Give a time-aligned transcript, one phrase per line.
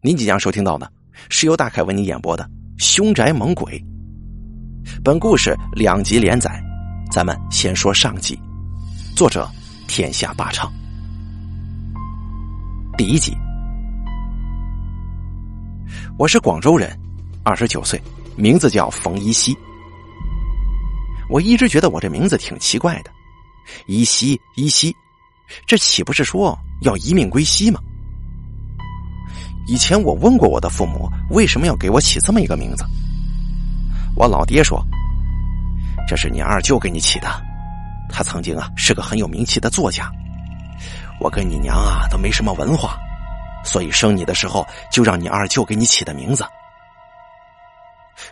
[0.00, 0.88] 您即将收听到的
[1.28, 2.44] 是由大凯为您演播的
[2.78, 3.76] 《凶宅猛鬼》。
[5.02, 6.62] 本故事两集连载，
[7.10, 8.38] 咱们先说上集。
[9.16, 9.50] 作者：
[9.88, 10.72] 天下霸唱。
[12.96, 13.36] 第一集，
[16.16, 16.96] 我是广州人，
[17.42, 18.00] 二十九岁，
[18.36, 19.52] 名字叫冯一西。
[21.28, 23.10] 我一直觉得我这名字挺奇怪的，
[23.88, 24.94] 一西一西，
[25.66, 27.80] 这岂不是说要一命归西吗？
[29.68, 32.84] 以前我问过我的父母，为什么要给我起这么一个名字？
[34.16, 34.82] 我老爹说，
[36.08, 37.28] 这是你二舅给你起的，
[38.08, 40.10] 他曾经啊是个很有名气的作家。
[41.20, 42.98] 我跟你娘啊都没什么文化，
[43.62, 46.46] 所以生你的时候就让你二舅给你起的名字。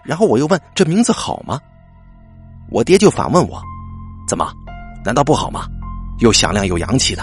[0.03, 1.61] 然后我又问这名字好吗？
[2.71, 3.63] 我爹就反问我，
[4.27, 4.51] 怎么，
[5.05, 5.69] 难道不好吗？
[6.21, 7.23] 又响亮又洋气的。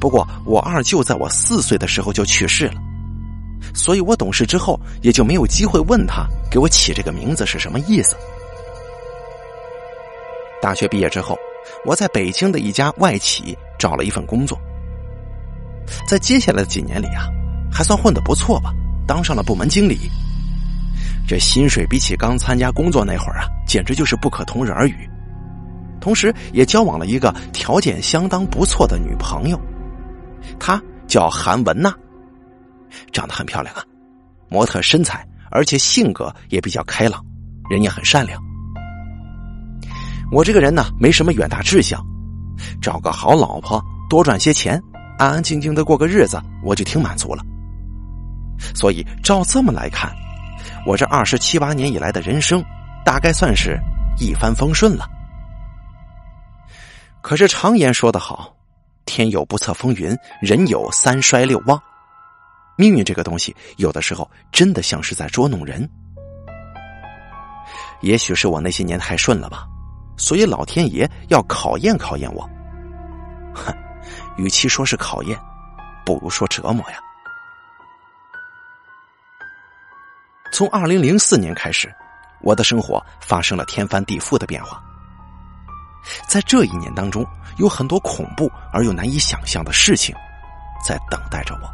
[0.00, 2.80] 不过，我二舅在我四岁的时候就去世了，
[3.74, 8.16] 所以我懂事之后也就没有机会问他给我起这个名字是什么意思。
[10.62, 11.36] 大学毕业之后，
[11.84, 14.58] 我在北京的一家外企找了一份工作，
[16.06, 17.26] 在接下来的几年里啊，
[17.72, 18.72] 还算混得不错吧，
[19.06, 19.98] 当上了部门经理。
[21.26, 25.08] 这薪水比起刚参加工作那会儿啊，简直就是不可同日而语。
[26.00, 29.60] 同时，也交往了一个条件相当不错的女朋友。
[30.58, 31.94] 她叫韩文娜，
[33.12, 33.82] 长得很漂亮啊，
[34.48, 37.24] 模特身材，而且性格也比较开朗，
[37.70, 38.42] 人也很善良。
[40.30, 42.04] 我这个人呢，没什么远大志向，
[42.82, 44.78] 找个好老婆，多赚些钱，
[45.18, 47.42] 安安静静的过个日子，我就挺满足了。
[48.74, 50.12] 所以照这么来看，
[50.84, 52.62] 我这二十七八年以来的人生，
[53.04, 53.78] 大概算是
[54.18, 55.08] 一帆风顺了。
[57.22, 58.57] 可是常言说得好。
[59.08, 61.82] 天有不测风云，人有三衰六旺。
[62.76, 65.88] 命运这个东西，有的时候真的像是在捉弄人。
[68.02, 69.66] 也许是我那些年太顺了吧，
[70.18, 72.48] 所以老天爷要考验考验我。
[73.54, 73.74] 哼，
[74.36, 75.36] 与其说是考验，
[76.04, 76.98] 不如说折磨呀。
[80.52, 81.92] 从二零零四年开始，
[82.42, 84.82] 我的生活发生了天翻地覆的变化。
[86.26, 87.26] 在这一年当中，
[87.56, 90.14] 有很多恐怖而又难以想象的事情，
[90.86, 91.68] 在等待着我。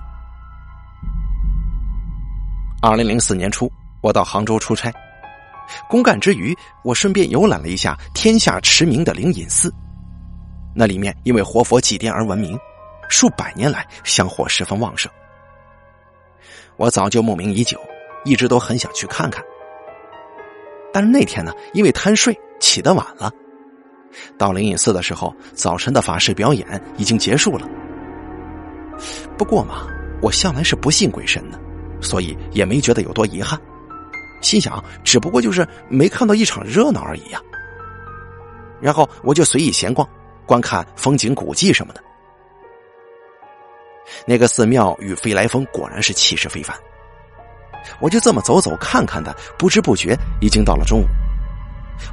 [2.82, 3.70] 二零零四年初，
[4.02, 4.92] 我到杭州出差，
[5.88, 9.72] 公干之余，我顺便游览了一下天下驰名的灵隐寺。
[10.74, 12.58] 那里面因为活佛祭奠而闻名，
[13.08, 15.10] 数百年来香火十分旺盛。
[16.76, 17.80] 我早就慕名已久，
[18.24, 19.42] 一直都很想去看看。
[20.92, 23.32] 但是那天呢，因为贪睡起得晚了。
[24.38, 27.68] 到灵隐寺的时候，早晨的法事表演已经结束了。
[29.36, 29.86] 不过嘛，
[30.22, 31.58] 我向来是不信鬼神的，
[32.00, 33.60] 所以也没觉得有多遗憾。
[34.40, 37.40] 心想，只不过就是没看到一场热闹而已呀。
[38.80, 40.08] 然后我就随意闲逛，
[40.46, 42.02] 观看风景古迹什么的。
[44.26, 46.76] 那个寺庙与飞来峰果然是气势非凡。
[48.00, 51.06] 我就这么走走看看的，不知不觉已经到了中午。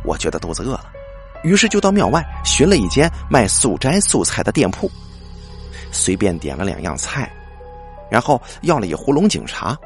[0.03, 0.90] 我觉得肚子饿了。
[1.43, 4.89] 于是就到庙外寻了一间卖素斋素菜的店铺，
[5.91, 7.31] 随便点了两样菜，
[8.09, 9.77] 然后要了一壶龙井茶。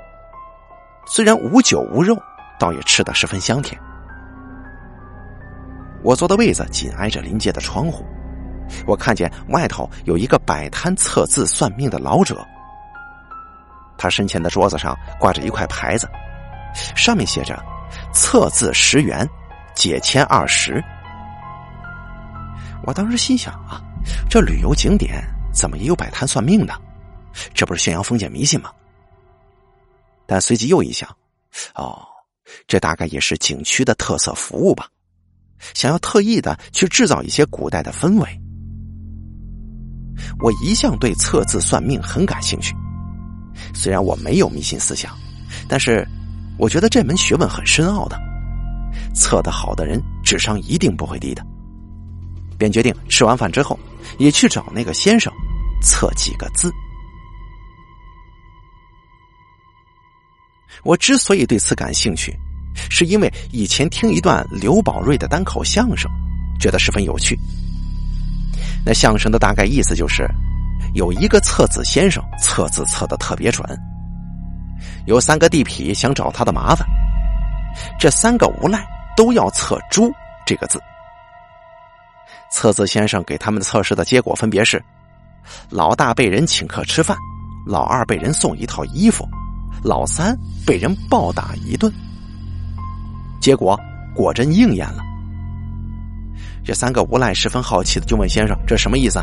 [1.07, 2.17] 虽然无酒无肉，
[2.59, 3.79] 倒也吃得十分香甜。
[6.03, 8.05] 我坐的位子紧挨着临街的窗户，
[8.85, 12.45] 我看见外头有一个摆摊测字算命的老者，
[13.97, 16.09] 他身前的桌子上挂着一块牌子，
[16.95, 17.57] 上面写着
[18.13, 19.27] “测字十元，
[19.73, 20.83] 解签二十”。
[22.85, 23.81] 我当时心想啊，
[24.29, 25.23] 这旅游景点
[25.53, 26.73] 怎么也有摆摊算命的？
[27.53, 28.71] 这不是宣扬封建迷信吗？
[30.25, 31.09] 但随即又一想，
[31.75, 32.05] 哦，
[32.67, 34.87] 这大概也是景区的特色服务吧？
[35.73, 38.41] 想要特意的去制造一些古代的氛围。
[40.39, 42.75] 我一向对测字算命很感兴趣，
[43.73, 45.15] 虽然我没有迷信思想，
[45.67, 46.07] 但是
[46.57, 48.17] 我觉得这门学问很深奥的，
[49.13, 51.45] 测得好的人智商一定不会低的。
[52.57, 53.77] 便决定吃完饭之后，
[54.17, 55.31] 也去找那个先生
[55.81, 56.71] 测几个字。
[60.83, 62.37] 我之所以对此感兴趣，
[62.89, 66.11] 是因为以前听一段刘宝瑞的单口相声，
[66.59, 67.37] 觉得十分有趣。
[68.85, 70.29] 那相声的大概意思就是，
[70.93, 73.67] 有一个测字先生测字测的特别准，
[75.07, 76.87] 有三个地痞想找他的麻烦，
[77.99, 78.85] 这三个无赖
[79.17, 80.13] 都要测“猪”
[80.45, 80.79] 这个字。
[82.55, 84.81] 测字先生给他们测试的结果分别是：
[85.69, 87.17] 老大被人请客吃饭，
[87.67, 89.27] 老二被人送一套衣服，
[89.83, 90.33] 老三
[90.65, 91.91] 被人暴打一顿。
[93.41, 93.77] 结果
[94.15, 95.03] 果真应验了。
[96.63, 99.19] 这三个无赖十分好奇的就问先生：“这什么意思？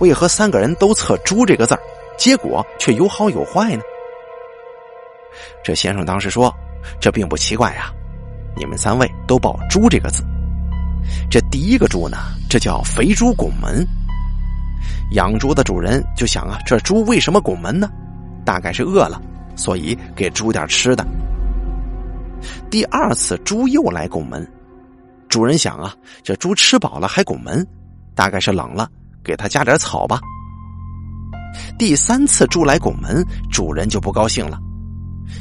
[0.00, 1.80] 为何三个人都测‘猪’这个字儿，
[2.18, 3.82] 结果却有好有坏呢？”
[5.64, 6.54] 这先生当时说
[7.00, 7.90] ：“这并不奇怪呀，
[8.54, 10.22] 你们三位都报‘猪’这个字。
[11.30, 12.16] 这第一个‘猪’呢，
[12.48, 13.86] 这叫肥猪拱门。
[15.12, 17.88] 养猪的主人就想啊，这猪为什么拱门呢？
[18.44, 19.20] 大概是饿了，
[19.56, 21.06] 所以给猪点吃的。
[22.70, 24.46] 第二次猪又来拱门，
[25.28, 27.66] 主人想啊，这猪吃饱了还拱门，
[28.14, 28.88] 大概是冷了，
[29.22, 30.20] 给它加点草吧。
[31.78, 34.58] 第三次猪来拱门，主人就不高兴了。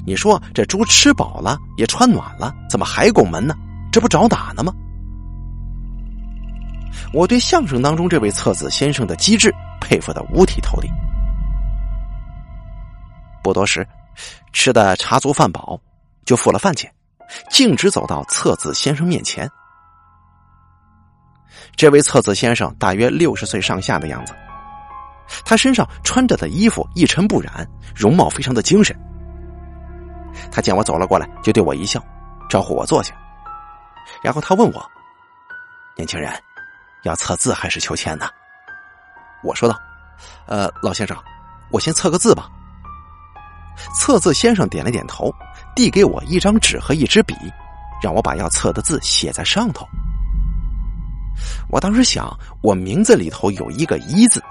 [0.05, 3.55] 你说这猪吃饱了也穿暖了，怎么还拱门呢？
[3.91, 4.73] 这不找打呢吗？
[7.13, 10.89] 我对相声当中这位测字先生的机智佩服的五体投地。
[13.43, 13.85] 不多时，
[14.51, 15.79] 吃的茶足饭饱，
[16.25, 16.91] 就付了饭钱，
[17.49, 19.49] 径直走到测字先生面前。
[21.75, 24.33] 这位测字先生大约六十岁上下的样子，
[25.43, 28.95] 他身上穿着的衣服一尘不染，容貌非常的精神。
[30.51, 32.03] 他见我走了过来，就对我一笑，
[32.49, 33.13] 招呼我坐下。
[34.23, 34.91] 然后他问我
[35.97, 36.31] ：“年轻人，
[37.03, 38.27] 要测字还是求签呢？”
[39.43, 39.79] 我说道
[40.47, 41.17] ：“呃，老先生，
[41.71, 42.49] 我先测个字吧。”
[43.95, 45.33] 测字先生点了点头，
[45.75, 47.35] 递给我一张纸和一支笔，
[48.01, 49.85] 让我把要测的字写在上头。
[51.69, 54.41] 我当时想，我名字里头有一个“一”字，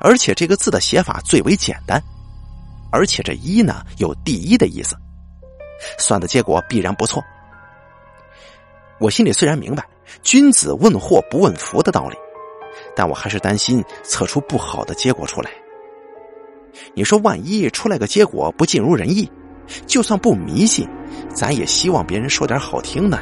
[0.00, 2.00] 而且这个字的写法最为简单。
[2.92, 4.94] 而且这一呢有第一的意思，
[5.98, 7.24] 算的结果必然不错。
[8.98, 9.84] 我心里虽然明白
[10.22, 12.16] 君子问祸不问福的道理，
[12.94, 15.50] 但我还是担心测出不好的结果出来。
[16.94, 19.30] 你说万一出来个结果不尽如人意，
[19.86, 20.88] 就算不迷信，
[21.34, 23.18] 咱也希望别人说点好听的。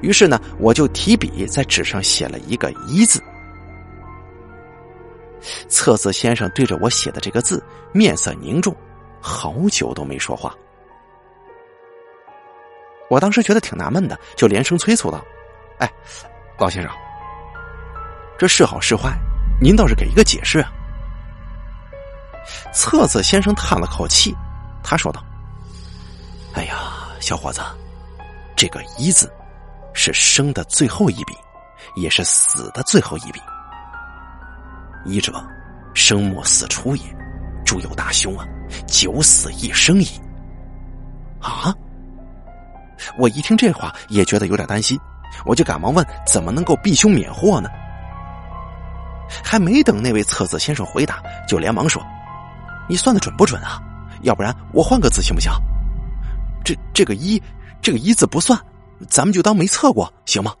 [0.00, 3.22] 于是呢，我就提笔在纸上写了一个一字。
[5.68, 7.62] 测字先生对着我写的这个字，
[7.92, 8.74] 面色凝重，
[9.20, 10.52] 好久都没说话。
[13.08, 15.24] 我当时觉得挺纳闷的，就连声催促道
[15.80, 15.90] ：“哎，
[16.58, 16.90] 老先生，
[18.38, 19.18] 这是好是坏，
[19.60, 20.70] 您倒是给一个解释啊！”
[22.72, 24.34] 册子先生叹了口气，
[24.82, 25.24] 他说道
[26.54, 26.74] ：“哎呀，
[27.20, 27.60] 小伙子，
[28.56, 29.32] 这个‘一’字
[29.94, 31.34] 是生的最后一笔，
[31.96, 33.40] 也是死的最后一笔。”
[35.06, 35.32] 医者，
[35.94, 37.02] 生莫死出也。
[37.64, 38.46] 诸有大凶啊，
[38.86, 40.08] 九死一生矣。
[41.40, 41.74] 啊！
[43.16, 44.98] 我一听这话，也觉得有点担心，
[45.44, 47.68] 我就赶忙问：怎么能够避凶免祸呢？
[49.44, 52.02] 还没等那位测字先生回答，就连忙说
[52.88, 53.82] ：“你算的准不准啊？
[54.22, 55.52] 要不然我换个字行不行？
[56.64, 57.42] 这这个一，
[57.82, 58.58] 这个一字不算，
[59.08, 60.54] 咱们就当没测过，行吗？”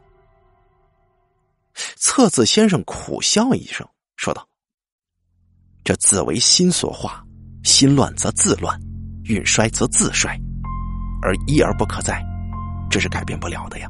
[1.96, 3.86] 测字先生苦笑一声。
[4.16, 4.46] 说道
[5.84, 7.24] ：“这字为心所化，
[7.62, 8.78] 心乱则字乱，
[9.24, 10.36] 运衰则字衰，
[11.22, 12.20] 而一而不可再，
[12.90, 13.88] 这是改变不了的呀。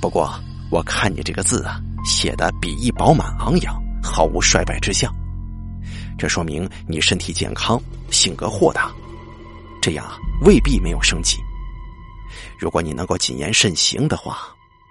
[0.00, 0.32] 不过
[0.70, 5.12] 我看你这个字啊，写的笔意饱满昂扬，毫无衰败之象，
[6.16, 7.80] 这说明你身体健康，
[8.10, 8.92] 性格豁达，
[9.80, 10.06] 这样
[10.42, 11.38] 未必没有生机。
[12.58, 14.38] 如果你能够谨言慎行的话，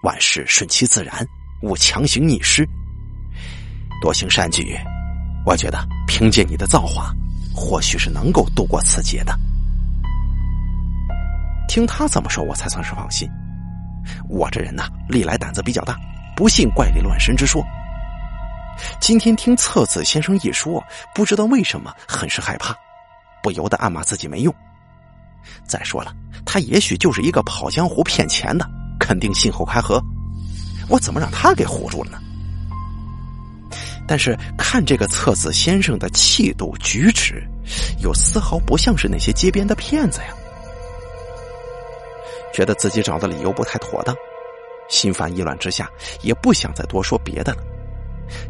[0.04, 1.26] 万事顺其自然，
[1.62, 2.68] 勿强行逆施。”
[4.02, 4.78] 多行善举，
[5.46, 7.14] 我觉得凭借你的造化，
[7.54, 9.38] 或许是能够度过此劫的。
[11.78, 13.30] 听他这么说，我才算是放心。
[14.28, 15.96] 我这人呐，历来胆子比较大，
[16.36, 17.64] 不信怪力乱神之说。
[19.00, 22.76] 今天听测字先生一说，不知道为什么很是害怕，
[23.44, 24.52] 不由得暗骂自己没用。
[25.68, 26.12] 再说了，
[26.44, 28.68] 他也许就是一个跑江湖骗钱的，
[29.00, 30.02] 肯定信口开河。
[30.90, 32.18] 我怎么让他给唬住了呢？
[34.08, 37.48] 但是看这个测字先生的气度举止，
[38.02, 40.34] 又丝毫不像是那些街边的骗子呀。
[42.54, 44.16] 觉得自己找的理由不太妥当，
[44.90, 45.90] 心烦意乱之下，
[46.22, 47.64] 也不想再多说别的了。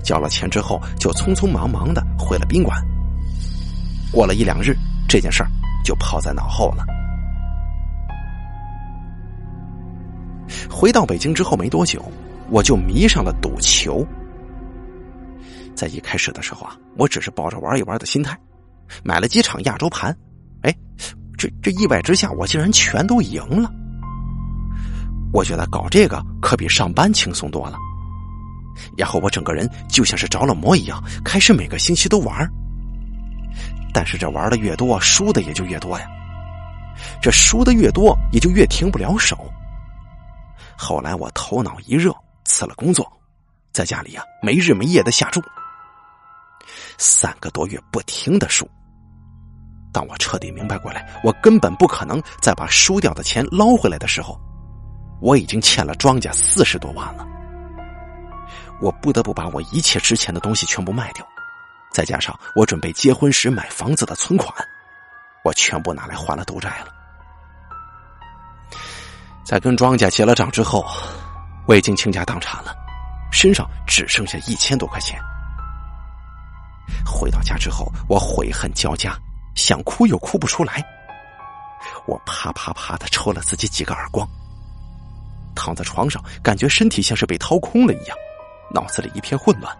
[0.03, 2.77] 交了钱之后，就匆匆忙忙的回了宾馆。
[4.11, 4.75] 过了一两日，
[5.07, 5.49] 这件事儿
[5.83, 6.85] 就抛在脑后了。
[10.69, 12.03] 回到北京之后没多久，
[12.49, 14.05] 我就迷上了赌球。
[15.75, 18.35] 在一开始的时候啊，我只是抱着玩一玩的心态，
[19.03, 20.15] 买了几场亚洲盘，
[20.61, 20.75] 哎，
[21.37, 23.71] 这这意外之下，我竟然全都赢了。
[25.33, 27.77] 我觉得搞这个可比上班轻松多了。
[28.95, 32.49] 然后我整个人就像是着了魔一样，开始每个星期都玩。
[33.93, 36.07] 但是这玩的越多，输的也就越多呀。
[37.21, 39.37] 这输的越多，也就越停不了手。
[40.77, 42.15] 后来我头脑一热，
[42.45, 43.11] 辞了工作，
[43.71, 45.41] 在家里呀没日没夜的下注，
[46.99, 48.69] 三个多月不停的输。
[49.91, 54.39] 当我彻底明白过来，我根本不可能再把输掉的钱捞回来的时候，
[55.19, 57.25] 我已经欠了庄家四十多万了。
[58.79, 61.27] 我不得不把我一切值钱的东西全部卖掉，
[61.91, 64.53] 再加上我准备结婚时买房子的存款，
[65.43, 66.93] 我全部拿来还了赌债了。
[69.43, 70.85] 在跟庄家结了账之后，
[71.67, 72.75] 我已经倾家荡产了，
[73.31, 75.19] 身上只剩下一千多块钱。
[77.05, 79.17] 回到家之后，我悔恨交加，
[79.55, 80.85] 想哭又哭不出来。
[82.05, 84.27] 我啪啪啪的抽了自己几个耳光，
[85.57, 88.15] 躺在床上，感觉身体像是被掏空了一样。
[88.73, 89.75] 脑子里一片混乱，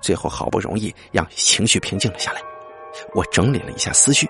[0.00, 2.40] 最后好不容易让情绪平静了下来，
[3.14, 4.28] 我整理了一下思绪。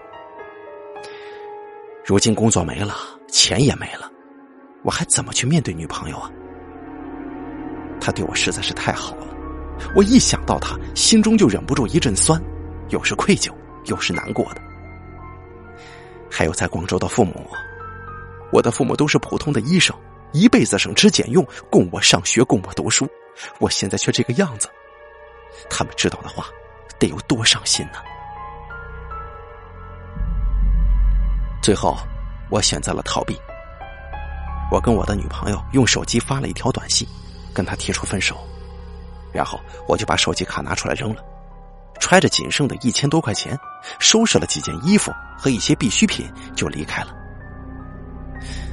[2.05, 2.97] 如今工作没了，
[3.29, 4.11] 钱也没了，
[4.83, 6.29] 我还怎么去面对女朋友啊？
[8.01, 9.27] 她对我实在是太好了，
[9.95, 12.43] 我一想到她，心中就忍不住一阵酸，
[12.89, 13.53] 又是愧疚，
[13.85, 14.61] 又是难过的。
[16.29, 17.49] 还有在广州的父母，
[18.53, 19.97] 我的父母都是普通的医生。
[20.33, 23.07] 一辈子省吃俭用供我上学，供我读书，
[23.59, 24.67] 我现在却这个样子，
[25.69, 26.47] 他们知道的话，
[26.99, 27.99] 得有多伤心呢？
[31.63, 31.99] 最后，
[32.49, 33.39] 我选择了逃避。
[34.71, 37.07] 我跟我的女朋友用手机发了一条短信，
[37.53, 38.35] 跟她提出分手，
[39.35, 41.23] 然后我就把手机卡拿出来扔了，
[42.01, 43.55] 揣着仅剩的一千多块钱，
[43.99, 47.15] 收拾了几件衣服和一些必需品，就离开了。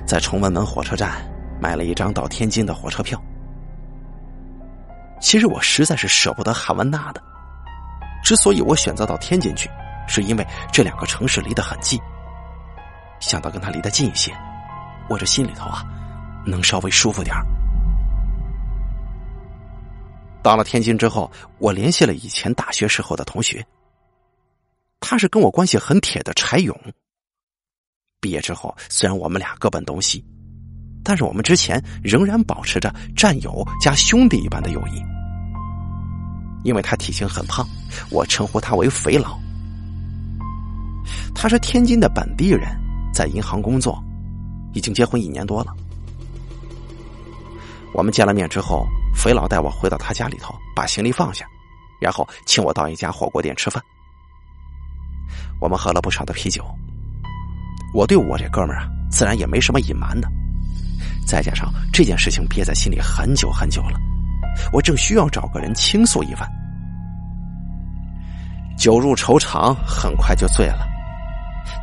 [0.10, 1.22] 在崇文门火车站。
[1.62, 3.22] 买了一张到天津的火车票。
[5.20, 7.22] 其实我实在是舍不得韩文娜的。
[8.24, 9.70] 之所以我选择到天津去，
[10.08, 12.00] 是因为这两个城市离得很近。
[13.20, 14.34] 想到跟他离得近一些，
[15.10, 15.84] 我这心里头啊，
[16.46, 17.36] 能稍微舒服点
[20.42, 23.66] 到了天津之后，我联系了以前大学时候的同学。
[25.02, 26.74] 他是跟我关系很铁的柴勇。
[28.22, 30.24] 毕业之后，虽然我们俩各奔东西。
[31.02, 35.02] 但是我们之前仍然保持着战友加兄弟一般的友谊，
[36.64, 37.66] 因为他体型很胖，
[38.12, 39.40] 我称呼他为“肥佬”。
[41.34, 42.68] 他是天津的本地人，
[43.14, 44.04] 在银行工作，
[44.74, 45.74] 已经结婚一年多了。
[47.94, 48.86] 我们见了面之后，
[49.16, 51.48] 肥佬带我回到他家里头，把行李放下，
[52.00, 53.82] 然后请我到一家火锅店吃饭。
[55.62, 56.64] 我们喝了不少的啤酒，
[57.94, 60.28] 我对我这哥们儿啊，自然也没什么隐瞒的。
[61.28, 64.00] 再加上这件事情憋在心里很久很久了，
[64.72, 66.50] 我正需要找个人倾诉一番。
[68.78, 70.88] 酒入愁肠，很快就醉了。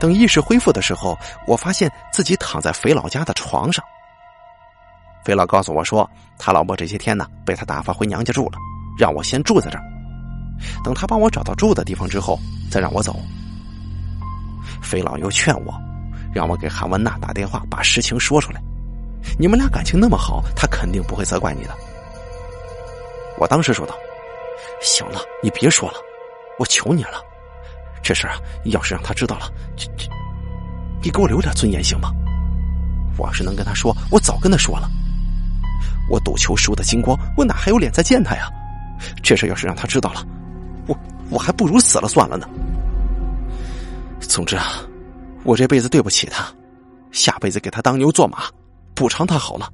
[0.00, 3.84] 等意识恢复的时候，我发现自己躺在肥老家的床上。
[5.24, 6.08] 肥老告诉我说，
[6.38, 8.58] 他老婆这些天呢被他打发回娘家住了，
[8.98, 9.84] 让我先住在这儿。
[10.82, 12.38] 等他帮我找到住的地方之后，
[12.70, 13.20] 再让我走。
[14.82, 15.74] 肥老又劝我，
[16.34, 18.60] 让我给韩文娜打电话，把实情说出来。
[19.38, 21.70] 你们俩感情那么好，他肯定不会责怪你的。
[23.38, 23.94] 我当时说道
[24.80, 25.98] ：“行了，你别说了，
[26.58, 27.22] 我求你了。
[28.02, 30.08] 这事啊，要是让他知道了，这这，
[31.02, 32.10] 你给我留点尊严行吗？
[33.18, 34.88] 我要是能跟他说，我早跟他说了。
[36.08, 38.48] 我赌球输的精光，我哪还有脸再见他呀？
[39.22, 40.24] 这事要是让他知道了，
[40.86, 40.96] 我
[41.30, 42.48] 我还不如死了算了呢。
[44.20, 44.80] 总之啊，
[45.46, 46.44] 我这辈子对不起他，
[47.12, 48.38] 下辈子给他当牛做马。”
[48.96, 49.70] 补偿他好了。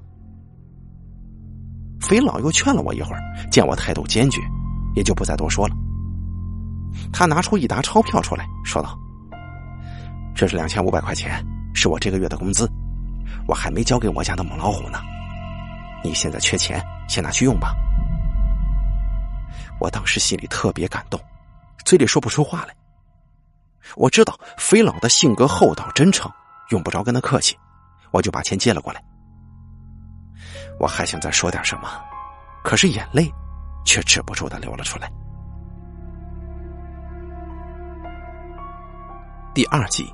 [2.00, 4.40] 肥佬又劝了我一会儿，见我态度坚决，
[4.96, 5.76] 也就不再多说了。
[7.12, 8.98] 他拿出一沓钞票出来说道
[10.34, 11.40] ：“这是两千五百块钱，
[11.72, 12.68] 是我这个月的工资，
[13.46, 14.98] 我还没交给我家的母老虎呢。
[16.02, 17.72] 你现在缺钱，先拿去用吧。”
[19.78, 21.20] 我当时心里特别感动，
[21.84, 22.74] 嘴里说不出话来。
[23.96, 26.30] 我知道肥佬的性格厚道真诚，
[26.70, 27.58] 用不着跟他客气，
[28.10, 29.02] 我就把钱接了过来。
[30.78, 31.88] 我还想再说点什么，
[32.64, 33.30] 可是眼泪
[33.84, 35.10] 却止不住的流了出来。
[39.54, 40.10] 第二集，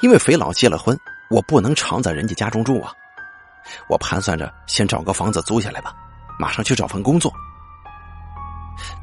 [0.00, 0.98] 因为肥佬结了婚，
[1.28, 2.92] 我不能常在人家家中住啊。
[3.88, 5.94] 我盘算着先找个房子租下来吧，
[6.38, 7.30] 马上去找份工作。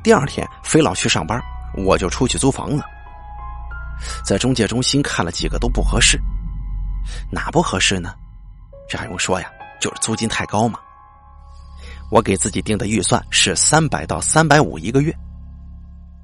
[0.01, 1.39] 第二天，肥佬去上班，
[1.75, 2.83] 我就出去租房子。
[4.23, 6.19] 在中介中心看了几个都不合适，
[7.31, 8.13] 哪不合适呢？
[8.87, 9.49] 这还用说呀？
[9.79, 10.79] 就是租金太高嘛。
[12.09, 15.13] 我给自己定的预算是三百到三百五一个月，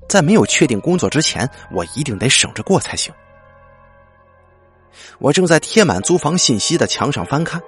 [0.07, 3.13] 在没有确定工作之前，我一定得省着过才行。
[5.19, 7.61] 我正在贴满租房信息的墙上翻看，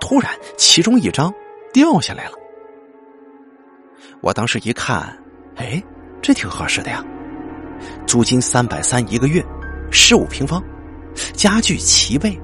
[0.00, 1.32] 突然其中一张
[1.72, 2.32] 掉下来了。
[4.20, 5.22] 我当时一看，
[5.56, 5.82] 哎，
[6.24, 7.04] 这挺合适的呀，
[8.06, 9.44] 租金三百三一个月，
[9.90, 10.64] 十五平方，
[11.34, 12.40] 家具齐备，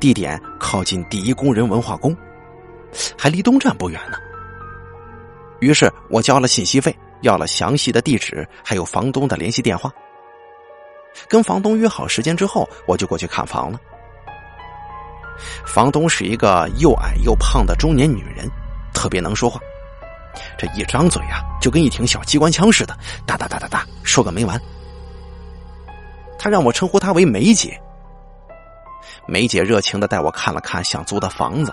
[0.00, 2.16] 地点靠近第一工人文化宫，
[3.14, 4.16] 还离东站不远呢。
[5.60, 9.92] 于是我交了信息费，要了详细的地址，还有房东的联系电话。
[11.28, 13.78] 跟房东约好时间之后，我就过去看房了。
[15.66, 18.48] 房东是一个又矮又胖的中年女人，
[18.94, 19.60] 特别能说话，
[20.56, 24.60] 这一张嘴啊，就跟一挺小机关枪似的，哒哒哒哒哒，说个没完。
[26.38, 27.80] 他让我称呼他为梅姐。
[29.26, 31.72] 梅姐热情的带我看了看想租的房子，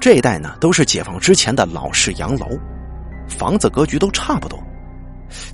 [0.00, 2.48] 这一带呢都是解放之前的老式洋楼，
[3.28, 4.58] 房子格局都差不多。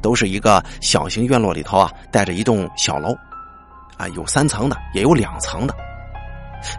[0.02, 3.14] 都是一个小型院落里头啊，带着一栋小楼，
[3.96, 5.74] 啊，有三层的，也有两层的。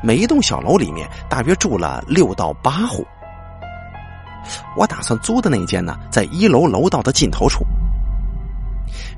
[0.01, 3.05] 每一栋小楼里面大约住了六到八户。
[4.75, 7.65] 我打算租的那间呢，在一楼楼道的尽头处。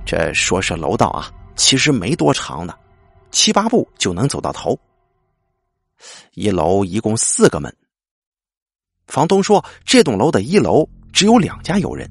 [0.05, 2.77] 这说是楼道啊，其实没多长的，
[3.31, 4.77] 七八步就能走到头。
[6.33, 7.75] 一楼一共四个门。
[9.07, 12.09] 房东说，这栋楼的一楼只有两家有人。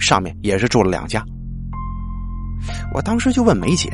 [0.00, 1.24] 上面也是住了两家，
[2.92, 3.90] 我当时就问梅姐：“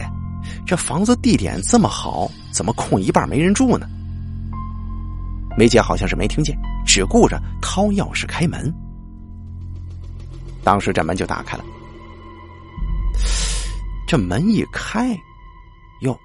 [0.67, 3.87] 这房子地点这么好，怎么空一半没人住呢？”
[5.57, 8.73] 梅姐好像是没听见，只顾着掏钥匙开门。
[10.63, 11.65] 当时这门就打开了，
[14.07, 15.19] 这门一开，
[16.03, 16.19] 哟，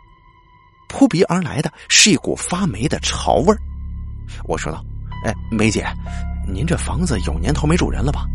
[0.88, 3.60] 扑鼻而来的是一股发霉的潮味儿。
[4.46, 4.84] 我说道
[5.26, 5.86] ：“哎，梅姐，
[6.48, 8.26] 您这房子有年头没住人了吧？”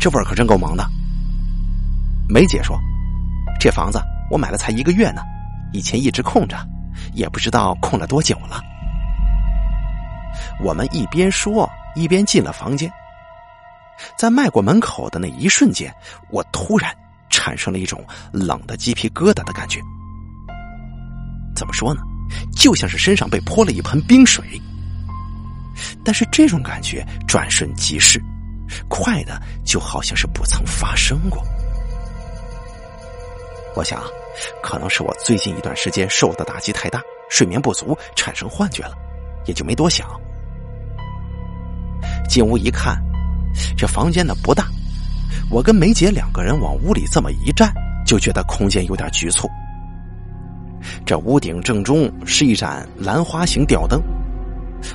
[0.00, 0.84] 这味儿可真够猛的。
[2.28, 2.78] 梅姐说
[3.60, 5.22] ：“这房子我买了才一个月呢，
[5.72, 6.56] 以前一直空着，
[7.12, 8.62] 也不知道空了多久了。”
[10.62, 12.90] 我们一边说一边进了房间，
[14.16, 15.92] 在迈过门口的那一瞬间，
[16.30, 16.96] 我突然
[17.28, 19.80] 产生了一种冷的鸡皮疙瘩的感觉。
[21.54, 22.00] 怎么说呢？
[22.56, 24.44] 就像是身上被泼了一盆冰水。
[26.04, 28.22] 但是这种感觉转瞬即逝。
[28.88, 31.42] 快的就好像是不曾发生过。
[33.74, 34.02] 我想，
[34.62, 38.94] 可能是我最近一段时间受的打击太大，睡眠不足，产生幻觉了，
[39.44, 40.08] 也就没多想。
[42.32, 42.98] 进屋一看，
[43.76, 44.66] 这房间呢不大，
[45.50, 47.70] 我跟梅姐两个人往屋里这么一站，
[48.06, 49.46] 就觉得空间有点局促。
[51.04, 54.00] 这屋顶正中是一盏兰花形吊灯，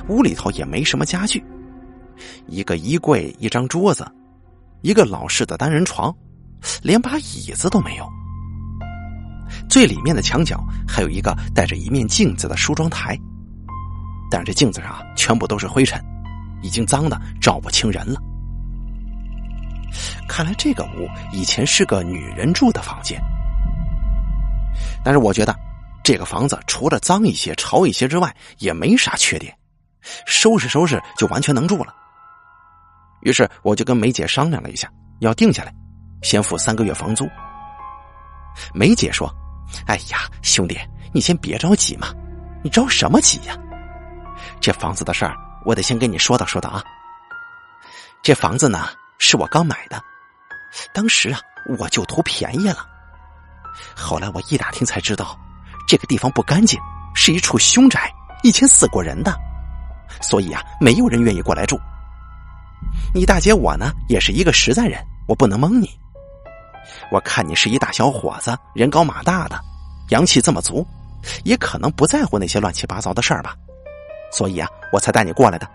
[0.08, 1.40] 屋里头也没什么家具。
[2.48, 4.04] 一个衣柜，一张桌子，
[4.80, 6.12] 一个老式的单人床，
[6.82, 8.08] 连把椅子都没有。
[9.68, 13.16] 最里面的墙角还有一个带着一面镜子的梳妆台，
[14.28, 16.04] 但这镜子上全部都是灰尘，
[16.62, 18.20] 已经脏的照不清人了。
[20.28, 23.20] 看来这个屋以前是个女人住的房间，
[25.04, 25.54] 但是我觉得
[26.04, 29.56] 这个房子除了脏一些、潮一些之外，也没啥缺点，
[30.26, 31.94] 收拾收拾就完全能住了。
[33.22, 34.88] 于是我就跟梅姐商量了一下，
[35.20, 35.74] 要定下来，
[36.22, 37.28] 先付三个月房租。
[38.74, 39.28] 梅姐说
[39.86, 40.78] ：“哎呀，兄弟，
[41.12, 42.08] 你先别着急嘛，
[42.62, 43.56] 你着什么急呀？
[44.60, 45.34] 这房子的事儿，
[45.68, 46.82] 我得先跟你说道说道啊。
[48.22, 50.02] 这房子呢，是我刚买的，
[50.94, 51.38] 当时啊，
[51.78, 52.86] 我就图便宜了。
[53.94, 55.38] 后来我一打听才知道，
[55.86, 56.80] 这个地方不干净，
[57.14, 58.10] 是一处凶宅，
[58.42, 59.38] 以前死过人的，
[60.22, 61.78] 所以啊，没有人愿意过来住。”
[63.14, 65.90] 你大姐我呢，也是一个实在人，我不能蒙你。
[67.10, 69.60] 我看你是一大小伙子，人高马大的，
[70.08, 70.86] 阳气这么足，
[71.44, 73.54] 也可能不在乎那些乱七八糟的事儿吧。
[74.30, 75.68] 所以啊，我才带你过来的。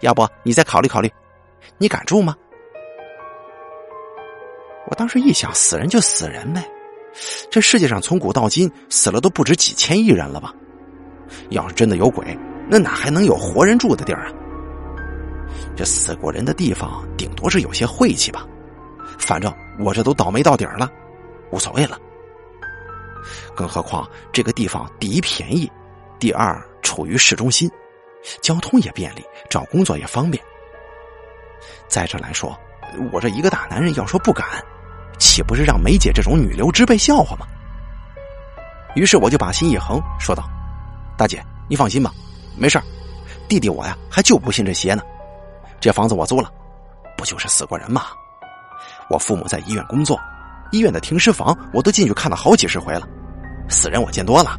[0.00, 1.12] 要不你再考虑考虑，
[1.78, 2.36] 你敢住吗？
[4.86, 6.64] 我当时一想，死人就死人呗，
[7.50, 10.54] 这世界上从古到今死了都不止几千亿人了吧？
[11.50, 14.32] 要是真的有鬼，那哪还能有活人住的地儿啊？
[15.76, 18.46] 这死过人的地方，顶多是有些晦气吧。
[19.18, 20.90] 反正我这都倒霉到底儿了，
[21.50, 21.98] 无所谓了。
[23.54, 25.70] 更何况这个地方第一便宜，
[26.18, 27.70] 第二处于市中心，
[28.40, 30.42] 交通也便利，找工作也方便。
[31.88, 32.58] 再者来说，
[33.12, 34.46] 我这一个大男人要说不敢，
[35.18, 37.46] 岂不是让梅姐这种女流之辈笑话吗？
[38.94, 40.44] 于是我就把心一横，说道
[41.16, 42.12] ：“大姐，你放心吧，
[42.56, 42.80] 没事
[43.48, 45.02] 弟弟我呀，还就不信这邪呢。
[45.80, 46.50] 这房子我租了，
[47.16, 48.06] 不就是死过人吗？
[49.10, 50.18] 我父母在医院工作，
[50.70, 53.06] 医院的停尸房我都进去看了好几十回了，
[53.68, 54.58] 死人我见多了。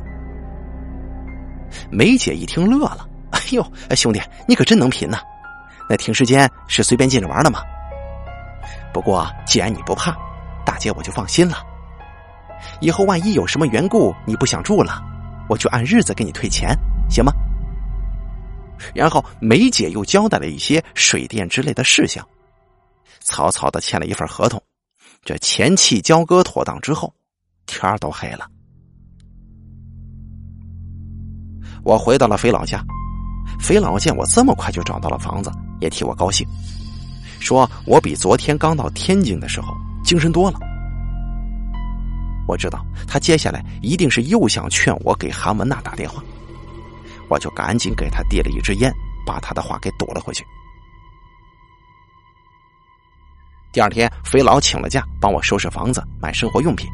[1.91, 3.63] 梅姐一听乐了：“哎呦，
[3.95, 5.19] 兄弟，你可真能贫呐！
[5.89, 7.61] 那停尸间是随便进着玩的吗？
[8.93, 10.15] 不过既然你不怕，
[10.65, 11.57] 大姐我就放心了。
[12.81, 15.01] 以后万一有什么缘故你不想住了，
[15.47, 16.75] 我就按日子给你退钱，
[17.09, 17.31] 行吗？”
[18.95, 22.25] 然后梅姐又交代了一些水电之类的事项，
[23.19, 24.61] 草草的签了一份合同。
[25.23, 27.13] 这前期交割妥当之后，
[27.65, 28.47] 天都黑了。
[31.83, 32.83] 我回到了肥老家，
[33.59, 36.47] 肥老见我这么快就找到了房子，也替我高兴，
[37.39, 40.59] 说我比昨天刚到天津的时候精神多了。
[42.47, 46.23] 我知道他接下来一定是又想劝我给韩文娜打电话。
[47.29, 48.91] 我就赶紧给他递了一支烟，
[49.23, 50.43] 把他的话给堵了回去。
[53.71, 56.89] 第二天，肥佬请了假，帮我收拾房子、买生活用品。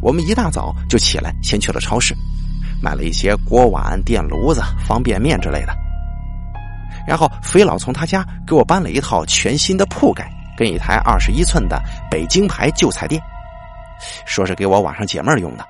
[0.00, 2.14] 我们一大早就起来，先去了超市，
[2.82, 5.72] 买了一些锅碗、电炉子、方便面之类的。
[7.06, 13.22] 然后，肥佬从他家给我搬了一套全新的铺盖，跟一台二十一寸的北京牌旧彩电，
[14.26, 15.64] 说是给我晚上解闷用的。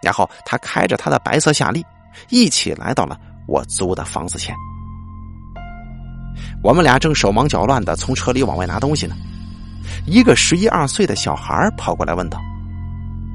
[0.00, 1.84] 然后，他开着他的白色夏利。
[2.30, 4.52] 一起来到了我租的房子前，
[6.64, 9.14] 我们俩正手忙脚乱的从车里往外拿东西呢。
[10.04, 12.40] 一个十一二岁的小孩跑过来问道：“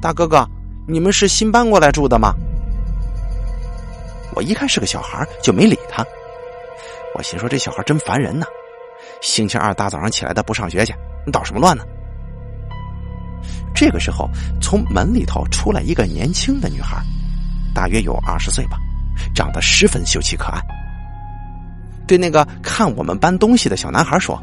[0.01, 0.45] 大哥哥，
[0.85, 2.33] 你们是新搬过来住的吗？”
[4.35, 6.05] 我一看是个小孩，就没理他。
[7.15, 8.45] 我心说这小孩真烦人呐！
[9.21, 10.93] 星期二大早上起来的不上学去，
[11.25, 11.83] 你捣什么乱呢？
[13.75, 14.29] 这个时候，
[14.61, 17.01] 从门里头出来一个年轻的女孩。
[17.73, 18.77] 大约有二十岁吧，
[19.33, 20.61] 长得十分秀气可爱。
[22.05, 24.41] 对那个看我们搬东西的小男孩说：“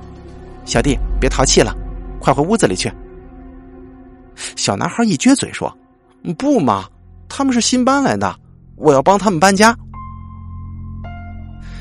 [0.67, 1.73] 小弟，别淘气了，
[2.19, 2.91] 快回屋子里去。”
[4.57, 5.73] 小男孩一撅嘴说
[6.37, 6.89] ：“不嘛，
[7.29, 8.35] 他们是新搬来的，
[8.81, 9.77] 我要帮他们搬家。”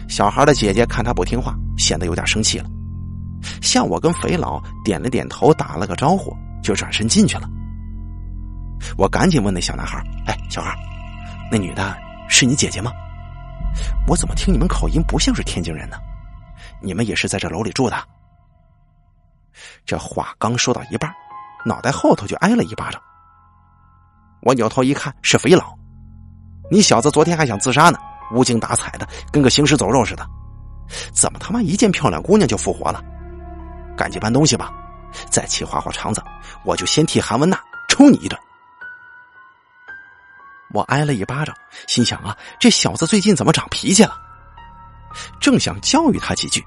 [0.07, 2.69] 小孩的姐姐看他不听话，显得有点生气了，
[3.61, 7.49] 向我跟肥佬点了点头，打了个招呼，就转身进去了。
[8.97, 10.75] 我赶紧问那小男孩：“哎，小孩。”
[11.51, 11.95] 那女的
[12.27, 12.91] 是你姐姐吗？
[14.07, 15.97] 我怎么听你们口音不像是天津人呢？
[16.81, 17.97] 你们也是在这楼里住的？
[19.85, 21.11] 这话刚说到一半，
[21.65, 23.01] 脑袋后头就挨了一巴掌。
[24.41, 25.77] 我扭头一看，是肥佬。
[26.71, 27.97] 你小子昨天还想自杀呢，
[28.31, 30.25] 无精打采的，跟个行尸走肉似的。
[31.13, 33.03] 怎么他妈一见漂亮姑娘就复活了？
[33.97, 34.71] 赶紧搬东西吧，
[35.29, 36.23] 再气花花肠子，
[36.63, 38.39] 我就先替韩文娜抽你一顿。
[40.71, 41.55] 我挨了一巴掌，
[41.87, 44.13] 心想啊，这小子最近怎么长脾气了？
[45.41, 46.63] 正想教育他几句，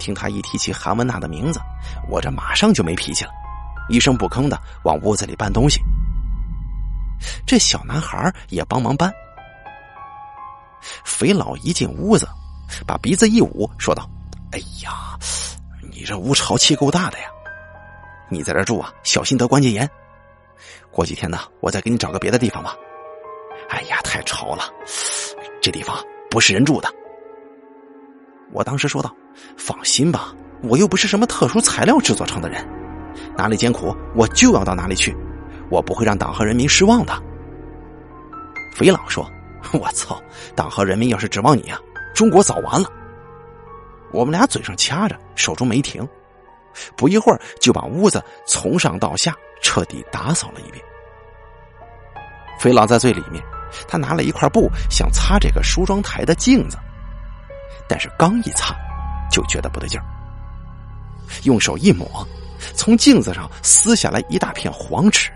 [0.00, 1.60] 听他一提起韩文娜的名字，
[2.08, 3.30] 我这马上就没脾气了，
[3.88, 5.80] 一声不吭的往屋子里搬东西。
[7.46, 9.12] 这小男孩也帮忙搬。
[11.04, 12.26] 肥佬一进屋子，
[12.86, 14.08] 把鼻子一捂，说道
[14.52, 15.18] ：“哎呀，
[15.92, 17.26] 你这屋潮气够大的呀！
[18.30, 19.88] 你在这住啊，小心得关节炎。”
[20.90, 22.74] 过几天呢，我再给你找个别的地方吧。
[23.68, 24.64] 哎呀，太潮了，
[25.60, 25.96] 这地方
[26.30, 26.88] 不是人住的。
[28.52, 29.14] 我当时说道
[29.56, 32.66] ：“放心吧，我又不是什么特殊材料制作成的人，
[33.36, 35.14] 哪里艰苦我就要到哪里去，
[35.70, 37.12] 我不会让党和人民失望的。”
[38.76, 39.30] 肥佬说
[39.72, 40.20] ：“我操，
[40.54, 41.78] 党和人民要是指望你啊，
[42.14, 42.90] 中国早完了。”
[44.12, 46.06] 我们俩嘴上掐着，手中没停，
[46.96, 49.34] 不一会儿就把屋子从上到下。
[49.62, 50.82] 彻底打扫了一遍。
[52.58, 53.44] 肥佬在最里面，
[53.86, 56.78] 他拿了一块布想擦这个梳妆台的镜子，
[57.86, 58.74] 但是刚一擦，
[59.30, 60.06] 就觉得不对劲儿。
[61.42, 62.26] 用手一抹，
[62.74, 65.30] 从镜子上撕下来一大片黄纸。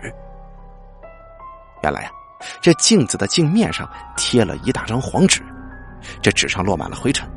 [1.85, 2.09] 原来呀，
[2.59, 5.43] 这镜子的镜面上贴了一大张黄纸，
[6.19, 7.29] 这纸上落满了灰尘。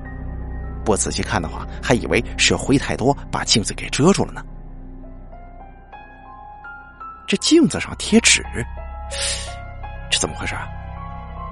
[0.87, 4.43] 不仔细看的话，还以为是灰太多把镜子给遮住了呢。
[7.27, 8.43] 这镜子上贴纸，
[10.11, 10.67] 这怎么回事啊？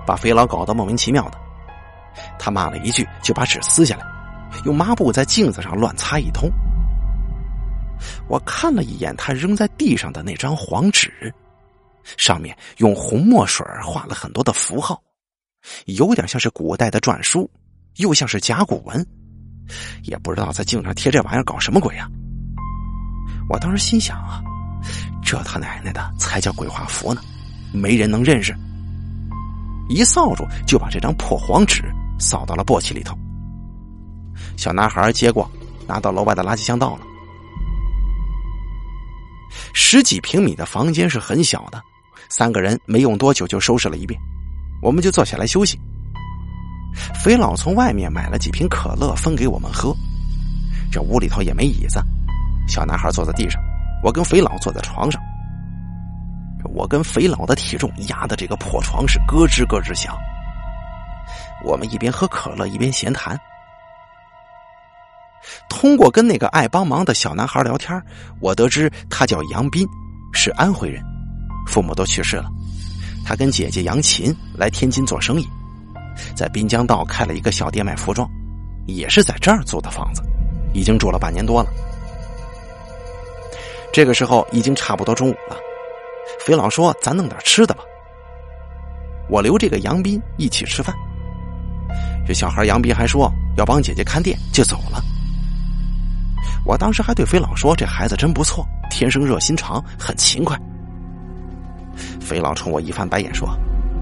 [0.07, 1.39] 把肥佬搞得莫名其妙的。
[2.39, 4.07] 他骂了一句，就把纸撕下来，
[4.65, 6.51] 用抹布在镜子上乱擦一通。
[8.27, 11.31] 我看了一眼他扔在地上的那张黄纸，
[12.17, 15.03] 上面用红墨水画了很多的符号，
[15.87, 17.51] 有点像是古代的篆书，
[17.97, 19.07] 又像是甲骨文，
[20.05, 22.09] 也不知道在镜子上贴这玩意儿搞什么鬼啊！
[23.49, 24.43] 我当时心想啊。
[25.25, 27.21] 这他奶奶的才叫鬼画符呢，
[27.73, 28.55] 没人能认识。
[29.89, 31.83] 一扫帚就把这张破黄纸
[32.21, 33.17] 扫到了簸箕里头。
[34.57, 35.51] 小男孩接过，
[35.87, 37.03] 拿到楼外的垃圾箱倒了。
[39.75, 41.83] 十几平米的房间是很小的，
[42.29, 44.21] 三个人没用多久就收拾了一遍，
[44.83, 45.79] 我们就坐下来休息。
[47.23, 49.95] 肥佬从外面买了几瓶可乐分给我们喝。
[50.91, 52.01] 这屋里头也没椅子，
[52.69, 53.61] 小男孩坐在地上，
[54.03, 55.21] 我跟肥佬坐在床上。
[56.75, 60.17] 我跟肥佬的体重压的这个破床是咯吱咯吱响。
[61.65, 63.39] 我们一边喝可乐一边闲谈。
[65.69, 68.01] 通过跟那个爱帮忙的小男孩聊天，
[68.41, 69.87] 我得知他叫杨斌，
[70.33, 71.03] 是安徽人，
[71.67, 72.47] 父母都去世了。
[73.25, 75.47] 他跟姐姐杨琴来天津做生意，
[76.35, 78.29] 在滨江道开了一个小店卖服装，
[78.87, 80.23] 也是在这儿租的房子，
[80.73, 81.69] 已经住了半年多了。
[83.93, 85.57] 这个时候已经差不多中午了，
[86.45, 87.83] 肥佬说：“咱弄点吃的吧。”
[89.29, 90.95] 我留这个杨斌一起吃饭。
[92.27, 95.03] 这小孩杨斌还说要帮姐姐看店，就走了。
[96.65, 100.57] 我当时还对肥佬说：“这孩子真不错，天生热心肠，很勤快。”
[102.21, 103.49] 肥佬冲我一翻白眼说：“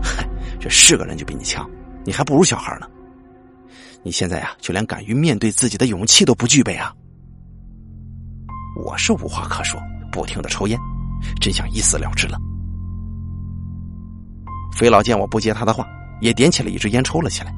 [0.02, 0.28] 嗨，
[0.60, 1.68] 这是个人就比你强，
[2.04, 2.86] 你还不如小孩呢。
[4.02, 6.94] 你现在呀，就连敢于面对自己的勇气都不具备啊！”
[8.84, 9.80] 我是无话可说，
[10.10, 10.78] 不停的抽烟，
[11.40, 12.36] 真想一死了之了。
[14.76, 15.86] 肥佬见我不接他的话，
[16.20, 17.54] 也点起了一支烟抽了起来。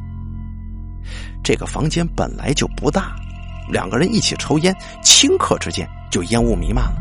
[1.42, 3.16] 这个房间本来就不大。
[3.68, 4.72] 两个人一起抽烟，
[5.02, 6.96] 顷刻之间就烟雾弥漫了。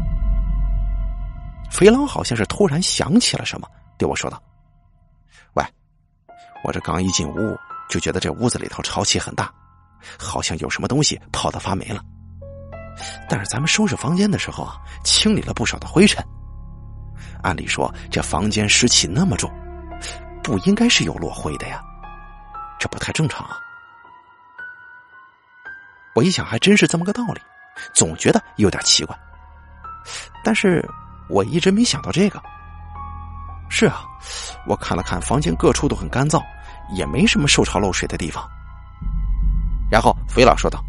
[1.76, 4.42] 肥狼好像是突然想起了什么，对我说道
[5.56, 5.66] ：“喂，
[6.64, 7.60] 我这刚一进屋，
[7.90, 9.54] 就觉得这屋子里头潮气很大，
[10.18, 12.02] 好像有什么东西泡的发霉了。
[13.28, 16.26] 但是咱们收拾房间的时候啊，清理了不少的灰尘。
[17.44, 19.52] 按理说这房间湿气那么重，
[20.42, 21.84] 不应该是有落灰的呀，
[22.80, 23.60] 这不太正常啊。”
[26.16, 27.42] 我一想，还真是这么个道理，
[27.94, 29.14] 总觉得有点奇怪。
[30.42, 30.82] 但是
[31.30, 32.42] 我一直没想到这个。
[33.70, 34.06] 是啊，
[34.68, 36.42] 我看了看房间各处都很干燥，
[36.94, 38.48] 也没什么受潮漏水的地方。
[39.90, 40.80] 然后肥佬说道：“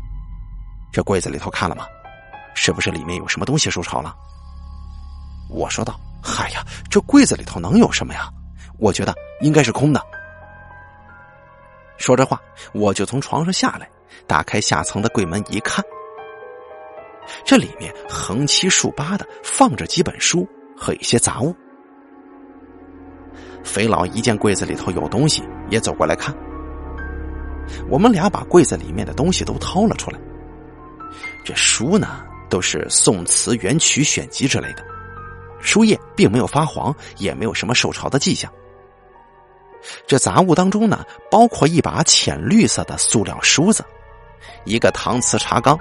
[0.92, 1.85] 这柜子里头看了吗？
[2.55, 4.14] 是不是里面有什么东西受潮了？”
[5.49, 8.29] 我说道：“嗨呀，这柜子里头能有什么呀？
[8.79, 10.01] 我觉得应该是空的。”
[11.99, 12.38] 说着话，
[12.72, 13.88] 我就从床上下来。
[14.27, 15.85] 打开下层的柜门一看，
[17.44, 21.54] 这里面横七竖八的放着几本书和一些杂物。
[23.64, 26.34] 肥佬一见柜子里头有东西，也走过来看。
[27.88, 30.18] 我们俩把柜子里面的东西都掏了出来。
[31.44, 34.84] 这书呢，都是宋词元曲选集之类的，
[35.60, 38.52] 书页并没有发黄，也没有什么受潮的迹象。
[40.06, 43.84] 这杂物当中呢，包括一把浅绿色的塑料梳子。
[44.64, 45.78] 一个搪瓷茶缸，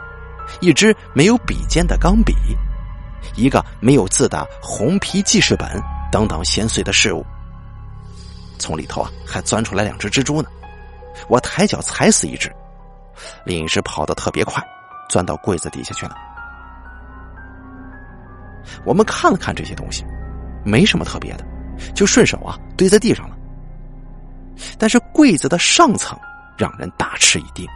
[0.62, 2.34] 一支没有笔尖的钢笔，
[3.36, 5.67] 一个没有字的红皮记事本，
[6.12, 7.25] 等等闲碎的事物。
[8.58, 10.49] 从里头啊，还钻出来两只蜘蛛呢。
[11.27, 12.53] 我抬脚踩死一只，
[13.45, 14.63] 另一只跑得特别快，
[15.10, 16.15] 钻到柜子底下去了。
[18.84, 20.05] 我们看了看这些东西，
[20.63, 21.45] 没什么特别的，
[21.93, 23.36] 就顺手啊堆在地上了。
[24.77, 26.17] 但是柜子的上层
[26.58, 27.67] 让人大吃一惊。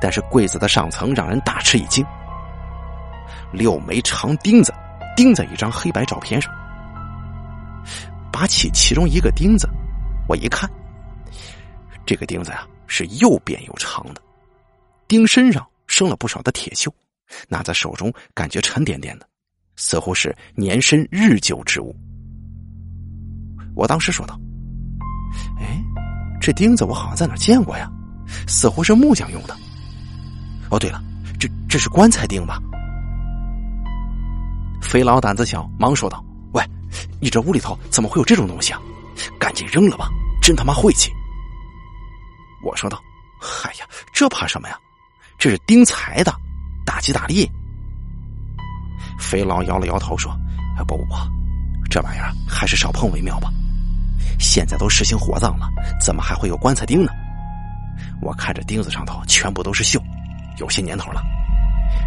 [0.00, 2.04] 但是柜子的上层让人大吃一惊，
[3.52, 4.72] 六枚长钉子
[5.16, 6.52] 钉在一张黑白照片上。
[8.32, 9.68] 拔起其中一个钉子，
[10.28, 10.70] 我一看，
[12.06, 14.20] 这个钉子呀是又扁又长的，
[15.08, 16.88] 钉身上生了不少的铁锈，
[17.48, 19.26] 拿在手中感觉沉甸甸的，
[19.76, 21.96] 似乎是年深日久之物。
[23.74, 24.38] 我当时说道
[25.58, 25.82] ：“哎，
[26.40, 27.90] 这钉子我好像在哪见过呀，
[28.46, 29.56] 似乎是木匠用的。”
[30.70, 31.02] 哦，对了，
[31.38, 32.58] 这这是棺材钉吧？
[34.80, 36.64] 肥佬胆子小，忙说道：“喂，
[37.20, 38.80] 你这屋里头怎么会有这种东西啊？
[39.38, 40.08] 赶紧扔了吧，
[40.40, 41.10] 真他妈晦气！”
[42.64, 43.00] 我说道
[43.40, 44.78] ：“嗨呀，这怕什么呀？
[45.38, 46.32] 这是钉财的，
[46.84, 47.50] 大吉大利。”
[49.18, 50.30] 肥佬摇了摇头说
[50.78, 51.14] ：“啊，不不不，
[51.90, 53.50] 这玩意儿还是少碰为妙吧。
[54.38, 55.68] 现在都实行火葬了，
[56.00, 57.10] 怎么还会有棺材钉呢？
[58.22, 60.00] 我看这钉子上头全部都是锈。”
[60.58, 61.22] 有些年头了，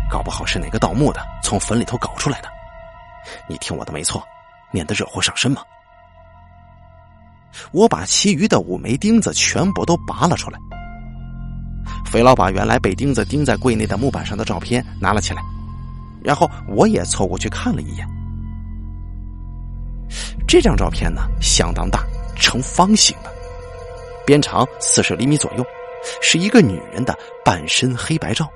[0.10, 2.50] 搞不好是哪个盗墓的从坟里头搞出来的。
[3.48, 4.24] 你听我的没错，
[4.72, 5.62] 免得惹祸上身嘛。
[7.72, 10.60] 我把其余的五枚钉子全部都拔了出来。
[12.06, 15.42] 肥佬把原来被钉子钉在柜内的木板上的照片拿了起来，
[16.24, 18.08] 然后我也凑过去看了一眼。
[20.48, 22.04] 这张照片呢，相当大，
[22.36, 23.32] 呈方形的，
[24.26, 25.66] 边长四十厘米左右，
[26.22, 28.50] 是一个女人的半身黑白照。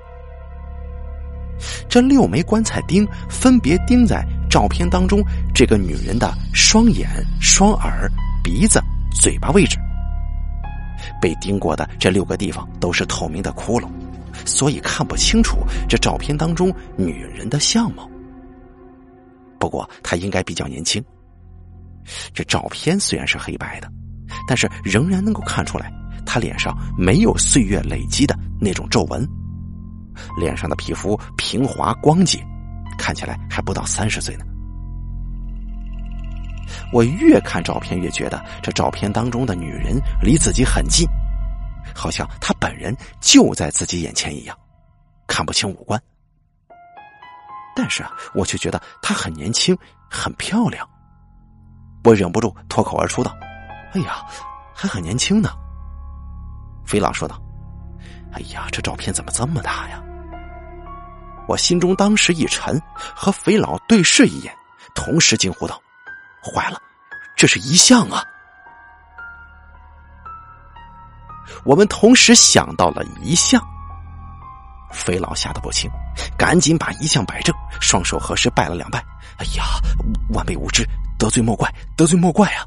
[1.87, 7.07] 这六枚棺材钉分别钉在照片当中这个女人的双眼、
[7.39, 8.11] 双耳、
[8.43, 8.81] 鼻子、
[9.21, 9.77] 嘴巴位置。
[11.21, 13.89] 被钉过的这六个地方都是透明的窟窿，
[14.45, 18.09] 所以看不清楚这照片当中女人的相貌。
[19.59, 21.03] 不过她应该比较年轻。
[22.33, 23.89] 这照片虽然是黑白的，
[24.47, 25.91] 但是仍然能够看出来
[26.25, 29.27] 她脸上没有岁月累积的那种皱纹。
[30.37, 32.45] 脸上的皮肤平滑光洁，
[32.97, 34.45] 看起来还不到三十岁呢。
[36.91, 41.05] 我越看照片，越觉得这照片当中的女人离自己很近，
[41.93, 44.57] 好像她本人就在自己眼前一样，
[45.27, 46.01] 看不清五官。
[47.75, 49.77] 但是啊，我却觉得她很年轻，
[50.09, 50.87] 很漂亮。
[52.05, 53.35] 我忍不住脱口而出道
[53.93, 54.25] ：“哎呀，
[54.73, 55.49] 还很年轻呢。”
[56.85, 57.41] 肥佬说道
[58.33, 60.01] ：“哎呀，这照片怎么这么大呀？”
[61.47, 64.51] 我心中当时一沉，和肥佬对视一眼，
[64.95, 65.79] 同时惊呼道
[66.41, 66.81] ：“坏了，
[67.35, 68.23] 这是遗像啊！”
[71.63, 73.61] 我们同时想到了遗像，
[74.91, 75.87] 肥佬吓得不轻，
[76.37, 78.99] 赶紧把遗像摆正，双手合十拜了两拜
[79.37, 79.63] ：“哎呀，
[80.31, 80.83] 晚辈无知，
[81.19, 82.65] 得罪莫怪，得罪莫怪啊！”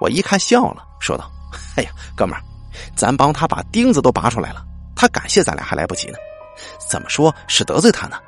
[0.00, 1.30] 我一看笑了，说道
[1.76, 2.42] ：“哎呀，哥们儿，
[2.96, 4.64] 咱帮他把钉子都拔出来了，
[4.96, 6.18] 他感谢咱俩还来不及呢。”
[6.88, 8.18] 怎么说是得罪他呢？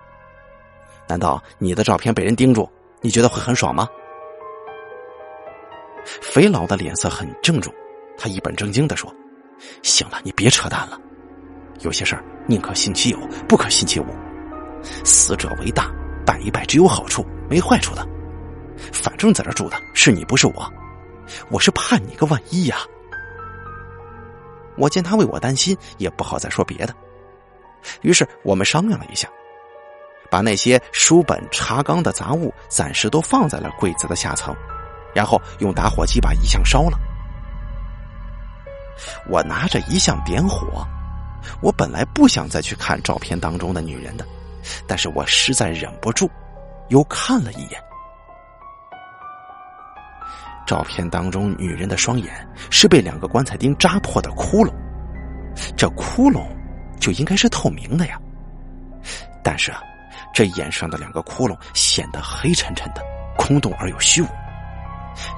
[1.06, 2.70] 难道你的照片被人盯住，
[3.02, 3.86] 你觉得会很爽吗？
[6.04, 7.72] 肥佬的脸色很郑重，
[8.16, 9.14] 他一本正经的说
[9.82, 10.98] ：“行了，你别扯淡了。
[11.80, 14.06] 有些事儿宁可信其有，不可信其无。
[15.04, 15.90] 死者为大，
[16.26, 18.06] 拜一拜只有好处，没坏处的。
[18.92, 20.72] 反正在这住的是你，不是我。
[21.50, 22.78] 我是怕你个万一呀。”
[24.76, 26.94] 我见他为我担心，也不好再说别的。
[28.02, 29.28] 于是我们商量了一下，
[30.30, 34.54] 把那些书本、茶缸的杂物暂时都放在了柜子的下层，
[35.14, 36.98] 然后用打火机把遗像烧了。
[39.28, 40.86] 我拿着遗像点火，
[41.60, 44.26] 我本来不想再去看照片当中的女人的，
[44.86, 46.30] 但是我实在忍不住，
[46.88, 47.82] 又看了一眼。
[50.66, 54.72] 照片当中女人的双眼是被两个棺材钉扎破的窟窿，
[55.76, 56.44] 这窟窿。
[57.00, 58.18] 就应该是透明的呀，
[59.42, 59.82] 但是啊，
[60.32, 63.02] 这眼上的两个窟窿显得黑沉沉的、
[63.36, 64.26] 空洞而又虚无，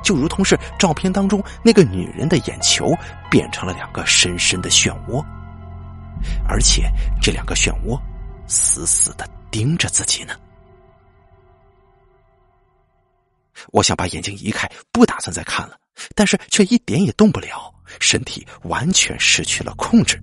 [0.01, 2.93] 就如同是照片当中那个女人的眼球
[3.29, 5.25] 变成了两个深深的漩涡，
[6.47, 6.89] 而且
[7.21, 8.01] 这两个漩涡
[8.47, 10.35] 死死的盯着自己呢。
[13.73, 15.77] 我想把眼睛移开，不打算再看了，
[16.15, 20.21] 但是却一点也动不了，身体完全失去了控制。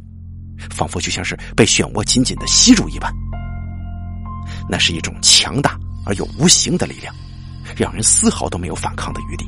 [0.70, 3.12] 仿佛就像是被漩涡紧紧的吸住一般，
[4.70, 7.14] 那是一种强大而又无形的力量，
[7.76, 9.46] 让人丝毫都没有反抗的余地。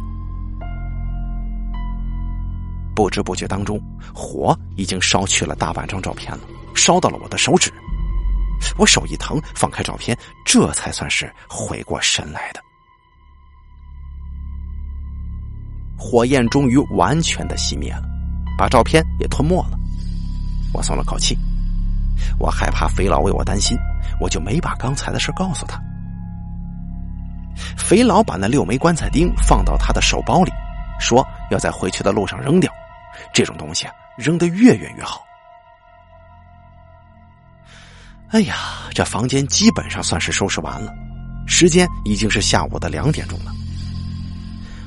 [2.95, 3.79] 不知不觉当中，
[4.13, 6.39] 火已经烧去了大半张照片了，
[6.73, 7.71] 烧到了我的手指。
[8.77, 12.59] 我手一疼，放开照片，这才算是回过神来的。
[15.97, 18.03] 火焰终于完全的熄灭了，
[18.57, 19.77] 把照片也吞没了。
[20.73, 21.37] 我松了口气，
[22.37, 23.77] 我害怕肥佬为我担心，
[24.19, 25.81] 我就没把刚才的事告诉他。
[27.77, 30.51] 肥佬把那六枚棺材钉放到他的手包里，
[30.99, 32.71] 说要在回去的路上扔掉。
[33.33, 35.21] 这种东西啊，扔得越远越好。
[38.31, 38.55] 哎呀，
[38.93, 40.93] 这房间基本上算是收拾完了，
[41.47, 43.51] 时间已经是下午的两点钟了。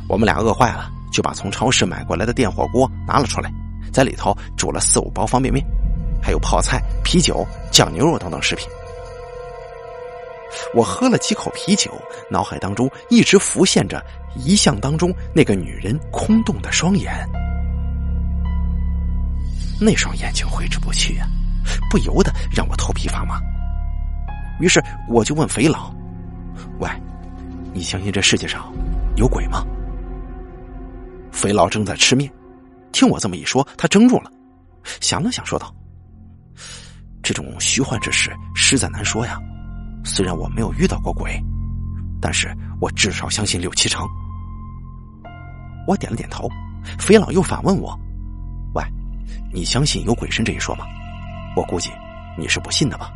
[0.07, 3.51] 我们俩饿坏了，就把从超市买过来的电火锅拿了出来，
[3.93, 5.65] 在里头煮了四五包方便面。
[6.21, 8.67] 还有泡菜、啤酒、酱牛肉等等食品。
[10.75, 11.93] 我喝了几口啤酒，
[12.29, 17.13] 脑海当中一直浮现着遗像当中那个女人空洞的双眼，
[19.81, 21.29] 那双眼睛挥之不去啊，
[21.89, 23.41] 不由得让我头皮发麻。
[24.59, 25.95] 于是我就问肥佬
[26.81, 26.91] ：“喂，
[27.73, 28.73] 你相信这世界上
[29.17, 29.65] 有鬼吗？”
[31.39, 32.29] 肥佬正在吃面，
[32.91, 34.33] 听我这么一说，他怔住了，
[35.01, 35.73] 想了想，说道。
[37.23, 39.39] 这种虚幻之事实在难说呀。
[40.05, 41.41] 虽然我没有遇到过鬼，
[42.21, 44.05] 但是我至少相信六七成。
[45.87, 46.49] 我点了点头。
[46.99, 47.97] 肥佬又反问我
[48.75, 48.83] ：“喂，
[49.55, 50.85] 你相信有鬼神这一说吗？”
[51.55, 51.89] 我估计
[52.37, 53.13] 你是不信的吧。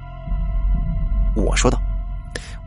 [1.35, 1.77] 我说道：“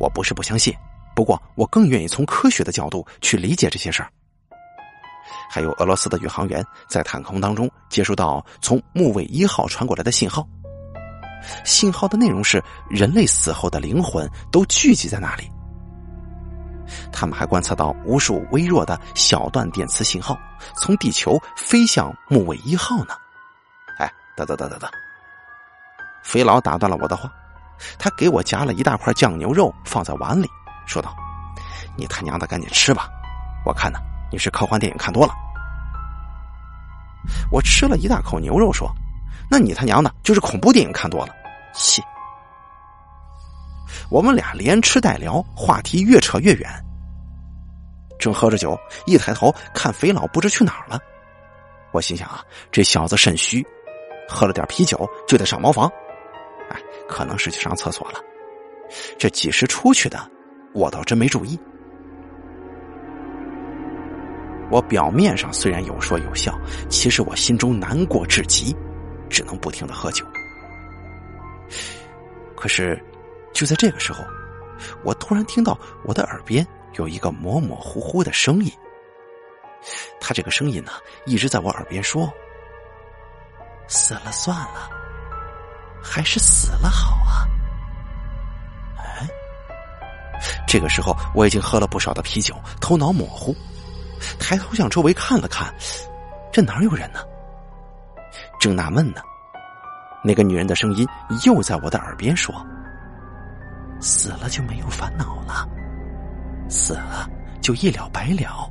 [0.01, 0.73] 我不是不相信，
[1.15, 4.11] 不过我更愿意从科学的角度去理解这些事儿。”
[5.49, 10.47] 还有俄罗斯的宇航员在太空当中接收到从木卫一号传过来的信号，
[11.63, 15.49] 信号的内容是人类死后的灵魂都聚集在那里。
[17.11, 20.37] 他们还观测到无数微弱的小段电磁信号
[20.77, 23.15] 从地球飞向木卫一号呢。
[23.97, 24.89] 哎，等等等等等，
[26.23, 27.31] 肥佬打断了我的话，
[27.97, 30.47] 他给我夹了一大块酱牛肉放在碗里，
[30.85, 31.15] 说道
[31.97, 33.09] ：“你他娘的赶紧吃吧，
[33.65, 33.99] 我看呢
[34.35, 35.33] 你是科幻电影看多了。”
[37.49, 38.91] 我吃了一大口牛肉，说
[39.49, 41.33] ：“那你他娘的就是恐怖电影看多了。”
[41.73, 42.03] 切！
[44.09, 46.69] 我们俩连吃带聊，话题越扯越远。
[48.19, 50.99] 正喝着酒，一抬头看肥佬不知去哪儿了。
[51.93, 53.65] 我心想啊，这小子肾虚，
[54.27, 55.89] 喝了点啤酒就得上茅房。
[56.69, 56.77] 哎，
[57.07, 58.19] 可能是去上厕所了。
[59.17, 60.29] 这几时出去的，
[60.73, 61.57] 我倒真没注意。
[64.71, 66.57] 我表面上虽然有说有笑，
[66.89, 68.75] 其实我心中难过至极，
[69.29, 70.25] 只能不停的喝酒。
[72.55, 73.01] 可是，
[73.53, 74.23] 就在这个时候，
[75.03, 78.71] 我突然听到我的耳边有一个模模糊糊的声音。
[80.19, 80.91] 他这个声音呢，
[81.25, 82.27] 一直在我耳边说
[83.87, 84.89] ：“死了算了，
[86.01, 87.45] 还是死了好啊。”
[88.97, 89.27] 哎，
[90.67, 93.55] 这个时候我已经喝了不少的啤酒，头脑模糊。
[94.39, 95.73] 抬头向周围看了看，
[96.51, 97.19] 这哪有人呢？
[98.59, 99.21] 正纳闷呢，
[100.23, 101.07] 那个女人的声音
[101.45, 102.53] 又在我的耳边说
[104.01, 105.67] ：“死了就没有烦恼了，
[106.69, 107.29] 死了
[107.61, 108.69] 就一了百了，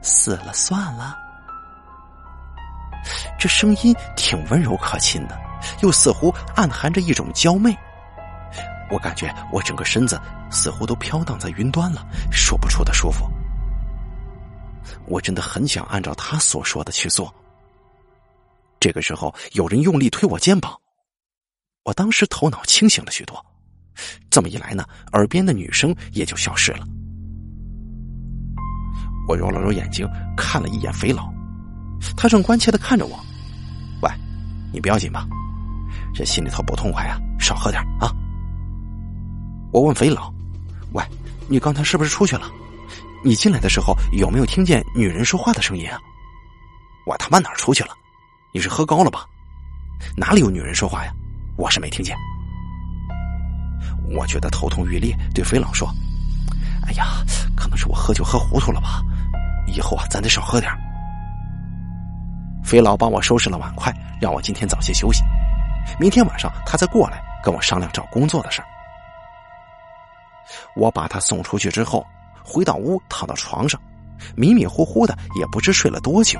[0.00, 1.18] 死了算了。”
[3.38, 5.36] 这声音挺温柔可亲的，
[5.80, 7.76] 又似乎暗含着一种娇媚。
[8.90, 10.20] 我感觉我整个身子
[10.50, 13.28] 似乎都飘荡在云端了，说不出的舒服。
[15.06, 17.32] 我真的很想按照他所说的去做。
[18.80, 20.76] 这个时候，有人用力推我肩膀，
[21.84, 23.44] 我当时头脑清醒了许多。
[24.30, 26.86] 这么一来呢，耳边的女声也就消失了。
[29.28, 31.32] 我揉了揉眼睛，看了一眼肥佬，
[32.16, 33.18] 他正关切的看着我。
[34.02, 34.10] 喂，
[34.72, 35.28] 你不要紧吧？
[36.14, 38.10] 这心里头不痛快呀，少喝点啊。
[39.72, 40.32] 我问肥佬
[40.92, 41.04] ：“喂，
[41.48, 42.50] 你刚才是不是出去了？”
[43.24, 45.98] 你进来的时候有没有听见女人说话的声音啊？
[47.06, 47.90] 我他妈哪出去了？
[48.52, 49.26] 你是喝高了吧？
[50.16, 51.12] 哪里有女人说话呀？
[51.56, 52.16] 我是没听见。
[54.10, 55.88] 我觉得头痛欲裂，对肥佬说
[56.84, 57.24] ：“哎呀，
[57.56, 59.00] 可能是我喝酒喝糊涂了吧？
[59.66, 60.70] 以后啊，咱得少喝点
[62.64, 65.22] 肥佬帮我收拾了碗筷，让我今天早些休息，
[65.98, 68.66] 明天晚上他再过来跟我商量找工作的事儿。
[70.74, 72.04] 我把他送出去之后。
[72.44, 73.80] 回到屋，躺到床上，
[74.36, 76.38] 迷迷糊糊的，也不知睡了多久。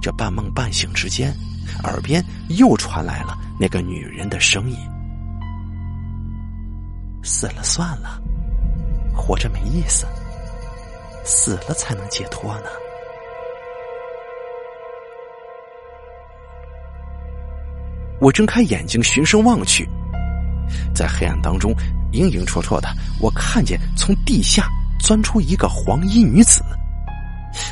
[0.00, 1.34] 这半梦半醒之间，
[1.84, 4.76] 耳边又传来了那个女人的声音
[7.22, 8.20] ：“死了算了，
[9.14, 10.06] 活着没意思，
[11.24, 12.66] 死了才能解脱呢。”
[18.18, 19.86] 我睁开眼睛，循声望去，
[20.94, 21.74] 在黑暗当中。
[22.12, 22.88] 影影绰绰的，
[23.20, 24.66] 我看见从地下
[24.98, 26.64] 钻出一个黄衣女子，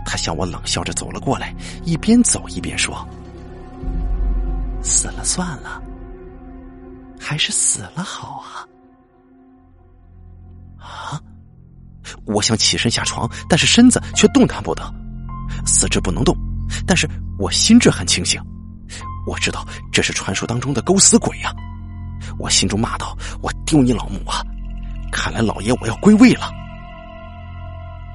[0.04, 3.08] 她向我冷笑着走了过来，一边走一边说
[4.82, 5.80] ：“死了算了，
[7.18, 8.68] 还是死了好啊！”
[10.84, 11.18] 啊！
[12.26, 14.82] 我想起身下床，但是身子却动弹不得，
[15.64, 16.36] 四肢不能动，
[16.86, 18.38] 但是我心智很清醒，
[19.26, 21.54] 我知道这是传说当中的勾死鬼呀。
[22.38, 24.42] 我心中骂道：“我丢你老母啊！
[25.12, 26.50] 看来老爷我要归位了。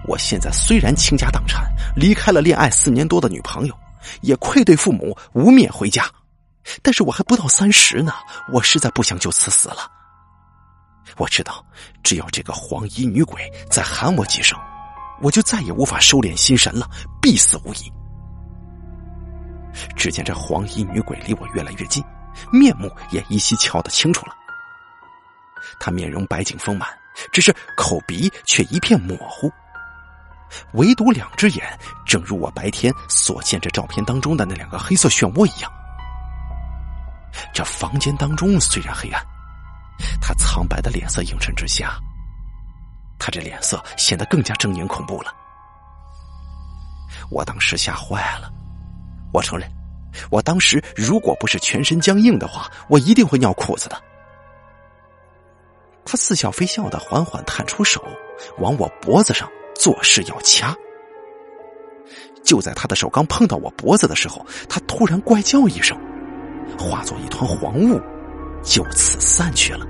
[0.05, 1.63] 我现在虽然倾家荡产，
[1.95, 3.77] 离开了恋爱四年多的女朋友，
[4.21, 6.05] 也愧对父母，无面回家。
[6.81, 8.13] 但是我还不到三十呢，
[8.51, 9.89] 我实在不想就此死了。
[11.17, 11.63] 我知道，
[12.03, 14.57] 只要这个黄衣女鬼再喊我几声，
[15.21, 16.89] 我就再也无法收敛心神了，
[17.21, 17.91] 必死无疑。”
[19.95, 22.03] 只见这黄衣女鬼离我越来越近。
[22.51, 24.35] 面目也依稀瞧得清楚了。
[25.79, 26.87] 他面容白净丰满，
[27.31, 29.51] 只是口鼻却一片模糊，
[30.73, 35.71] 唯独两只眼，正如我白天所见这照片当中的那两个黑色漩涡一样。
[37.53, 39.23] 这房间当中虽然黑暗，
[40.21, 41.97] 他苍白的脸色映衬之下，
[43.19, 45.33] 他这脸色显得更加狰狞恐怖了。
[47.29, 48.51] 我当时吓坏了，
[49.31, 49.78] 我承认。
[50.29, 54.01] 我当时如果不是全身僵硬的话，我一定会尿裤子的。
[56.05, 58.03] 他似笑非笑的缓缓探出手，
[58.57, 60.75] 往我脖子上作势要掐。
[62.43, 65.95] 就在他的手刚碰到我脖子的时候，他突然怪叫一声，
[66.79, 68.01] 化作一团黄雾，
[68.63, 69.85] 就此散去了。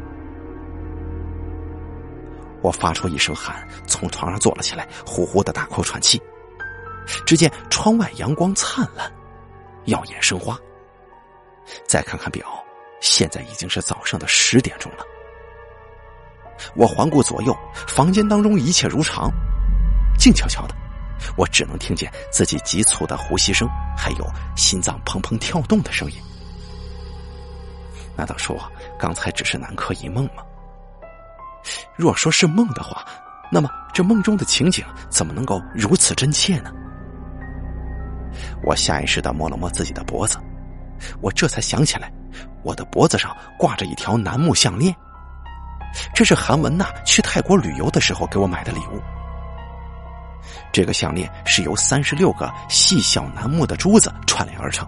[2.61, 6.21] 我发出一声喊，从床上坐了起来，呼呼的大口喘气。
[7.25, 9.09] 只见窗外阳光灿烂，
[9.85, 10.57] 耀眼生花。
[11.87, 12.45] 再看看表，
[13.01, 15.05] 现在已经是早上的十点钟了。
[16.75, 17.55] 我环顾左右，
[17.87, 19.31] 房间当中一切如常，
[20.17, 20.75] 静悄悄的，
[21.37, 23.67] 我只能听见自己急促的呼吸声，
[23.97, 24.25] 还有
[24.57, 26.17] 心脏砰砰跳动的声音。
[28.17, 28.59] 难道说
[28.97, 30.43] 刚才只是南柯一梦吗？
[31.95, 33.05] 若说是梦的话，
[33.51, 36.71] 那么这梦中的情景怎么能够如此真切呢？
[38.63, 40.37] 我下意识的摸了摸自己的脖子，
[41.21, 42.11] 我这才想起来，
[42.63, 44.95] 我的脖子上挂着一条楠木项链。
[46.13, 49.01] 这是韩文娜去泰国旅游的时候给我买的礼物。
[50.71, 54.87] 这个项链是由三十六个细小楠木的珠子串联而成，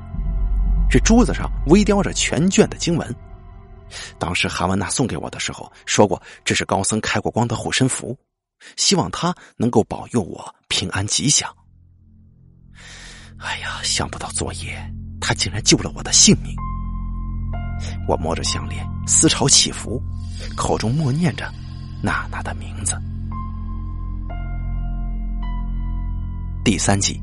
[0.90, 3.16] 这珠子上微雕着全卷的经文。
[4.18, 8.16] 当时韩文娜送给我的时候说过，这是高僧开过光的护身符，
[8.78, 11.52] 希望他能够保佑我平安吉祥。
[13.42, 14.78] 哎呀，想不到昨夜
[15.20, 16.56] 他竟然救了我的性命。
[18.08, 20.02] 我摸着项链，思潮起伏，
[20.56, 21.52] 口中默念着
[22.04, 22.96] 娜娜的名字。
[26.64, 27.20] 第三集，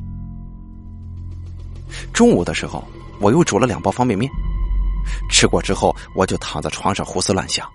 [2.12, 2.84] 中午的时候，
[3.20, 4.28] 我又煮了两包方便面，
[5.30, 7.68] 吃过之后，我就躺在床上胡思乱想。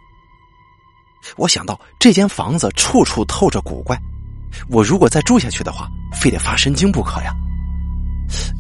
[1.38, 3.98] 我想到这间房子处处透着古怪，
[4.68, 7.34] 我如果再住下去的话，非得发神经不可呀。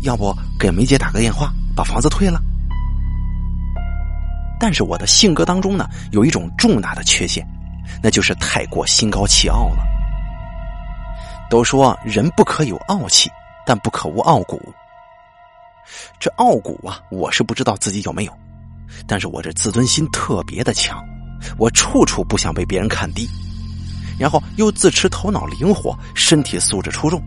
[0.01, 2.41] 要不给梅姐打个电话，把房子退了？
[4.59, 7.45] 但是我的性格当中呢，有一种重大的缺陷，
[8.01, 9.83] 那就是太过心高气傲了。
[11.49, 13.29] 都说人不可有傲气，
[13.65, 14.59] 但不可无傲骨。
[16.19, 18.33] 这傲骨啊，我是不知道自己有没有，
[19.05, 21.03] 但是我这自尊心特别的强，
[21.57, 23.27] 我处处不想被别人看低，
[24.17, 27.21] 然后又自持头脑灵活，身体素质出众。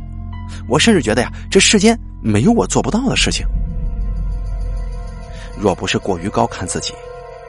[0.69, 3.47] 我甚至觉得呀，这世间没有我做不到的事情。
[5.57, 6.93] 若不是过于高看自己，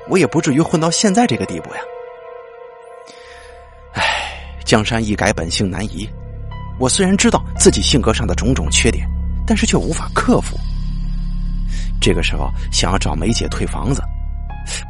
[0.07, 1.81] 我也不至于混到现在这个地步呀。
[3.93, 4.03] 唉，
[4.63, 6.07] 江山易改，本性难移。
[6.79, 9.09] 我虽然知道自己性格上的种种缺点，
[9.47, 10.55] 但是却无法克服。
[11.99, 14.01] 这个时候想要找梅姐退房子，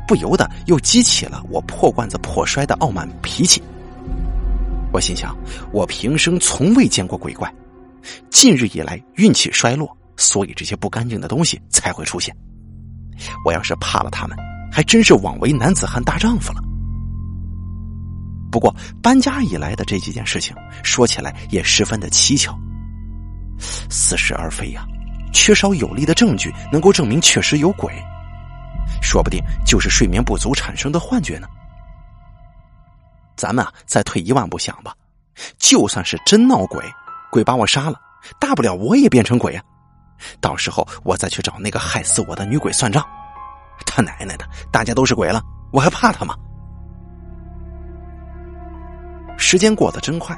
[0.06, 3.64] 不由得又激起了我破罐子破摔的傲慢脾气。
[4.92, 5.34] 我心想，
[5.72, 7.50] 我平生从未见过鬼怪。
[8.30, 12.36] 近日以来运气衰落，所以这些不干净的东西才会出现。
[13.44, 14.38] 我要是怕了他们，
[14.72, 16.62] 还真是枉为男子汉大丈夫了。
[18.52, 22.58] 不过搬家以来的这几件事情，说起来也十分的蹊跷，
[23.90, 24.86] 似是而非呀，
[25.34, 27.94] 缺少有力的证据能够证明确实有鬼，
[29.02, 31.48] 说不定就是睡眠不足产生的幻觉呢。
[33.36, 34.96] 咱们啊，再退一万步想吧，
[35.60, 36.84] 就算是真闹鬼。
[37.32, 38.00] 鬼把我杀了，
[38.40, 39.62] 大不了我也变成鬼呀！
[40.42, 43.06] 到时候我再去找那个害死我的女鬼算账。
[43.86, 46.36] 他奶奶的，大家都是鬼了，我还怕他吗？
[49.38, 50.36] 时间过得真快，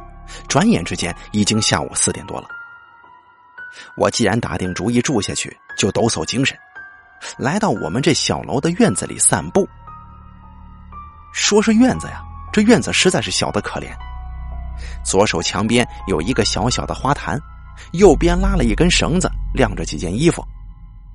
[0.47, 2.47] 转眼之间已经下午四点多了。
[3.95, 6.57] 我既然打定主意住下去，就抖擞精神，
[7.37, 9.65] 来到我们这小楼的院子里散步。
[11.31, 12.21] 说是院子呀，
[12.51, 13.95] 这院子实在是小的可怜。
[15.03, 17.39] 左手墙边有一个小小的花坛，
[17.93, 20.43] 右边拉了一根绳子，晾着几件衣服。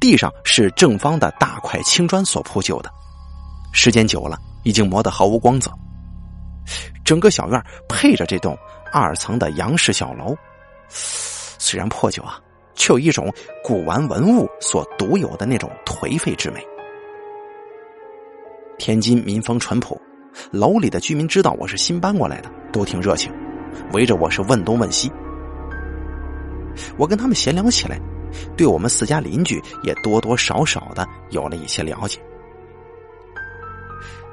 [0.01, 2.91] 地上是正方的大块青砖所铺就的，
[3.73, 5.71] 时间久了已经磨得毫无光泽。
[7.05, 8.57] 整个小院配着这栋
[8.93, 10.35] 二层的洋式小楼，
[10.89, 12.39] 虽然破旧啊，
[12.75, 16.63] 却有一种古玩文物所独有的那种颓废之美。
[18.79, 20.01] 天津民风淳朴，
[20.51, 23.33] 楼里的居民知道我是新搬过来的，都挺热情。
[23.93, 25.11] 围着我是问东问西，
[26.97, 28.01] 我跟他们闲聊起来，
[28.57, 32.21] 对我们四家邻居也多多少少的有了一些了解。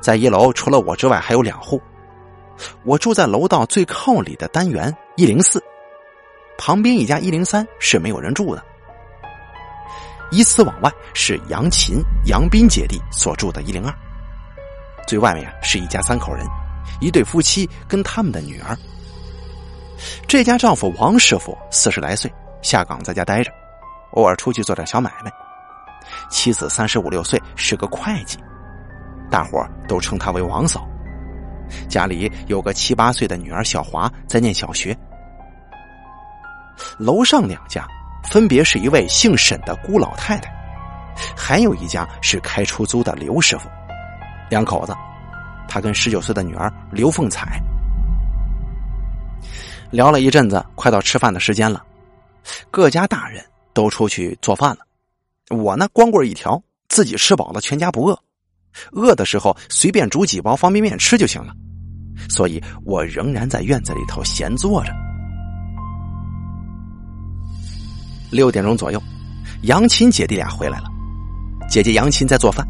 [0.02, 1.80] 在一楼除了我之外还有两户，
[2.84, 5.64] 我住在楼道最靠里的单元一零四，
[6.58, 8.64] 旁边一家一零三是没有人住的。
[10.32, 13.94] 依次往外是杨琴、杨斌姐弟所住的一零二，
[15.06, 16.48] 最外面是一家三口人，
[17.02, 18.76] 一对夫妻跟他们的女儿。
[20.28, 22.32] 这家丈夫王师傅四十来岁，
[22.62, 23.52] 下岗在家待着，
[24.14, 25.32] 偶尔出去做点小买卖。
[26.30, 28.38] 妻子三十五六岁，是个会计，
[29.30, 30.88] 大伙都称她为王嫂。
[31.88, 34.98] 家里有个七八岁的女儿小华在念小学。
[36.98, 37.86] 楼上两家
[38.24, 40.52] 分别是一位姓沈的孤老太太，
[41.36, 43.70] 还有一家是开出租的刘师傅，
[44.50, 44.94] 两口子，
[45.68, 47.62] 他跟十九岁的女儿刘凤彩。
[49.92, 51.84] 聊了一阵子，快到吃饭的时间了，
[52.72, 58.18] 各家大人都出去做饭了，我呢光棍一条，自己吃饱了，全家不饿，
[58.94, 61.54] 饿的时候随便煮几包方便面吃就行了，
[62.30, 64.94] 所以我仍然在院子里头闲坐着。
[68.32, 69.04] 六点钟左右，
[69.64, 70.86] 杨琴姐弟俩回来了，
[71.70, 72.66] 姐姐杨琴在做饭，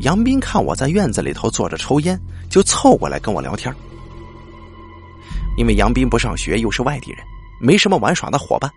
[0.00, 2.20] 杨斌看我在院子里头坐着抽烟，
[2.50, 3.72] 就凑过来跟我聊天。
[5.56, 7.24] 因为杨斌不上学，又是外地人，
[7.60, 8.70] 没什么玩耍的伙伴。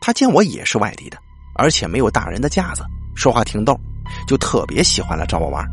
[0.00, 1.18] 他见我也是外地的，
[1.54, 3.78] 而且没有大人的架子，说话挺逗，
[4.26, 5.64] 就特别喜欢来找我玩。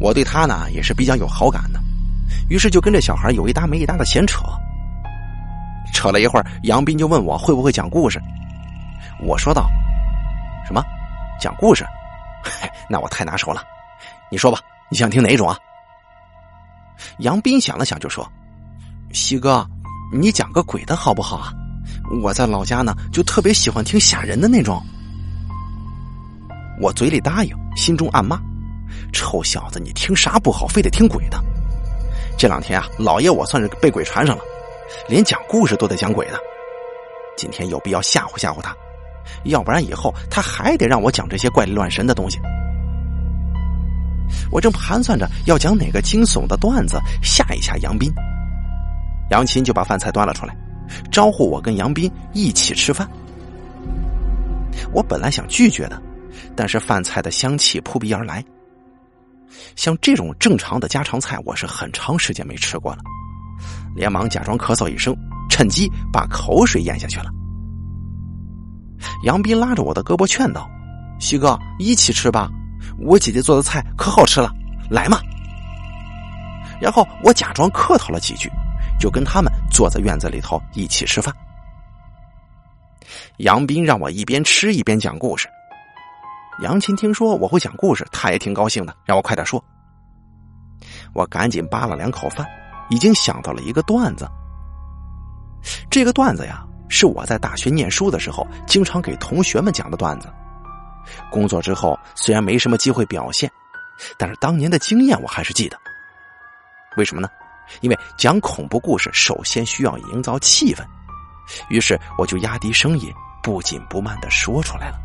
[0.00, 1.80] 我对他呢也是比较有好感的，
[2.48, 4.42] 于是就跟这小孩有一搭没一搭的闲扯。
[5.92, 8.20] 扯了一会儿，杨斌就问我会不会讲故事。
[9.20, 9.70] 我说道
[10.66, 10.82] ：“什么？
[11.38, 11.86] 讲故事？
[12.90, 13.62] 那我太拿手了。
[14.30, 14.58] 你说吧，
[14.90, 15.56] 你想听哪种啊？”
[17.18, 18.26] 杨斌想了想，就说
[19.12, 19.66] ：“西哥，
[20.12, 21.52] 你讲个鬼的好不好啊？
[22.22, 24.82] 我在老家呢，就特别喜欢听吓人的那种。”
[26.80, 28.38] 我嘴里答应，心中暗骂
[29.12, 31.38] ：“臭小子，你听啥不好，非得听鬼的？
[32.36, 34.42] 这两天啊，老爷我算是被鬼缠上了，
[35.08, 36.38] 连讲故事都得讲鬼的。
[37.36, 38.74] 今天有必要吓唬吓唬他，
[39.44, 42.38] 要不然以后他还得让我讲这些怪力乱神的东西。”
[44.50, 48.12] 我正盘算着要讲哪个惊悚的段子吓一吓杨斌，
[49.30, 50.56] 杨琴就把饭菜端了出来，
[51.10, 53.08] 招呼我跟杨斌一起吃饭。
[54.92, 56.00] 我本来想拒绝的，
[56.54, 58.44] 但是饭菜的香气扑鼻而来，
[59.76, 62.98] 像这种正常的家常菜，我是很长时间没吃过了，
[63.94, 65.16] 连忙假装咳嗽一声，
[65.48, 67.26] 趁机把口水咽下去了。
[69.24, 70.68] 杨斌拉着我的胳膊劝道
[71.20, 72.50] ：“西哥，一起吃吧。”
[72.98, 74.50] 我姐姐做的菜可好吃了，
[74.90, 75.20] 来嘛！
[76.80, 78.50] 然后我假装客套了几句，
[78.98, 81.34] 就跟他们坐在院子里头一起吃饭。
[83.38, 85.48] 杨斌让我一边吃一边讲故事。
[86.62, 89.62] 杨琴听说我会讲故事，他也挺高兴的，让我快点说。
[91.12, 92.46] 我赶紧扒了两口饭，
[92.90, 94.28] 已经想到了一个段子。
[95.90, 100.28] 这个段子呀，是我在大学念书的时候经常给同学们讲的段子。
[101.30, 103.50] 工作之后虽然没什么机会表现，
[104.16, 105.78] 但是当年的经验我还是记得。
[106.96, 107.28] 为什么呢？
[107.80, 110.84] 因为讲恐怖故事首先需要营造气氛，
[111.70, 115.00] 于是我就压低声音，不紧不慢的说出来了。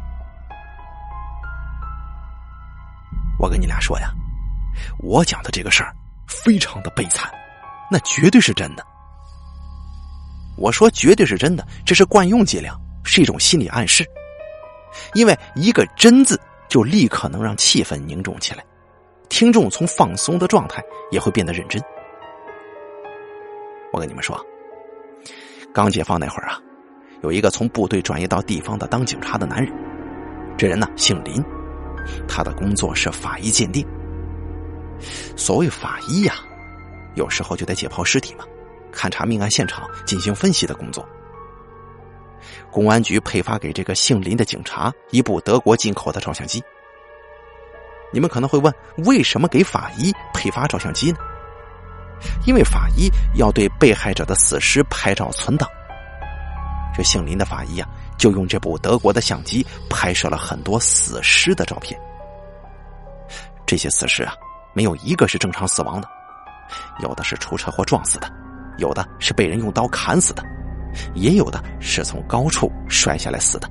[3.40, 4.12] 我跟你俩说呀，
[5.00, 5.96] 我讲的这个事儿
[6.28, 7.32] 非常的悲惨，
[7.90, 8.86] 那绝对是真的。
[10.58, 14.06] 我说绝对是真的，这是惯用伎俩，是一种心理暗示。
[15.14, 18.64] 因为一个“真”字，就立刻能让气氛凝重起来，
[19.30, 21.82] 听众从放松的状态也会变得认真。
[23.92, 24.40] 我跟你们说，
[25.74, 26.60] 刚解放那会儿啊，
[27.24, 29.74] 有一个从部队转业到地方的当警察的男人，
[30.58, 31.44] 这人呢姓林，
[32.28, 33.86] 他的工作是法医鉴定。
[35.36, 36.36] 所谓法医呀，
[37.16, 38.46] 有时候就得解剖尸体嘛，
[38.94, 41.08] 勘察命案现场，进行分析的工作。
[42.72, 46.64] 公安局配发给这个姓林的警察一部德国进口的照相机。
[48.12, 48.74] 你们可能会问，
[49.06, 51.18] 为什么给法医配发照相机呢？
[52.46, 55.70] 因为法医要对被害者的死尸拍照存档。
[56.94, 57.88] 这姓林的法医啊，
[58.18, 61.98] 就用这部德国的相机拍摄了很多死尸的照片。
[63.66, 64.34] 这些死尸啊，
[64.74, 66.10] 没有一个是正常死亡的，
[67.02, 68.30] 有的是出车祸撞死的，
[68.80, 70.44] 有的是被人用刀砍死的。
[71.14, 73.70] 也有的是从高处摔下来死的。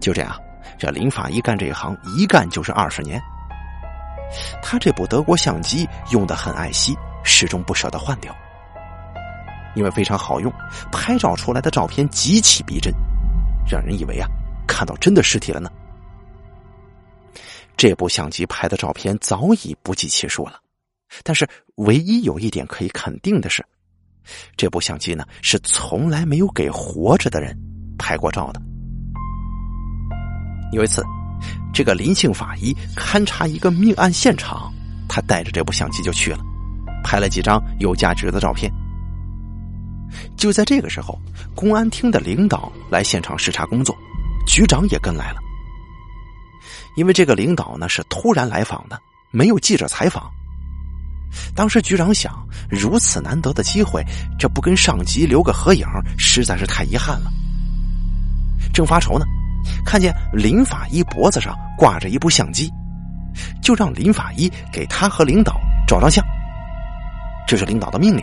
[0.00, 0.36] 就这样，
[0.78, 3.20] 这林法医干这一行一干就是二十年。
[4.62, 8.34] 他这部德国相机用的很爱惜，始终不舍得换掉，
[9.74, 10.52] 因为非常好用，
[10.90, 12.92] 拍照出来的照片极其逼真，
[13.70, 14.28] 让人以为啊
[14.66, 15.70] 看到真的尸体了呢。
[17.76, 20.60] 这部相机拍的照片早已不计其数了，
[21.22, 23.64] 但是唯一有一点可以肯定的是。
[24.56, 27.56] 这部相机呢，是从来没有给活着的人
[27.98, 28.60] 拍过照的。
[30.72, 31.04] 有一次，
[31.72, 34.72] 这个林姓法医勘察一个命案现场，
[35.08, 36.40] 他带着这部相机就去了，
[37.04, 38.70] 拍了几张有价值的照片。
[40.36, 41.18] 就在这个时候，
[41.54, 43.96] 公安厅的领导来现场视察工作，
[44.46, 45.40] 局长也跟来了。
[46.96, 48.98] 因为这个领导呢是突然来访的，
[49.30, 50.30] 没有记者采访。
[51.54, 52.32] 当时局长想，
[52.68, 54.04] 如此难得的机会，
[54.38, 55.86] 这不跟上级留个合影，
[56.18, 57.30] 实在是太遗憾了。
[58.72, 59.24] 正发愁呢，
[59.84, 62.70] 看见林法医脖子上挂着一部相机，
[63.62, 66.24] 就让林法医给他和领导照张相。
[67.46, 68.22] 这是领导的命令，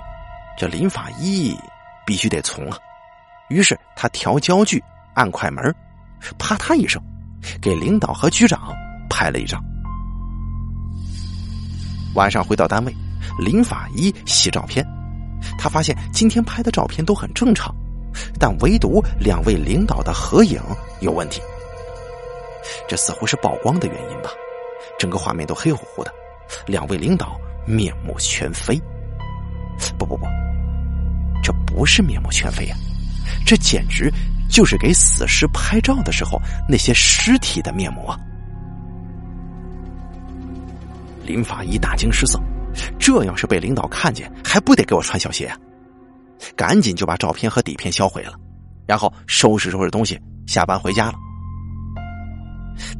[0.57, 1.57] 这林法医
[2.05, 2.77] 必须得从啊。
[3.49, 4.83] 于是他调焦距，
[5.15, 5.73] 按快门，
[6.37, 7.01] 啪嗒一声，
[7.61, 8.73] 给领导和局长
[9.09, 9.63] 拍了一张。
[12.13, 12.95] 晚上回到单位，
[13.39, 14.85] 林法医洗照片，
[15.57, 17.73] 他发现今天拍的照片都很正常，
[18.39, 20.61] 但唯独两位领导的合影
[21.01, 21.41] 有问题。
[22.87, 24.29] 这似乎是曝光的原因吧？
[24.99, 26.11] 整个画面都黑乎乎的，
[26.67, 28.79] 两位领导面目全非。
[29.97, 30.25] 不不不，
[31.43, 32.75] 这不是面目全非呀，
[33.45, 34.11] 这简直
[34.49, 36.39] 就是给死尸拍照的时候
[36.69, 38.17] 那些尸体的面目啊！
[41.25, 42.39] 林法医大惊失色，
[42.99, 45.57] 这要是被领导看见，还不得给我穿小鞋啊？
[46.55, 48.33] 赶紧就把照片和底片销毁了，
[48.85, 51.13] 然后收拾收拾东西下班回家了。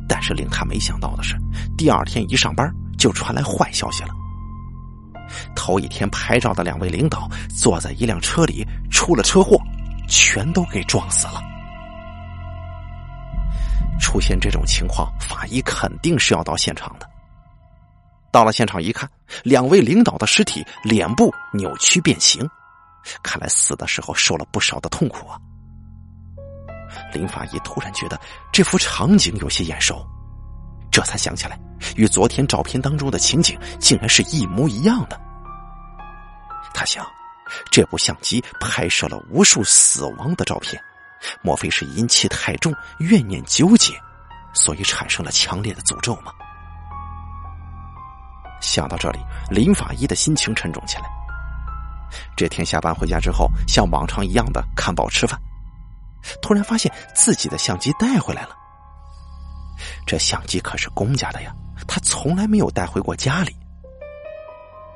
[0.07, 1.35] 但是令他没想到的是，
[1.77, 4.09] 第二天一上班就传来坏消息了。
[5.55, 9.57] 头一天拍照的两位领导坐在一辆车里出了车祸，
[10.07, 11.41] 全都给撞死了。
[13.99, 17.09] 出现这种情况，法医肯定是要到现场的。
[18.33, 19.07] 到了现场一看，
[19.43, 22.49] 两位领导的尸体脸部扭曲变形，
[23.21, 25.37] 看来死的时候受了不少的痛苦啊。
[27.13, 28.19] 林法医突然觉得
[28.51, 30.03] 这幅场景有些眼熟，
[30.91, 31.59] 这才想起来，
[31.95, 35.21] 与昨天照片当中的情景竟然是一模一样的。
[36.73, 37.05] 他想，
[37.69, 40.81] 这部相机拍摄了无数死亡的照片，
[41.43, 43.93] 莫非是阴气太重、怨念纠结，
[44.53, 46.33] 所以产生了强烈的诅咒吗？
[48.63, 51.03] 想到这里，林法医的心情沉重起来。
[52.35, 55.39] 这天下班回家之后，像往常一样的看报吃饭，
[56.41, 58.55] 突然发现自己的相机带回来了。
[60.05, 61.53] 这相机可是公家的呀，
[61.87, 63.55] 他从来没有带回过家里。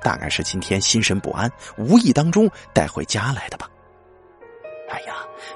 [0.02, 3.68] 大概是今天心神不安，无意当中带回家来的吧。
[4.90, 5.14] 哎呀，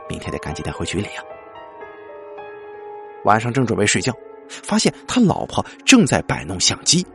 [0.10, 1.24] 明天得赶紧带回局里呀。
[3.24, 4.12] 晚上正准备睡觉，
[4.50, 7.06] 发现他老婆正在摆弄相机。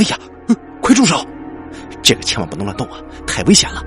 [0.00, 1.22] 哎呀，嗯快住手！
[2.02, 3.84] 这个千万不能乱动啊，太危险了。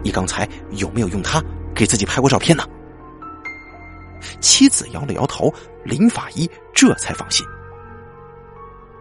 [0.00, 1.42] 你刚才有没有用它
[1.74, 2.64] 给自己拍过照片呢？
[4.40, 7.44] 妻子摇了摇头，林法医这才放心。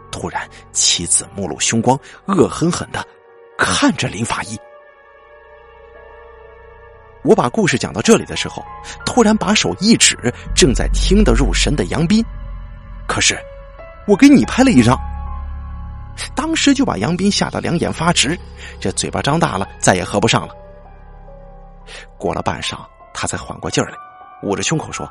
[0.10, 1.96] 突然，妻子目露凶光，
[2.26, 3.06] 恶狠狠的
[3.56, 4.58] 看着林法医。
[7.22, 8.66] 我把故事讲到这里的时候，
[9.06, 10.18] 突然把手一指
[10.56, 12.26] 正在听得入神的杨斌，
[13.08, 13.38] 可是
[14.08, 14.98] 我给你拍了一张。
[16.36, 18.38] 当时就把杨斌吓得两眼发直，
[18.80, 20.54] 这嘴巴张大了，再也合不上了。
[22.18, 22.78] 过了半晌，
[23.14, 23.98] 他才缓过劲儿来，
[24.44, 25.10] 捂着胸口说：“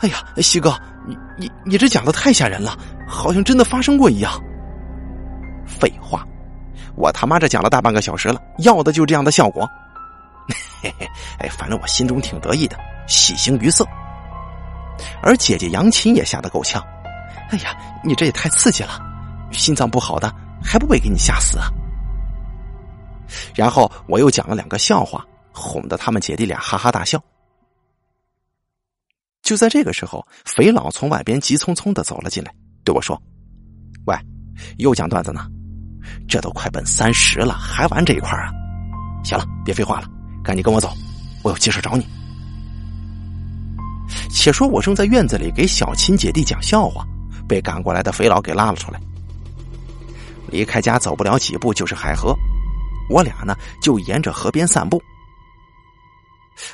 [0.00, 0.74] 哎呀，西哥，
[1.06, 2.76] 你你你这讲的太吓人了，
[3.06, 4.32] 好像真的发生过一样。”
[5.66, 6.24] 废话，
[6.94, 9.68] 我他妈这讲了大半个小时了，要的就这样的效果。
[10.82, 12.76] 嘿嘿，哎，反正我心中挺得意的，
[13.06, 13.86] 喜形于色。
[15.22, 16.82] 而姐姐杨琴也吓得够呛。
[17.50, 19.00] 哎呀，你这也太刺激了，
[19.50, 20.32] 心脏不好的。
[20.64, 21.68] 还不被给你吓死啊！
[23.54, 27.22] 然后我又讲了两个笑话，哄得他们姐弟俩哈哈大笑。
[29.42, 33.20] 就在这个时候，肥佬从外边急匆匆的走了进来，对我说
[34.06, 34.16] ：“喂，
[34.78, 35.46] 又讲段子呢？
[36.26, 38.50] 这都快奔三十了，还玩这一块啊？
[39.22, 40.08] 行了，别废话了，
[40.42, 40.90] 赶紧跟我走，
[41.42, 42.06] 我有急事找你。”
[44.30, 47.06] 且说我正在院子里给小琴姐弟讲笑话，
[47.48, 49.00] 被赶过来的肥佬给拉了出来。
[50.54, 52.32] 离开家走不了几步就是海河，
[53.10, 55.02] 我俩呢就沿着河边散步。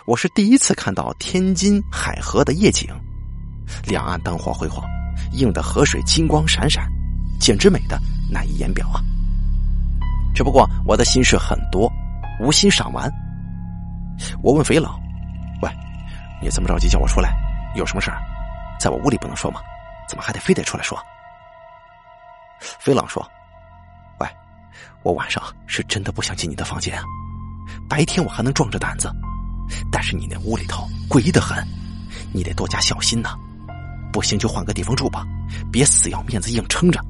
[0.05, 2.91] 我是第一次看到天津海河的夜景，
[3.87, 4.85] 两岸灯火辉煌，
[5.33, 6.87] 映得河水金光闪闪，
[7.41, 7.99] 简直美的
[8.31, 9.01] 难以言表啊！
[10.35, 11.91] 只不过我的心事很多，
[12.39, 13.11] 无心赏玩。
[14.43, 15.01] 我问肥佬
[15.62, 15.70] ：“喂，
[16.43, 17.35] 你这么着急叫我出来，
[17.76, 18.20] 有什么事儿？
[18.78, 19.62] 在我屋里不能说吗？
[20.07, 21.03] 怎么还得非得出来说？”
[22.78, 23.26] 肥佬说。
[25.03, 27.05] 我晚上是真的不想进你的房间啊，
[27.88, 29.11] 白天我还能壮着胆子，
[29.90, 31.66] 但是你那屋里头诡异的很，
[32.32, 33.30] 你得多加小心呐。
[34.12, 35.24] 不行就换个地方住吧，
[35.72, 37.01] 别死要面子硬撑着。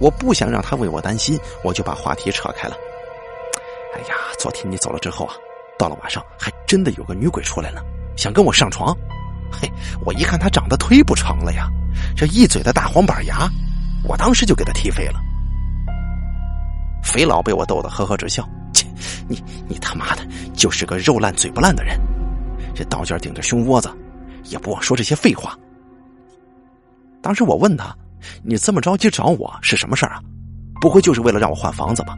[0.00, 2.76] 我不想让他为我担心，我就把话题扯开了。
[3.94, 5.34] 哎呀，昨天你走了之后啊，
[5.78, 7.84] 到了晚上还真的有个女鬼出来了，
[8.16, 8.96] 想跟我上床。
[9.50, 9.70] 嘿，
[10.06, 11.68] 我一看她长得忒不成了呀，
[12.16, 13.50] 这一嘴的大黄板牙，
[14.02, 15.20] 我当时就给她踢飞了。
[17.02, 18.48] 肥佬被我逗得呵呵直笑。
[18.72, 18.86] 切，
[19.28, 21.98] 你你他妈的就是个肉烂嘴不烂的人，
[22.74, 23.90] 这刀尖顶着胸窝子，
[24.44, 25.54] 也不忘说这些废话。
[27.20, 27.94] 当时我问他
[28.42, 30.22] ：“你这么着急找我是什么事儿啊？
[30.80, 32.14] 不会就是为了让我换房子吧？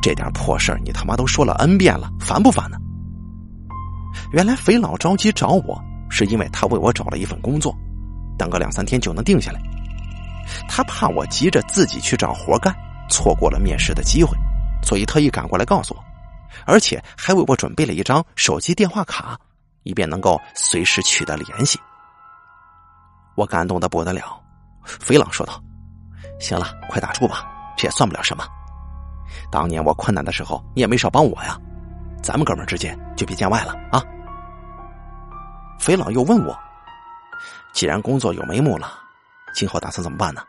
[0.00, 2.76] 这点破事儿你他妈都说了 n 遍了，烦不烦呢？”
[4.32, 7.76] 原来肥佬着急找我，是因为他为我找了一份工作，
[8.36, 9.60] 等个两三天就能定下来。
[10.68, 12.74] 他怕我急着自己去找活干，
[13.08, 14.36] 错过了面试的机会，
[14.82, 16.04] 所以特意赶过来告诉我，
[16.64, 19.38] 而且还为我准备了一张手机电话卡，
[19.82, 21.78] 以便能够随时取得联系。
[23.36, 24.40] 我感动的不得了，
[24.84, 25.62] 肥佬说道
[26.40, 27.46] ：“行了，快打住吧，
[27.76, 28.44] 这也算不了什么。
[29.50, 31.56] 当年我困难的时候，你也没少帮我呀，
[32.22, 34.02] 咱们哥们之间就别见外了啊。”
[35.78, 36.58] 肥佬又问我
[37.72, 38.92] ：“既然工作有眉目了，
[39.54, 40.42] 今后打算怎么办呢？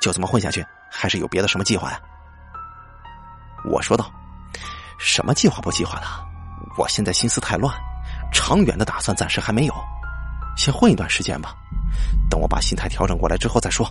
[0.00, 0.66] 就这么混下去，
[0.96, 2.00] 还是有别的什么计划呀？”
[3.70, 4.10] 我说道
[4.98, 6.06] ：“什么计划不计划的？
[6.78, 7.74] 我现在心思太乱，
[8.32, 9.74] 长远的打算暂时还没有，
[10.56, 11.54] 先混一段时间吧。”
[12.28, 13.88] 等我把心态调整过来之后再说。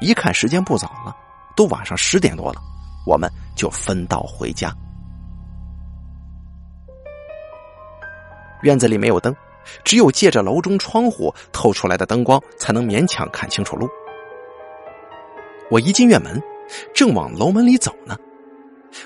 [0.00, 1.14] 一看时间不早了，
[1.54, 2.60] 都晚上十点多了，
[3.06, 4.74] 我们就分道回家。
[8.62, 9.34] 院子里没有灯，
[9.84, 13.88] 只有借着楼中窗户透出来的灯光，才能勉强看清楚路。
[15.70, 16.42] 我一进院门，
[16.94, 18.16] 正往楼门里走呢，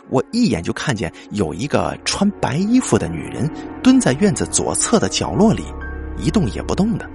[0.08, 3.50] 我一眼就看见有一个穿白衣服的女人
[3.82, 5.64] 蹲在院子左侧的角落里。
[6.18, 7.08] 一动也不动的，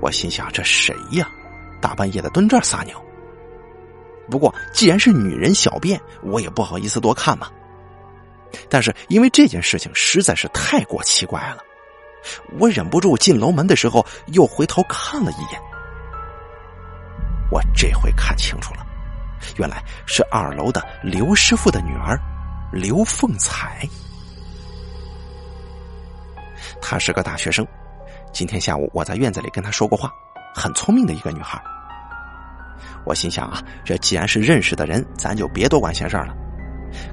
[0.00, 1.28] 我心想：这谁呀？
[1.80, 3.00] 大半夜的蹲这儿撒尿。
[4.28, 7.48] 不过既然是女人小便，我也不好意思多看嘛。
[8.68, 11.58] 但是因为这件事情实在是太过奇怪了，
[12.58, 15.60] 我忍不住进楼门的时候又回头看了一眼。
[17.50, 18.86] 我这回看清楚了，
[19.56, 22.18] 原来是二楼的刘师傅的女儿
[22.72, 23.86] 刘凤彩。
[26.80, 27.66] 她是个大学生，
[28.32, 30.12] 今天下午我在院子里跟她说过话，
[30.54, 31.60] 很聪明的一个女孩。
[33.04, 36.34] 我心想啊，这既然是认识的人，咱就别多管闲事了。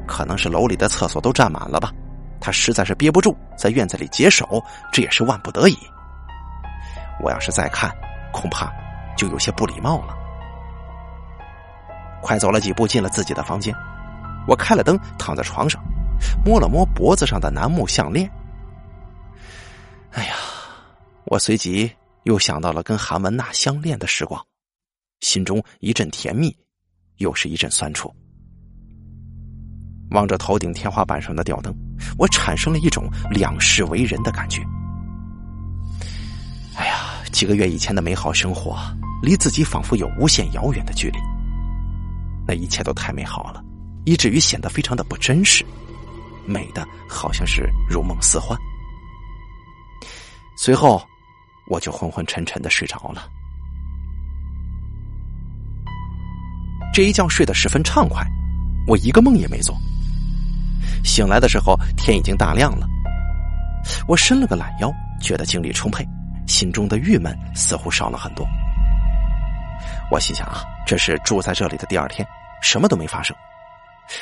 [0.06, 1.92] 可能是楼里的厕所都占满了吧，
[2.40, 5.78] 她实在是憋不住，在院子里解手，这也是万不得已。
[7.22, 7.92] 我要是再看，
[8.32, 8.72] 恐怕
[9.18, 10.16] 就有些不礼貌了。
[12.28, 13.74] 快走了几步，进了自己的房间，
[14.50, 15.82] 我开了灯，躺在床上，
[16.44, 18.30] 摸了摸脖子上的楠木项链。
[20.12, 20.34] 哎呀，
[21.24, 21.90] 我随即
[22.24, 24.46] 又想到了跟韩文娜相恋的时光，
[25.22, 26.54] 心中一阵甜蜜，
[27.20, 28.14] 又是一阵酸楚。
[30.12, 31.74] 望着头顶天花板上的吊灯，
[32.18, 34.62] 我产生了一种两世为人的感觉。
[36.76, 38.78] 哎呀，几个月以前的美好生活，
[39.24, 41.37] 离自己仿佛有无限遥远的距离。
[42.48, 43.62] 那一切都太美好了，
[44.06, 45.66] 以至于显得非常的不真实，
[46.46, 48.58] 美的好像是如梦似幻。
[50.56, 51.06] 随后，
[51.68, 53.30] 我就昏昏沉沉的睡着了。
[56.94, 58.26] 这一觉睡得十分畅快，
[58.88, 59.78] 我一个梦也没做。
[61.04, 62.88] 醒来的时候，天已经大亮了。
[64.08, 64.92] 我伸了个懒腰，
[65.22, 66.04] 觉得精力充沛，
[66.48, 68.48] 心中的郁闷似乎少了很多。
[70.10, 72.28] 我心想啊，这是住在这里的第二天，
[72.62, 73.36] 什么都没发生。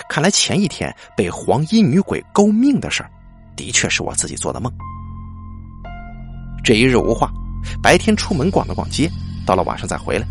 [0.09, 3.09] 看来前一天被黄衣女鬼勾命的事儿，
[3.55, 4.71] 的确是我自己做的梦。
[6.63, 7.31] 这一日无话，
[7.83, 9.09] 白天出门逛了逛街，
[9.45, 10.25] 到了晚上再回来。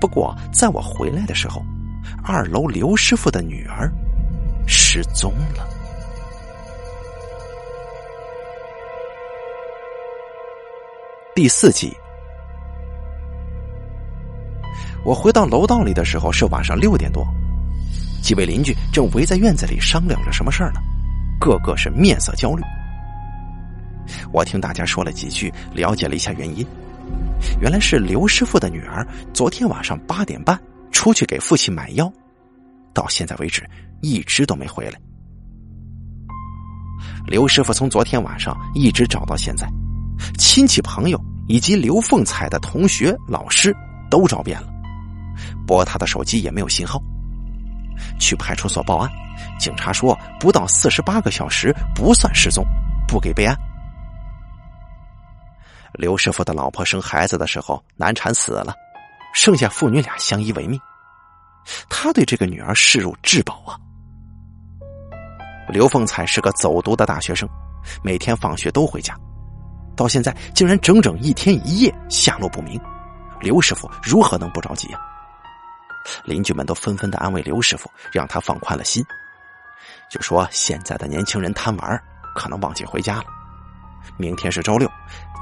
[0.00, 1.64] 不过在我回来的时候，
[2.22, 3.90] 二楼刘师傅的女儿
[4.66, 5.66] 失踪了。
[11.34, 11.92] 第四集，
[15.04, 17.26] 我回到楼道里的时候是晚上六点多，
[18.22, 20.80] 几位邻居正围在院子里商量着什么事儿呢，
[21.38, 22.62] 个个是面色焦虑。
[24.32, 26.66] 我听大家说了几句，了解了一下原因，
[27.60, 30.58] 原来是刘师傅的女儿昨天晚上八点半
[30.90, 32.10] 出去给父亲买药，
[32.94, 33.62] 到现在为止
[34.00, 34.98] 一直都没回来。
[37.26, 39.66] 刘师傅从昨天晚上一直找到现在，
[40.38, 43.74] 亲戚朋友以及刘凤彩的同学、老师
[44.10, 44.68] 都找遍了，
[45.66, 47.00] 拨他的手机也没有信号。
[48.18, 49.10] 去派出所报案，
[49.58, 52.64] 警察说不到四十八个小时不算失踪，
[53.06, 53.56] 不给备案。
[55.92, 58.74] 刘师傅的老婆生孩子的时候难产死了，
[59.32, 60.78] 剩下父女俩相依为命。
[61.88, 63.78] 他对这个女儿视如至宝啊。
[65.68, 67.48] 刘凤彩是个走读的大学生，
[68.02, 69.16] 每天放学都回家，
[69.96, 72.78] 到现在竟然整整一天一夜下落不明。
[73.40, 75.00] 刘师傅如何能不着急啊？
[76.24, 79.04] 邻居们都纷纷的安慰刘师傅，让他放宽了心，
[80.10, 82.02] 就说现在的年轻人贪玩，
[82.34, 83.24] 可能忘记回家了。
[84.16, 84.90] 明天是周六，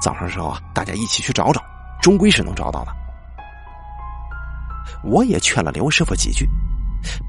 [0.01, 1.61] 早上时候啊，大家一起去找找，
[2.01, 2.91] 终归是能找到的。
[5.03, 6.47] 我也劝了刘师傅几句，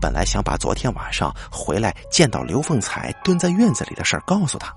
[0.01, 4.72] 本来想把昨天晚上回来见到刘凤彩蹲在院子里的事儿告诉他，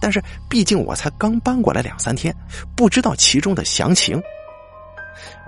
[0.00, 2.34] 但是毕竟我才刚搬过来两三天，
[2.74, 4.20] 不知道其中的详情。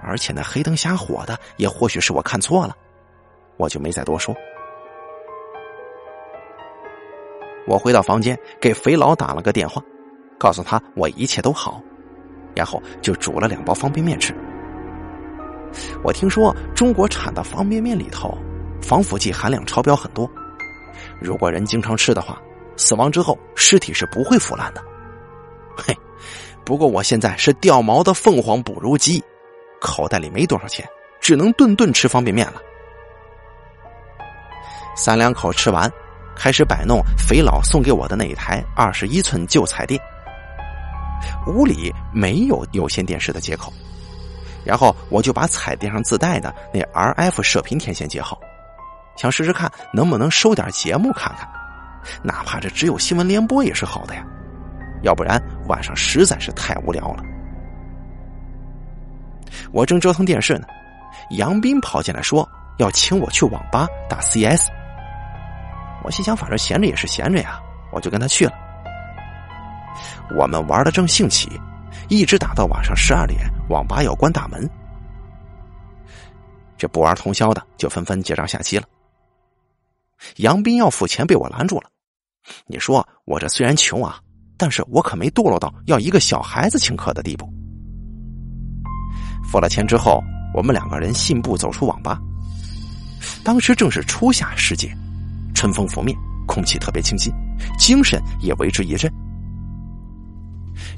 [0.03, 2.77] 而且那黑灯瞎火的，也或许是我看错了，
[3.57, 4.35] 我就没再多说。
[7.67, 9.81] 我回到房间，给肥佬打了个电话，
[10.39, 11.81] 告诉他我一切都好，
[12.55, 14.35] 然后就煮了两包方便面吃。
[16.03, 18.37] 我听说中国产的方便面里头
[18.83, 20.29] 防腐剂含量超标很多，
[21.21, 22.43] 如果人经常吃的话，
[22.77, 24.83] 死亡之后尸体是不会腐烂的。
[25.79, 25.97] 嘿，
[26.65, 29.23] 不过我现在是掉毛的凤凰不如鸡。
[29.83, 30.89] 口袋里没多少钱，
[31.20, 32.62] 只能顿顿吃方便面了。
[34.95, 35.91] 三两口吃完，
[36.37, 40.01] 开始摆弄肥佬送给我的那一台二十一寸旧彩电。
[41.47, 43.72] 屋里没有有线电视的接口，
[44.64, 48.39] 然后我就把彩电上自带的那 RF 射频天线接好，
[49.16, 51.49] 想试试看能不能收点节目看看，
[52.22, 54.24] 哪怕这只有新闻联播也是好的呀，
[55.03, 57.32] 要不然晚上实在是太无聊了。
[59.73, 60.67] 我正折腾电视呢，
[61.31, 62.49] 杨斌跑进来说
[62.79, 64.69] 要请我去网吧打 CS。
[66.05, 67.61] 我心想，反正闲着也是闲着呀，
[67.93, 68.53] 我就跟他去了。
[70.37, 71.49] 我们玩的正兴起，
[72.09, 73.39] 一直打到晚上十二点，
[73.69, 74.69] 网吧要关大门。
[76.77, 78.85] 这不玩通宵的就纷纷结账下机了。
[80.37, 81.91] 杨斌要付钱，被我拦住了。
[82.67, 84.19] 你说我这虽然穷啊，
[84.57, 87.49] 但是我可没堕落到要一个小孩子请客的地步。
[89.53, 90.25] 付了钱之后，
[90.55, 92.19] 我们两个人信步走出网吧。
[93.45, 94.91] 当时正是初夏时节，
[95.55, 97.31] 春风拂面，空气特别清新，
[97.79, 99.13] 精神也为之一振。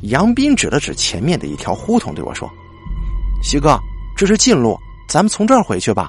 [0.02, 2.48] 杨斌指了指前面的一条胡同，对我说
[3.42, 3.76] ：“徐哥，
[4.16, 4.78] 这是近路，
[5.08, 6.08] 咱们从这儿回去吧。”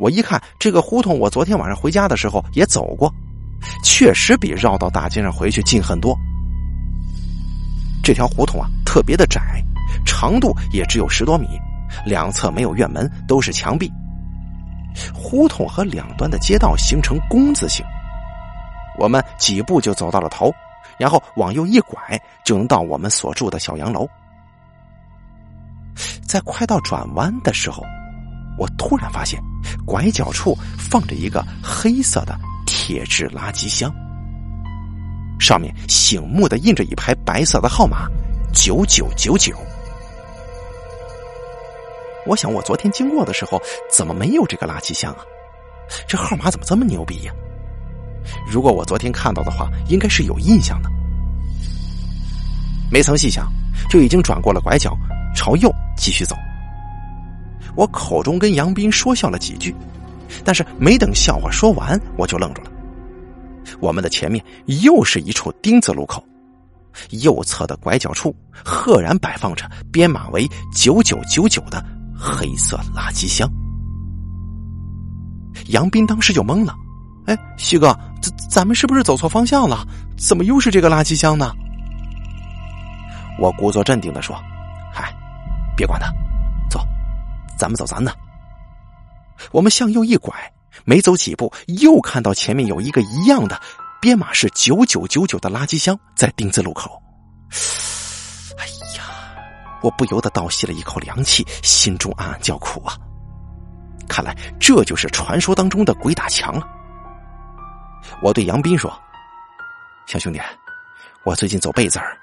[0.00, 3.12] 我一看这个胡同，我昨天晚上回家的时候也走过，
[3.84, 6.18] 确实比绕到大街上回去近很多。
[8.02, 9.62] 这条胡同啊，特别的窄。
[10.04, 11.46] 长度也只有十多米，
[12.04, 13.90] 两侧没有院门，都是墙壁。
[15.14, 17.84] 胡同和两端的街道形成工字形。
[18.98, 20.52] 我们几步就走到了头，
[20.98, 21.98] 然后往右一拐，
[22.44, 24.06] 就能到我们所住的小洋楼。
[26.26, 27.82] 在快到转弯的时候，
[28.58, 29.40] 我突然发现
[29.86, 33.90] 拐角处放着一个黑色的铁质垃圾箱，
[35.40, 38.06] 上面醒目的印着一排白色的号码：
[38.52, 39.56] 九九九九。
[42.26, 43.60] 我想，我昨天经过的时候，
[43.90, 45.24] 怎么没有这个垃圾箱啊？
[46.06, 47.32] 这号码怎么这么牛逼呀？
[48.48, 50.90] 如果我昨天看到的话，应该是有印象的。
[52.90, 53.52] 没曾细想，
[53.90, 54.96] 就已经转过了拐角，
[55.34, 56.36] 朝右继续走。
[57.74, 59.74] 我口中跟杨斌说笑了几句，
[60.44, 62.70] 但是没等笑话说完，我就愣住了。
[63.80, 64.44] 我们的前面
[64.84, 66.22] 又是一处丁字路口，
[67.10, 71.84] 右侧的拐角处赫然摆放着编码为九九九九的。
[72.24, 73.50] 黑色垃圾箱，
[75.66, 76.72] 杨斌当时就懵了。
[77.26, 77.88] 哎，徐哥，
[78.22, 79.84] 咱咱们是不是走错方向了？
[80.16, 81.52] 怎么又是这个垃圾箱呢？
[83.40, 84.36] 我故作镇定的说
[84.94, 85.12] ：“嗨，
[85.76, 86.12] 别管他，
[86.70, 86.78] 走，
[87.58, 88.14] 咱们走咱的。”
[89.50, 90.32] 我们向右一拐，
[90.84, 93.60] 没走几步，又看到前面有一个一样的
[94.00, 97.02] 编码是九九九九的垃圾箱在丁字路口。
[99.82, 102.96] 我不由得倒吸了一口凉气，心中暗暗叫苦啊！
[104.08, 106.66] 看来这就是传说当中的鬼打墙了。
[108.20, 108.92] 我对杨斌说
[110.06, 110.40] ：“小兄弟，
[111.24, 112.16] 我最近走背字儿，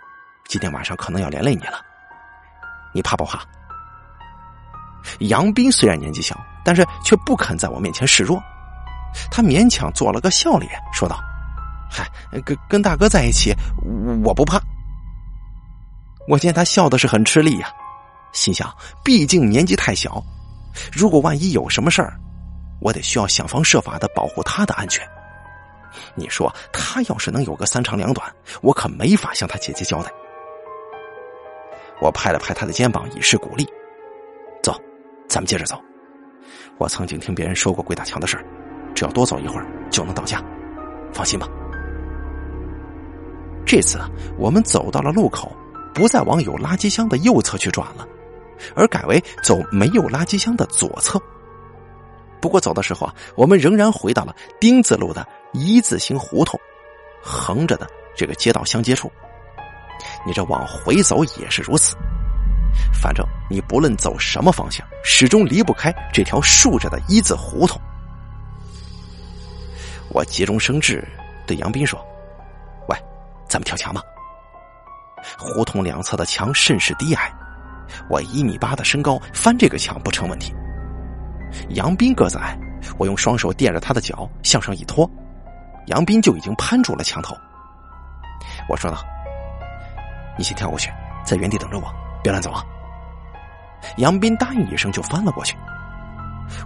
[0.48, 1.80] 今天晚上可能要连累你了，
[2.94, 3.42] 你怕不怕？”
[5.22, 8.42] 杨斌虽然年纪小，但是却不肯在我面前示弱，
[9.32, 11.20] 他勉强做了个笑脸，说道
[11.90, 12.08] ：“嗨，
[12.46, 13.54] 跟跟大哥在一起，
[14.24, 14.62] 我不怕。”
[16.30, 17.74] 我见他笑的是很吃力呀，
[18.34, 18.72] 心想：
[19.04, 20.24] 毕竟年纪太小，
[20.94, 22.14] 如果万一有什么事儿，
[22.80, 25.04] 我得需要想方设法的保护他的安全。
[26.14, 30.12] 你说他要是能有个三长两短，我可没法向他姐姐交代。
[32.00, 33.68] 我拍了拍他的肩膀，以示鼓励
[34.62, 34.80] ：“走，
[35.28, 35.82] 咱们接着走。
[36.78, 38.46] 我曾经听别人说过鬼打墙的事儿，
[38.94, 40.40] 只要多走一会儿就能到家，
[41.12, 41.48] 放心吧。”
[43.66, 44.00] 这次
[44.38, 45.52] 我们走到了路口。
[45.94, 48.08] 不再往有垃圾箱的右侧去转了，
[48.76, 51.22] 而改为走没有垃圾箱的左侧。
[52.42, 56.60] 不过走的时候啊，我们仍然回到了丁字路的一字形胡同，
[57.22, 57.86] 横着的
[58.16, 59.12] 这个街道相接处。
[60.26, 61.98] 你这往回走也是如此，
[62.94, 67.80] 反正你不论走什么方向，始终离不开这条竖着的一字胡同。
[70.10, 71.06] 我急中生智，
[71.46, 72.00] 对杨斌说
[72.88, 72.98] ：“喂，
[73.50, 74.02] 咱们跳墙吧。”
[75.38, 77.32] 胡同两侧的墙甚是低矮，
[78.10, 80.54] 我一米八的身高翻这个墙不成问题。
[81.70, 82.58] 杨斌个子矮，
[82.98, 85.10] 我用双手垫着他的脚向上一拖，
[85.88, 87.36] 杨斌就已经攀住了墙头。
[88.68, 89.04] 我说道
[90.38, 90.92] ：“你先跳过去，
[91.26, 91.92] 在原地等着我，
[92.24, 92.64] 别乱走啊。”
[93.98, 95.58] 杨斌答应一声就翻了过去。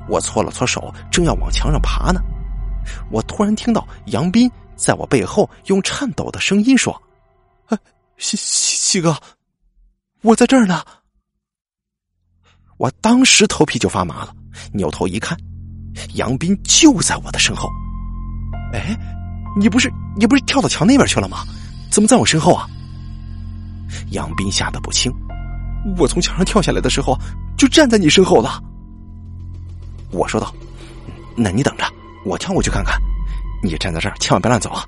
[0.08, 2.20] 我搓了搓手，正要往墙上爬呢，
[3.12, 7.00] 我突然听到杨斌在我背后用颤抖的声音说
[8.18, 9.18] ：“西西西哥，
[10.22, 10.84] 我在这儿呢。”
[12.78, 14.36] 我当时头皮就发麻了。
[14.74, 15.38] 扭头一看，
[16.16, 17.70] 杨斌就在我的身后。
[18.74, 18.98] 哎，
[19.58, 21.44] 你不是你不是跳到墙那边去了吗？
[21.92, 22.68] 怎么在我身后啊？
[24.10, 25.12] 杨斌吓得不轻。
[25.98, 27.18] 我从墙上跳下来的时候
[27.58, 28.62] 就站在你身后了。
[30.12, 30.54] 我说道
[31.38, 31.86] ：“那你等着，
[32.26, 33.00] 我跳过去看看。
[33.64, 34.84] 你站在这儿，千万别乱走啊！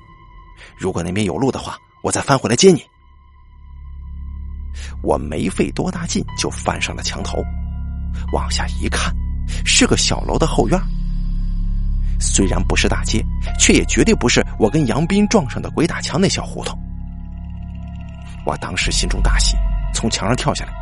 [0.76, 2.82] 如果那边有路的话，我再翻回来接你。”
[5.02, 7.42] 我没费多大劲就翻上了墙头，
[8.32, 9.14] 往下一看。
[9.64, 10.80] 是个小楼的后院，
[12.18, 13.24] 虽然不是大街，
[13.60, 16.76] 却也绝对不是我跟杨斌撞上的鬼打墙那小胡同。
[18.44, 19.56] 我当时心中大喜，
[19.94, 20.72] 从墙上跳下来，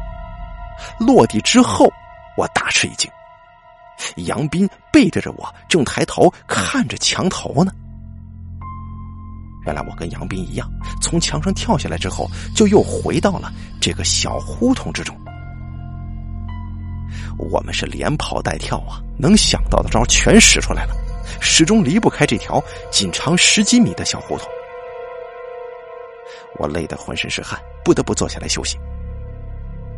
[0.98, 1.92] 落地之后，
[2.38, 3.10] 我大吃一惊，
[4.24, 7.72] 杨斌背对着我，正抬头看着墙头呢。
[9.66, 15.16] 原来我跟杨斌一样，从墙上跳下来之后，就又回到了这个小胡同之中。
[17.38, 20.94] 我们是连跑带跳啊，能想到的招全使出来了，
[21.40, 24.46] 始终离不开这条仅长十几米的小胡同。
[26.58, 28.78] 我累得浑身是汗，不得不坐下来休息。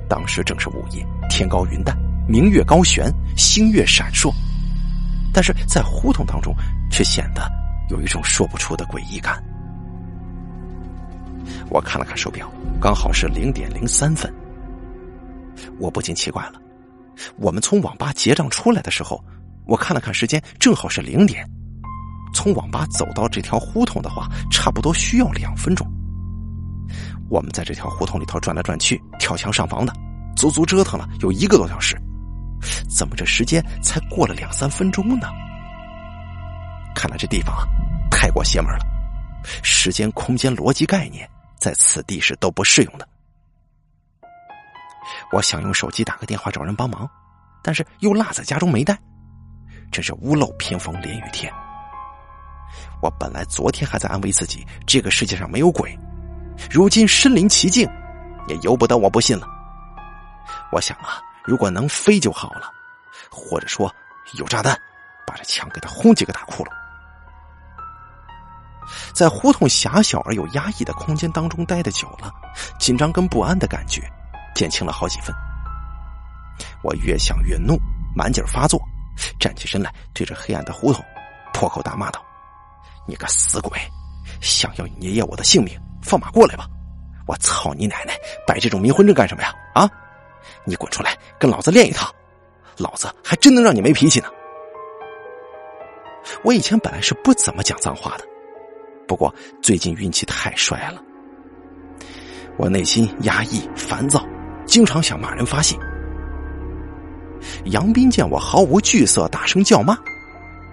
[0.09, 1.97] 当时正是午夜，天高云淡，
[2.29, 4.33] 明月高悬，星月闪烁，
[5.35, 6.55] 但是在胡同当中
[6.91, 7.51] 却显得
[7.91, 9.43] 有一种说不出的诡异感。
[11.70, 14.32] 我看了看手表，刚好是零点零三分，
[15.78, 16.61] 我不禁奇怪了。
[17.36, 19.22] 我们从网吧结账出来的时候，
[19.66, 21.49] 我看了看时间，正好是零点。
[22.34, 25.86] 从网吧走到这条胡同的话，差不多需要两分钟。
[27.28, 29.92] 我们在这条胡同里头转来转去，跳墙上房的，
[30.36, 31.97] 足足折腾了有一个多小时。
[32.88, 35.28] 怎么这时间才过了两三分钟呢？
[36.94, 37.66] 看来这地方啊，
[38.11, 38.84] 太过邪门了，
[39.62, 41.28] 时间、空间、逻辑概念
[41.59, 43.09] 在此地是都不适用的。
[45.32, 47.09] 我想用手机打个电话找人帮忙，
[47.62, 48.98] 但是又落在家中没带，
[49.90, 51.52] 真是屋漏偏逢连雨天。
[53.00, 55.96] 我本来昨天还在安慰自己这个世界上没有鬼，
[56.70, 57.88] 如今身临其境，
[58.48, 59.46] 也由不得我不信了。
[60.72, 62.72] 我想啊，如果能飞就好了，
[63.30, 63.94] 或者说
[64.34, 64.78] 有炸弹，
[65.26, 66.70] 把这墙给它轰几个大窟窿。
[69.12, 72.32] 在胡同狭小而又压抑的空间当中待的久了，
[72.78, 74.03] 紧张跟不安的感觉。
[74.55, 75.34] 减轻了好几分，
[76.82, 77.78] 我越想越怒，
[78.14, 78.80] 满劲发作，
[79.38, 81.04] 站起身来，对着黑暗的胡同
[81.53, 82.25] 破口大骂道
[83.07, 83.79] ：“你个死鬼，
[84.41, 86.67] 想要你爷爷我的性命，放马过来吧！
[87.26, 88.14] 我操你奶奶，
[88.46, 89.54] 摆这种迷魂阵干什么呀？
[89.75, 89.87] 啊！
[90.64, 92.11] 你滚出来，跟老子练一套，
[92.79, 94.29] 老子还真能让你没脾气呢！”
[96.42, 98.25] 我以前本来是不怎么讲脏话的，
[99.07, 101.00] 不过最近运气太衰了，
[102.57, 104.24] 我内心压抑烦躁。
[104.66, 105.76] 经常想骂人发泄。
[107.66, 109.96] 杨斌见我毫无惧色，大声叫骂，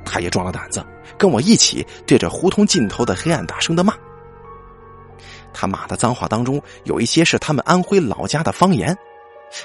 [0.03, 0.83] 他也壮了胆子，
[1.15, 3.93] 跟我一起对着胡同尽头的黑暗大声的骂。
[5.53, 8.97] 他骂的脏话当中，有一些是他们安徽老家的方言，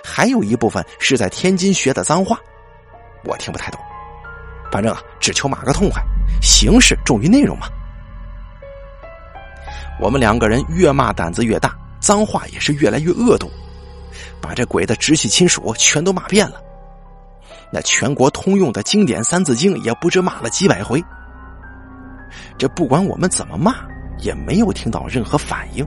[0.05, 2.39] 还有一部分是在天津学的脏话，
[3.25, 3.81] 我听不太懂。
[4.71, 6.03] 反正啊，只求骂个痛快，
[6.43, 7.67] 形式重于内容嘛。
[10.01, 13.51] 我们两个人越骂胆子越大，脏话也是越来越恶毒。
[14.41, 16.61] 把这鬼的直系亲属全都骂遍了，
[17.73, 21.03] 那全国通用的经典《三字经》也不知骂了几百回。
[22.57, 23.75] 这不管我们怎么骂，
[24.19, 25.87] 也没有听到任何反应，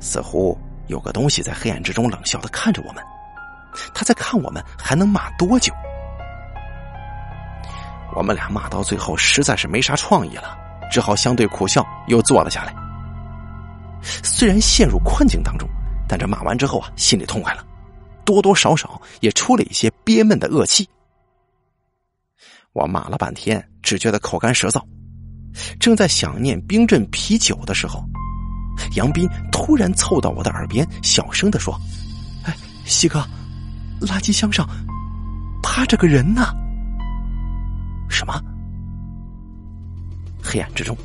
[0.00, 0.56] 似乎
[0.86, 3.02] 有个东西在黑暗之中冷笑的看着我们。
[3.92, 5.72] 他在看我们还能骂多久？
[8.14, 10.56] 我们俩骂到最后实在是没啥创意了，
[10.90, 12.74] 只好相对苦笑，又坐了下来。
[14.02, 15.68] 虽然陷入困境当中。
[16.08, 17.66] 但这骂完之后啊，心里痛快了，
[18.24, 20.88] 多多少少也出了一些憋闷的恶气。
[22.74, 24.80] 我骂了半天，只觉得口干舌燥。
[25.80, 28.04] 正在想念冰镇啤酒的时候，
[28.94, 31.76] 杨斌突然凑到我的耳边，小声的说
[32.46, 33.18] ：“哎，西哥，
[34.00, 34.64] 垃圾箱上
[35.60, 36.54] 趴着个人呢。”
[38.08, 38.40] 什么？
[40.46, 40.96] 黑暗之中，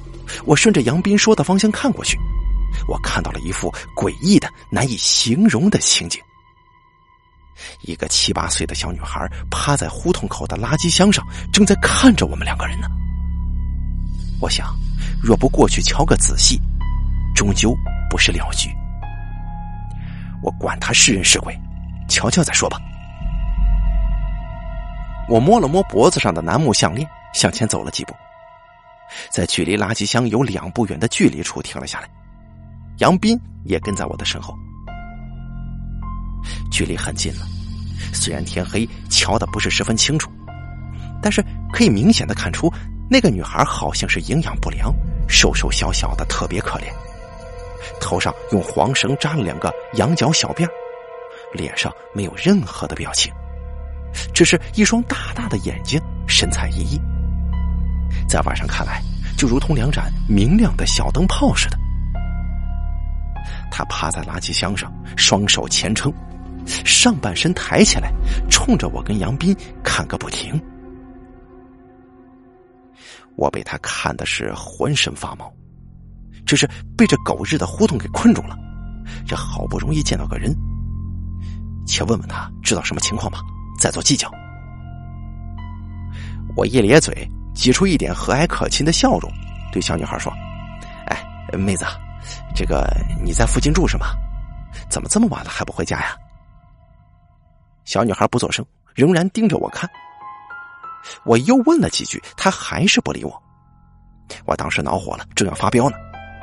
[0.46, 2.16] 我顺着杨斌说的方向看过去，
[2.88, 6.22] 我看到了一副诡异的、难以形容的情景。
[7.82, 12.88] 一个七八岁的小女孩趴在胡同口的垃圾箱上，正在看着我们两个人呢。
[14.40, 14.76] 我想，
[15.22, 16.60] 若不过去瞧个仔细，
[17.36, 17.76] 终究
[18.10, 18.70] 不是了局。
[20.42, 21.56] 我管他是人是鬼，
[22.08, 22.80] 瞧瞧再说吧。
[25.30, 28.16] 我摸了摸脖子上的楠木项链，向前走了几步，
[29.30, 32.10] 在距离垃圾箱有两步远的距离处停了下来。
[32.98, 34.54] 杨斌也跟在我的身后。
[36.72, 37.46] 距离很近了，
[38.14, 40.32] 虽然天黑，瞧的不是十分清楚，
[41.22, 42.72] 但是可以明显的看出，
[43.10, 44.94] 那个女孩好像是营养不良，
[45.28, 46.86] 瘦瘦小小的，特别可怜。
[48.00, 50.68] 头上用黄绳扎了两个羊角小辫
[51.54, 53.32] 脸上没有任何的表情，
[54.34, 57.00] 只是一双大大的眼睛，神采奕奕。
[58.28, 59.02] 在晚上看来，
[59.38, 61.78] 就如同两盏明亮的小灯泡似的。
[63.72, 66.14] 他趴在垃圾箱上，双手前撑，
[66.86, 68.12] 上半身抬起来，
[68.50, 70.62] 冲着我跟杨斌看个不停。
[73.38, 75.52] 我被他看的是浑身发毛，
[76.46, 78.58] 只是被这狗日的胡同给困住了。
[79.26, 80.56] 这好不容易见到个人，
[81.88, 83.40] 且问问他知道什么情况吧，
[83.80, 84.30] 再做计较。
[86.56, 89.32] 我一咧嘴，挤出一点和蔼可亲的笑容，
[89.72, 90.32] 对小女孩说
[91.08, 91.18] ：“哎，
[91.58, 91.86] 妹子。”
[92.56, 92.88] 这个
[93.24, 94.08] 你在附近住是吗？
[94.90, 96.16] 怎么这么晚了还不回家呀？
[97.84, 98.64] 小女孩不作声，
[98.94, 99.90] 仍然盯着我看。
[101.26, 103.44] 我又问了几句，她还是不理我。
[104.46, 105.98] 我当时恼火了，正要发飙呢，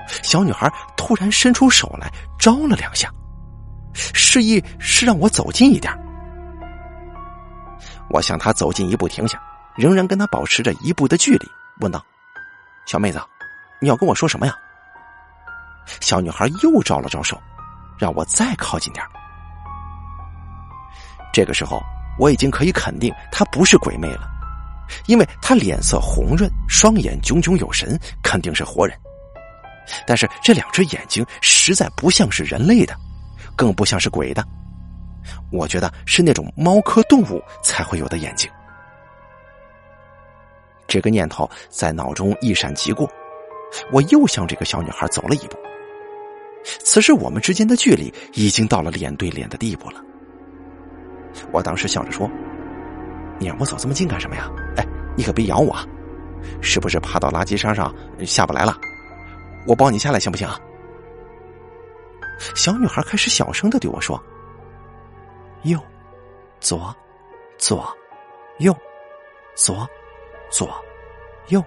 [0.08, 3.08] 小女孩突然伸出手来，招了两下，
[3.94, 5.96] 示意是让我走近一点。
[8.10, 9.40] 我向她走近一步，停下，
[9.78, 11.48] 仍然跟她保持着一步的距离，
[11.80, 12.04] 问道
[12.84, 13.20] ：“小妹子，
[13.80, 14.54] 你要跟我说什么呀？”
[16.00, 17.40] 小女孩又招了招手，
[17.96, 19.04] 让我再靠近点
[21.32, 21.80] 这个时候，
[22.18, 24.28] 我已经可以肯定她不是鬼魅了，
[25.06, 28.98] 因为她脸色红润，双眼炯炯有神，肯定是活人。
[30.06, 32.94] 但是这两只眼睛实在不像是人类的，
[33.56, 34.44] 更不像是鬼的。
[35.50, 38.50] 我觉得是那种猫科动物才会有的眼睛。
[40.88, 43.08] 这个念头在脑中一闪即过，
[43.92, 45.56] 我又向这个小女孩走了一步。
[46.64, 50.02] 此时我们之间的距离已经到了脸对脸的地步了。
[51.52, 52.28] 我当时笑着说
[53.38, 54.50] ：“你让我走这么近干什么呀？
[54.76, 54.84] 哎，
[55.16, 55.86] 你可别咬我，啊
[56.60, 57.94] 是不是爬到垃圾山上
[58.24, 58.76] 下不来了？
[59.66, 60.48] 我抱你下来行不行？”
[62.54, 64.20] 小女孩开始小声的对我说
[65.62, 65.78] ：“右，
[66.60, 66.94] 左，
[67.58, 67.86] 左，
[68.58, 68.74] 右，
[69.54, 69.88] 左，
[70.50, 70.68] 左，
[71.48, 71.64] 右。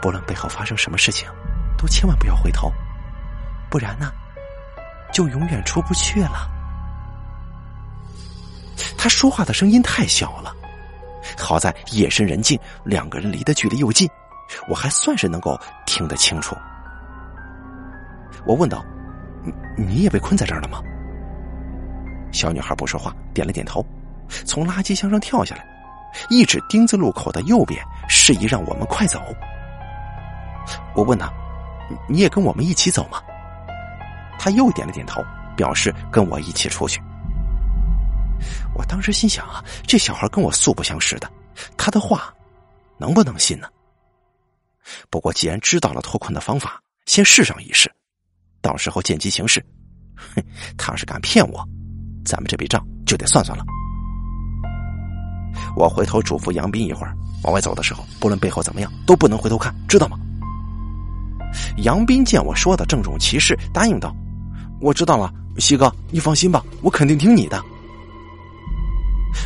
[0.00, 1.28] 不论背后发生什么事情，
[1.76, 2.72] 都千万不要回头。”
[3.70, 4.10] 不然呢，
[5.12, 6.48] 就永远出不去了。
[8.96, 10.54] 他说话的声音太小了，
[11.36, 14.08] 好在夜深人静，两个人离的距离又近，
[14.68, 16.56] 我还算是能够听得清楚。
[18.46, 18.82] 我问道
[19.44, 20.80] ：“你你也被困在这儿了吗？”
[22.32, 23.84] 小女孩不说话，点了点头，
[24.46, 25.66] 从垃圾箱上跳下来，
[26.28, 29.20] 一指丁字路口的右边，示意让我们快走。
[30.94, 31.32] 我问他
[32.08, 33.22] ：“你也跟我们一起走吗？”
[34.38, 35.22] 他又点了点头，
[35.56, 37.00] 表示跟我一起出去。
[38.74, 41.28] 我当时心想啊，这小孩跟我素不相识的，
[41.76, 42.32] 他的话
[42.98, 43.68] 能不能信呢？
[45.10, 47.90] 不过既然知道了脱困的方法，先试上一试，
[48.60, 49.64] 到时候见机行事。
[50.16, 50.42] 哼，
[50.76, 51.66] 他要是敢骗我，
[52.24, 53.64] 咱们这笔账就得算算了。
[55.76, 60.18] 我回头嘱咐杨斌一会儿往外走的时候，不论背后怎么样，都不能回头看，知道吗？
[61.78, 64.14] 杨斌见我说的郑重其事，答应道。
[64.80, 67.62] 我知道了，西哥，你放心吧，我肯定听你的。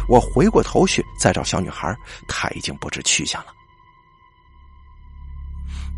[0.09, 1.95] 我回过头去再找小女孩，
[2.27, 3.49] 她已经不知去向了。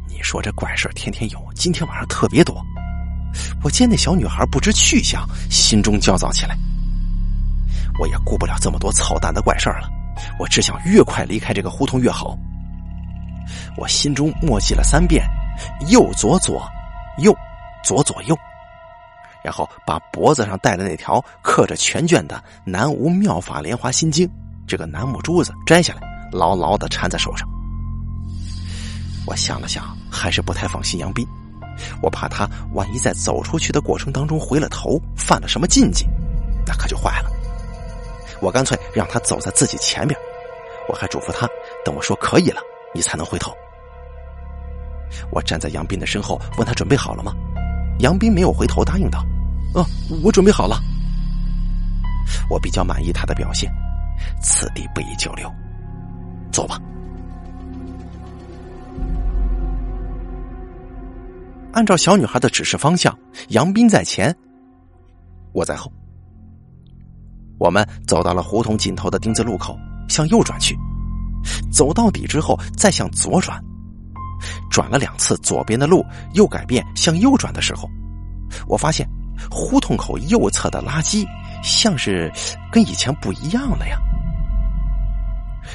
[0.09, 2.65] 你说这怪事天天有，今天晚上特别多。
[3.63, 6.57] 我见那小女孩不知去向，心中焦躁起来。
[7.99, 9.89] 我也顾不了这么多操蛋的怪事了，
[10.39, 12.37] 我只想越快离开这个胡同越好。
[13.77, 15.25] 我心中默记了三遍：
[15.89, 16.67] 右左左，
[17.19, 17.35] 右
[17.83, 18.37] 左左右。
[19.43, 24.27] 然后把脖子上戴的那条刻着全卷的《南无妙法莲华心经》
[24.67, 26.01] 这个楠木珠子摘下来，
[26.33, 27.47] 牢牢的缠在手上。
[29.27, 31.27] 我想了想，还是不太放心杨斌，
[32.01, 36.07] 我怕他万一在走出去的过程当中回了头，犯了什么禁忌，
[36.67, 37.31] 那可就坏了。
[38.45, 40.19] 我干脆让他走在自己前边，
[40.87, 41.49] 我还嘱咐他，
[41.83, 42.61] 等我说可以了，
[42.95, 43.51] 你才能回头。
[45.31, 47.33] 我站在杨斌的身后，问他准备好了吗？
[48.01, 49.25] 杨斌没有回头，答应道
[49.75, 49.87] ：“哦，
[50.23, 50.79] 我准备好了。”
[52.51, 53.73] 我比较满意他的表现，
[54.43, 55.51] 此地不宜久留，
[56.53, 56.79] 走吧。
[61.73, 63.19] 按照小女孩的指示方向，
[63.49, 64.37] 杨斌在前，
[65.53, 65.91] 我在后。
[67.59, 69.79] 我们走到了胡同尽头的丁字路口，
[70.09, 70.77] 向右转去。
[71.73, 73.63] 走到底之后，再向左转。
[74.71, 76.05] 转了两次，左边的路
[76.35, 77.89] 又改变向右转的时候，
[78.67, 79.09] 我发现
[79.51, 81.27] 胡同口右侧的垃圾
[81.63, 82.31] 像是
[82.71, 83.99] 跟以前不一样了呀。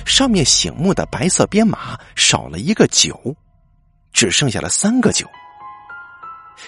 [0.06, 3.36] 上面醒目的白色编码少了一个九，
[4.14, 5.26] 只剩下了三个九。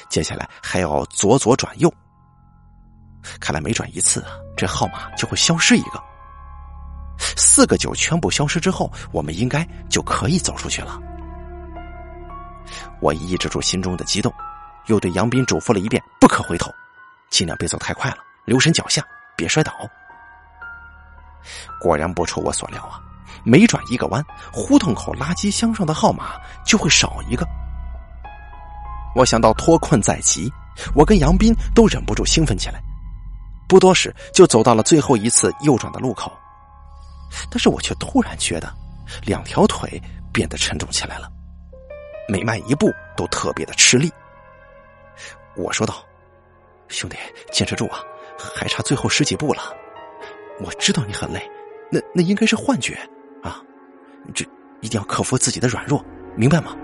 [0.10, 1.94] 接下来还要左左转右，
[3.40, 4.32] 看来没转一次啊，
[4.62, 6.00] 这号码就会消失一个。
[7.36, 11.02] 四个九全部消失之后，我们应该就可以走出去了。
[13.00, 14.32] 我抑制住心中的激动，
[14.86, 16.72] 又对杨斌嘱咐了一遍：不可回头，
[17.32, 19.04] 尽量别走太快了，留神脚下，
[19.36, 19.74] 别摔倒。
[21.80, 23.02] 果然不出我所料啊，
[23.44, 24.24] 每转一个弯，
[24.54, 26.34] 胡同口垃圾箱上的号码
[26.64, 27.48] 就会少一个。
[29.16, 30.54] 我想到脱困在即，
[30.94, 32.80] 我跟杨斌都忍不住兴奋起来。
[33.72, 36.30] 不多时，就走到了最后一次右转的路口，
[37.50, 38.70] 但是我却突然觉得
[39.26, 39.90] 两条腿
[40.34, 41.32] 变得沉重起来了，
[42.28, 44.12] 每迈一步都特别的吃力。
[45.56, 46.04] 我说道
[46.90, 47.16] ：“兄弟，
[47.50, 48.00] 坚持住啊，
[48.54, 49.74] 还差最后十几步了。
[50.60, 51.50] 我知道你很累，
[51.90, 53.00] 那那应该是幻觉
[53.42, 53.62] 啊，
[54.36, 54.46] 这
[54.82, 56.04] 一定要克服自己的软弱，
[56.36, 56.76] 明白吗？”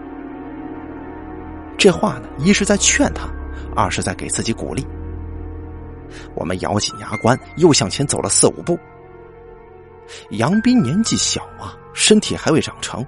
[1.77, 3.27] 这话呢，一是在劝他，
[3.75, 4.87] 二是在给自己鼓励。
[6.35, 8.77] 我们咬紧牙关，又向前走了四五步。
[10.31, 13.05] 杨斌年纪小啊，身体还未长成，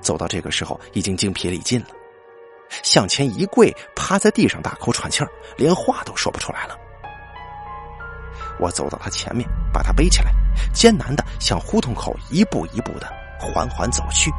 [0.00, 1.88] 走到这个时候已经精疲力尽了，
[2.82, 6.76] 向前一跪，趴在地上大口喘气儿，连话都说不出来了。
[8.60, 10.32] 我走到他前面，把他背起来，
[10.72, 14.30] 艰难的向胡同口一步一步的缓缓走去。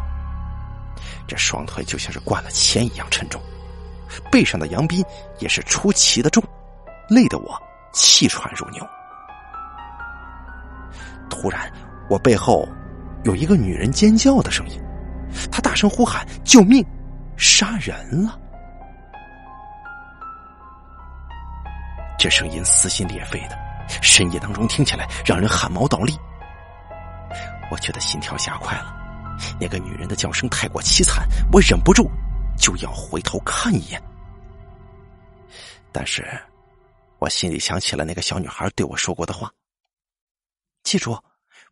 [1.28, 3.42] 这双腿就像是灌了铅一样沉重。
[4.32, 5.04] 背上的杨斌
[5.38, 6.44] 也是出奇的重，
[7.10, 7.62] 累得我
[7.94, 8.86] 气喘如牛。
[11.30, 11.72] 突然，
[12.10, 12.68] 我背后
[13.24, 14.82] 有一个女人尖叫的声音，
[15.52, 16.86] 她大声呼喊：“救命！
[17.38, 18.38] 杀人了！”
[22.18, 23.58] 这声音撕心裂肺的，
[24.02, 26.18] 深夜当中听起来让人汗毛倒立。
[27.72, 28.96] 我觉得心跳加快了，
[29.60, 32.10] 那个女人的叫声太过凄惨，我忍不住。
[32.58, 34.02] 就要回头看一眼，
[35.94, 36.28] 但是
[37.20, 39.52] 我心里想起了那个小女孩对我说过的话
[40.84, 41.18] ：“记住，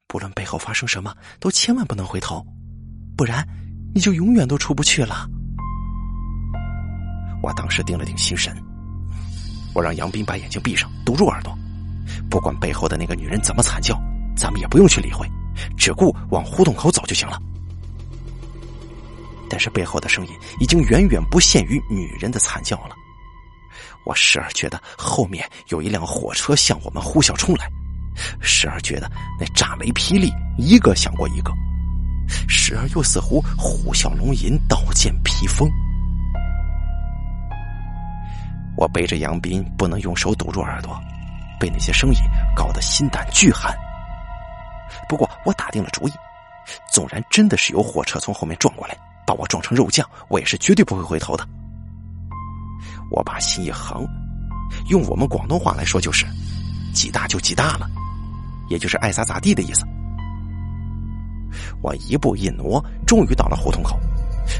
[0.06, 2.46] 不论背后发生什么，都千万不能回头，
[3.16, 3.48] 不然
[3.96, 5.26] 你就永远都出不去了。”
[7.42, 8.54] 我当时定了定心神，
[9.74, 11.58] 我让杨斌把眼睛闭上，堵住耳朵，
[12.30, 13.98] 不管背后的那个女人怎么惨叫，
[14.36, 15.26] 咱们也不用去理会，
[15.78, 17.40] 只顾往胡同口走就行了。
[19.50, 22.96] 但是背后的声音已经远远不限于女人的惨叫了。
[24.08, 27.70] 我时而觉得后面有一辆火车向我们呼啸冲来，
[28.40, 31.52] 时而觉得那炸雷霹雳一个响过一个，
[32.48, 35.70] 时而又似乎虎啸龙吟，刀剑披风。
[38.78, 40.98] 我背着杨斌，不能用手堵住耳朵，
[41.60, 42.18] 被那些声音
[42.56, 43.76] 搞得心胆俱寒。
[45.10, 46.14] 不过我打定了主意，
[46.94, 48.98] 纵然真的是有火车从后面撞过来。
[49.26, 51.46] 把我撞成肉酱，我也是绝对不会回头的。
[53.10, 54.06] 我把心一横，
[54.90, 56.26] 用我们广东话来说就是
[56.94, 57.88] “几大就几大了”，
[58.70, 59.86] 也就是爱咋咋地的意思。
[61.82, 63.98] 我一步一挪，终于到了胡同口，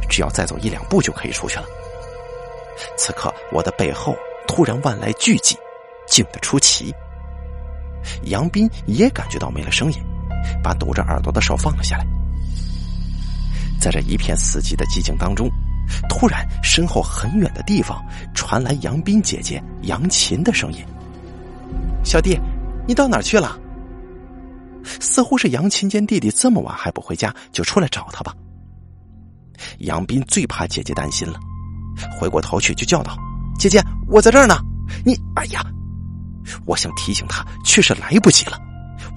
[0.10, 1.66] 只要再走一两步就可以出去了。
[2.98, 4.16] 此刻，我的背后
[4.48, 5.56] 突然万籁俱寂，
[6.08, 6.94] 静得出奇。
[8.24, 10.00] 杨斌也感觉到没了声音，
[10.64, 12.06] 把堵着耳朵的手放了下来。
[13.80, 15.50] 在这一片死寂的寂静当中，
[16.10, 18.04] 突然身后很远的地方
[18.34, 20.84] 传来杨斌姐姐杨琴的声音
[22.04, 22.40] ：“小弟，
[22.88, 23.58] 你到哪儿去了？”
[25.02, 28.34] 似乎是杨琴见弟弟这么晚还不回家，就出来找他吧。
[29.80, 31.40] 杨斌最怕姐姐担心了，
[32.18, 33.18] 回过头去就叫道
[33.60, 34.56] ：“姐姐，我在这儿呢，
[35.06, 35.66] 你，哎呀！
[36.66, 38.58] 我想提醒他，却是来不及了。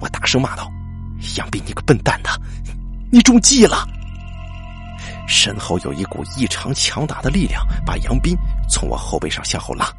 [0.01, 0.69] 我大声骂道
[1.37, 2.29] ：“杨斌，你个笨蛋的，
[3.09, 3.87] 你中计了！”
[5.27, 8.35] 身后有一股异常强大的力量，把杨斌
[8.69, 9.91] 从我后背上向后拉。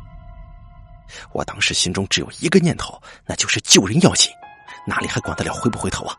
[1.33, 4.31] 我当时心中只有一个念头，那就是救人要紧，
[4.87, 6.17] 哪里还管得了回不回头啊？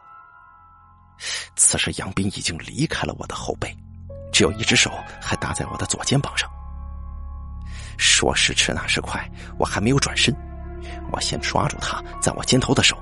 [1.56, 3.76] 此时，杨斌已经离开了我的后背，
[4.32, 6.50] 只有一只手还搭在我的左肩膀上。
[7.98, 10.36] 说时迟，那时快，我还没有转身，
[11.12, 12.98] 我先抓住他在我肩头的手，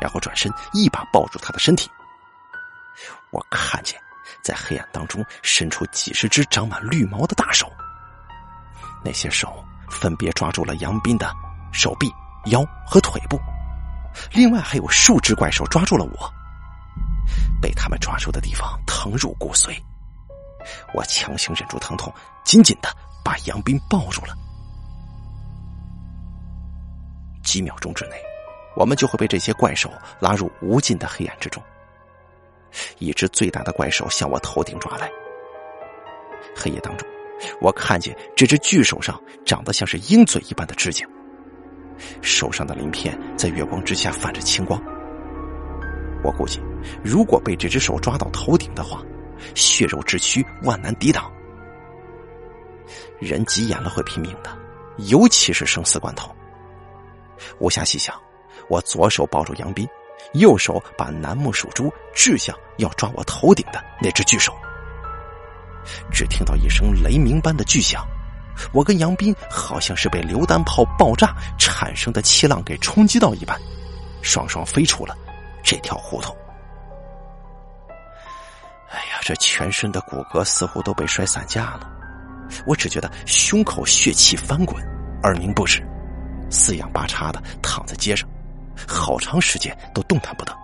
[0.00, 1.90] 然后转身一把抱住他的身体。
[3.30, 3.98] 我看见
[4.42, 7.70] 在黑暗当中伸出几十只长满绿毛的大手，
[9.04, 11.32] 那些手分别抓住了杨斌的
[11.72, 12.10] 手臂、
[12.46, 13.38] 腰和腿部，
[14.32, 16.32] 另外还有数只怪兽抓住了我。
[17.60, 19.78] 被他们抓住的地方疼入骨髓，
[20.94, 22.12] 我强行忍住疼痛，
[22.44, 22.88] 紧紧的
[23.24, 24.34] 把杨斌抱住了。
[27.42, 28.16] 几秒钟之内，
[28.76, 31.62] 我们就会被这些怪兽拉入无尽的黑暗之中。
[32.98, 35.10] 一只最大的怪兽向我头顶抓来，
[36.54, 37.08] 黑夜当中，
[37.60, 41.06] 我看见这只巨手上长得像是鹰嘴一般的指甲，
[42.20, 44.80] 手上的鳞片在月光之下泛着青光。
[46.22, 46.60] 我估计，
[47.02, 49.02] 如果被这只手抓到头顶的话，
[49.54, 51.32] 血肉之躯万难抵挡。
[53.18, 54.50] 人急眼了会拼命的，
[55.08, 56.30] 尤其是生死关头。
[57.58, 58.14] 无暇细想，
[58.68, 59.88] 我左手抱住杨斌，
[60.32, 64.52] 右手把楠木手珠掷向要抓我头顶的那只巨手。
[66.12, 68.06] 只听到一声雷鸣般的巨响，
[68.72, 73.58] 我跟杨斌好像是被榴弹炮爆炸产生的气浪给冲击到一般，
[74.22, 75.16] 双双飞出了。
[75.62, 76.34] 这条胡同，
[78.90, 81.90] 哎呀，这全身的骨骼似乎都被摔散架了。
[82.66, 84.82] 我只觉得胸口血气翻滚，
[85.22, 85.86] 耳鸣不止，
[86.50, 88.28] 四仰八叉的躺在街上，
[88.86, 90.56] 好长时间都动弹不得。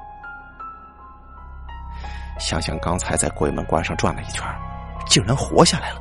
[2.39, 4.45] 想想刚才在鬼门关上转了一圈，
[5.07, 6.01] 竟然活下来了，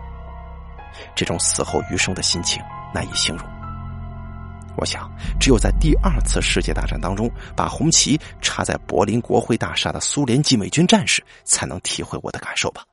[1.15, 2.61] 这种死后余生的心情
[2.93, 3.47] 难以形容。
[4.77, 5.09] 我想，
[5.39, 12.83] 只有在第二次世界大战当中，把红旗插在柏林国会大厦的苏联籍美军战士，才能体会我的感受吧。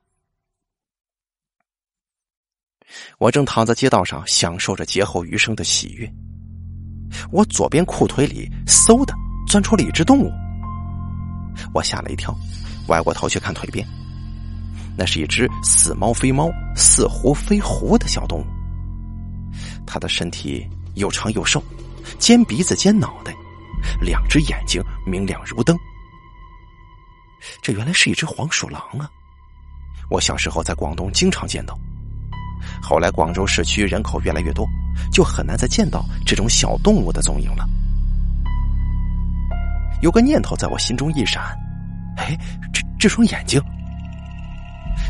[3.19, 6.09] 我正躺在街道上，享受着劫后余生的喜悦。
[7.31, 9.15] 我左边裤腿里嗖的
[9.47, 10.31] 钻出了一只动物，
[11.75, 12.35] 我吓了一跳，
[12.89, 13.87] 歪过头去看腿边，
[14.97, 18.47] 那是一只似猫非猫、似狐非狐的小动物，
[19.87, 20.69] 它的身体。
[20.97, 21.65] 又长又瘦，
[22.19, 23.33] 尖鼻子尖脑袋，
[23.99, 25.75] 两只眼睛明亮如灯。
[27.63, 29.09] 这原来是一只黄鼠狼啊！
[30.11, 31.79] 我小时候在广东经常见到，
[32.83, 34.69] 后来广州市区人口越来越多，
[35.13, 37.69] 就很难再见到这种小动物的踪影了。
[40.01, 41.43] 有个念头在我心中一闪，
[42.17, 42.37] 哎，
[42.73, 43.63] 这这双眼睛！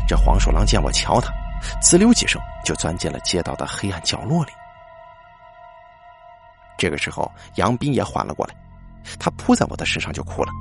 [0.07, 1.33] 这黄鼠狼见我瞧它，
[1.81, 4.51] 滋溜几声就钻进了街道的黑暗角落里。
[6.77, 8.53] 这个时候，杨斌也缓了过来，
[9.19, 10.51] 他扑在我的身上就哭了。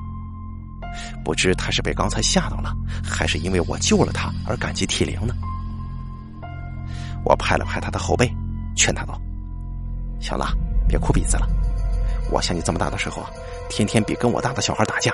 [1.24, 5.34] 不知他是被刚才吓到了，还是因为我救了他而感激涕零呢？
[7.24, 8.30] 我拍了拍他的后背，
[8.74, 9.20] 劝他道
[10.20, 10.44] ：“小子，
[10.88, 11.46] 别哭鼻子了。
[12.30, 13.30] 我像你这么大的时候啊，
[13.68, 15.12] 天天比跟我大的小孩打架，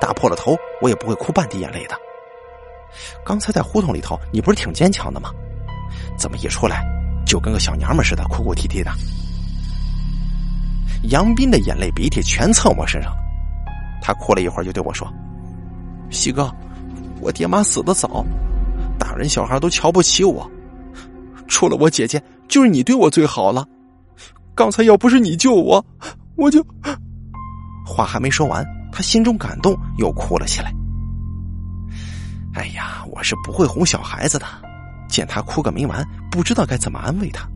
[0.00, 1.96] 打破了头我也不会哭半滴眼泪的。
[3.24, 5.30] 刚才在胡同里头，你不是挺坚强的吗？
[6.16, 6.84] 怎么一出来
[7.24, 8.90] 就跟个小娘们似的，哭哭啼啼的？”
[11.10, 13.16] 杨斌的眼泪鼻涕全蹭我身上，
[14.02, 15.10] 他哭了一会儿，就对我说
[16.10, 16.52] ：“西哥，
[17.20, 18.24] 我爹妈死的早，
[18.98, 20.50] 大人小孩都瞧不起我，
[21.46, 23.66] 除了我姐姐，就是你对我最好了。
[24.54, 25.84] 刚才要不是你救我，
[26.36, 26.64] 我就……”
[27.86, 30.72] 话还没说完，他心中感动，又哭了起来。
[32.54, 34.46] 哎呀，我是不会哄小孩子的，
[35.08, 37.48] 见他哭个没完，不知道该怎么安慰他。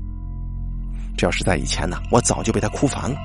[1.16, 3.16] 这要是在以前呢，我早就被他哭烦了。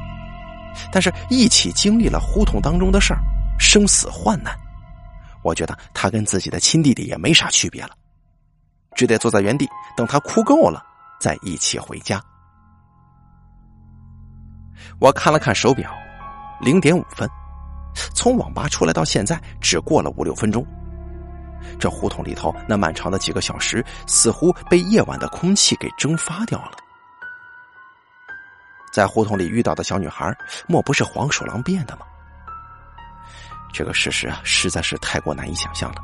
[0.92, 3.20] 但是，一起经历了胡同当中的事儿，
[3.60, 4.54] 生死患难，
[5.44, 7.92] 我觉得他跟自己的亲弟弟也没啥区别了，
[8.96, 10.84] 只得坐在原地等他哭够了，
[11.20, 12.22] 再一起回家。
[15.00, 15.92] 我看了看手表，
[16.62, 17.30] 零点五分，
[18.16, 20.66] 从网吧出来到现在只过了五六分钟，
[21.80, 26.72] 这胡同里头那漫长的几个小时，似乎被夜晚的空气给蒸发掉了。
[28.92, 30.36] 在胡同里遇到的小女孩，
[30.68, 32.06] 莫不是黄鼠狼变的吗？
[33.72, 36.02] 这个事实啊，实在是太过难以想象了。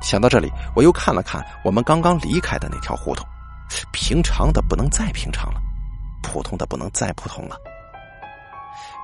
[0.00, 3.26] 想到这里，我又看了看我们刚刚离开的那条胡同，
[3.92, 5.60] 平常的不能再平常了，
[6.22, 7.56] 普通的不能再普通了。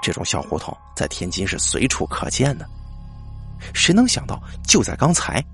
[0.02, 2.66] 这种小胡同在天津是随处可见的，
[3.74, 5.44] 谁能想到就在刚才，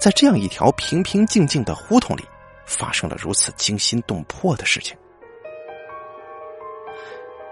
[0.00, 2.24] 在这样一条平平静静的胡同里，
[2.66, 4.96] 发生了如此惊心动魄的事情？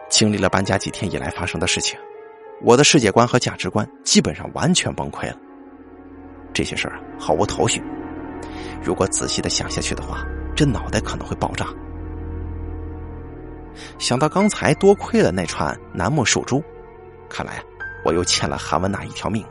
[0.08, 1.98] 经历了搬家几天以来发生的事情，
[2.62, 5.36] 我的世界观和价值观基本上完全崩溃了。
[6.54, 7.82] 这些事儿啊，毫无头绪。
[8.82, 10.22] 如果仔细的想下去的话，
[10.62, 11.66] 这脑袋可能会爆炸。
[13.98, 16.62] 想到刚才多亏了那串楠木树珠，
[17.28, 17.60] 看来
[18.04, 19.50] 我又欠了韩文娜一条命啊！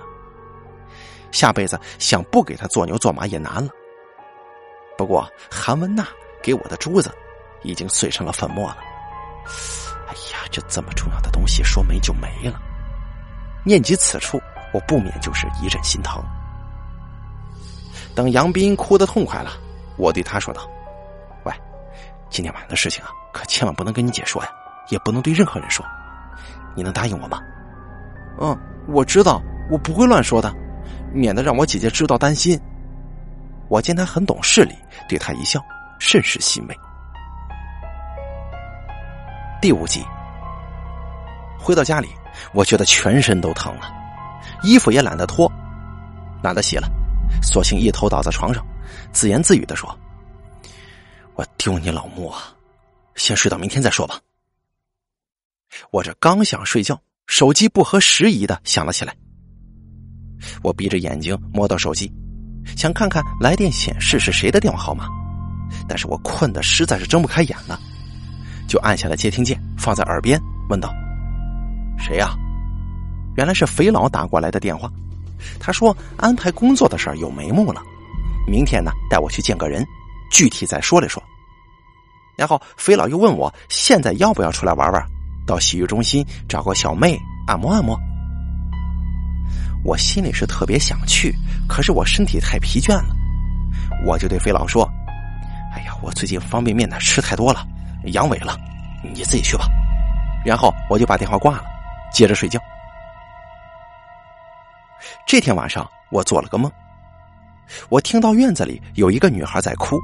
[1.30, 3.70] 下辈子想不给他做牛做马也难了。
[4.98, 6.08] 不过韩文娜
[6.42, 7.12] 给我的珠子，
[7.62, 8.78] 已经碎成了粉末了。
[10.08, 12.58] 哎呀，这这么重要的东西说没就没了。
[13.66, 14.42] 念及此处，
[14.74, 16.24] 我不免就是一阵心疼。
[18.16, 19.52] 等杨斌哭得痛快了，
[19.98, 20.70] 我对他说道：“，
[22.32, 24.50] 今天晚上的事情啊，可千万不能跟你姐说呀，
[24.90, 25.86] 也不能对任何人说。
[26.74, 27.42] 你能答应我吗
[28.40, 30.52] ？”“嗯，我知道，我不会乱说的，
[31.14, 32.60] 免得让我姐姐知道担心。”
[33.68, 34.76] 我见他很懂事理，
[35.08, 35.62] 对他一笑，
[36.00, 36.78] 甚是欣慰。
[39.62, 40.04] 第五集，
[41.60, 42.08] 回到家里，
[42.54, 43.94] 我觉得全身都疼了，
[44.64, 45.52] 衣服也懒得脱，
[46.42, 46.88] 懒得洗了。
[47.42, 48.66] 索性一头倒在床上，
[49.12, 49.94] 自言自语的说
[51.36, 52.54] ：“我丢你老穆啊！
[53.16, 54.20] 先睡到明天再说吧。”
[55.92, 59.16] 我这刚想睡觉，手机不合时宜的响了起来。
[60.62, 62.12] 我闭着眼睛摸到手机，
[62.76, 65.08] 想看看来电显示是谁的电话号码，
[65.88, 67.80] 但是我困的实在是睁不开眼了，
[68.68, 70.94] 就按下了接听键，放在耳边问道
[71.98, 72.36] ：“谁呀？”
[73.38, 74.92] 原来是肥佬打过来的电话。
[75.60, 77.82] 他说：“安排工作的事儿有眉目了，
[78.46, 79.86] 明天呢带我去见个人，
[80.32, 81.22] 具体再说来说。”
[82.36, 85.06] 然后肥佬又问我：“现在要不要出来玩玩？
[85.46, 87.96] 到洗浴中心找个小妹按摩按摩？”
[89.84, 91.36] 我心里是特别想去，
[91.68, 93.16] 可是我身体太疲倦了，
[94.06, 94.88] 我就对肥佬说
[95.74, 97.68] ：“哎呀，我最近方便面呢吃太多了，
[98.06, 98.56] 阳痿了，
[99.04, 99.66] 你自己去吧。”
[100.46, 101.66] 然后我就把电话挂了，
[102.12, 102.60] 接着睡觉。
[105.28, 106.72] 这天晚上，我做了个梦，
[107.90, 110.00] 我听到院子里有一个女孩在哭，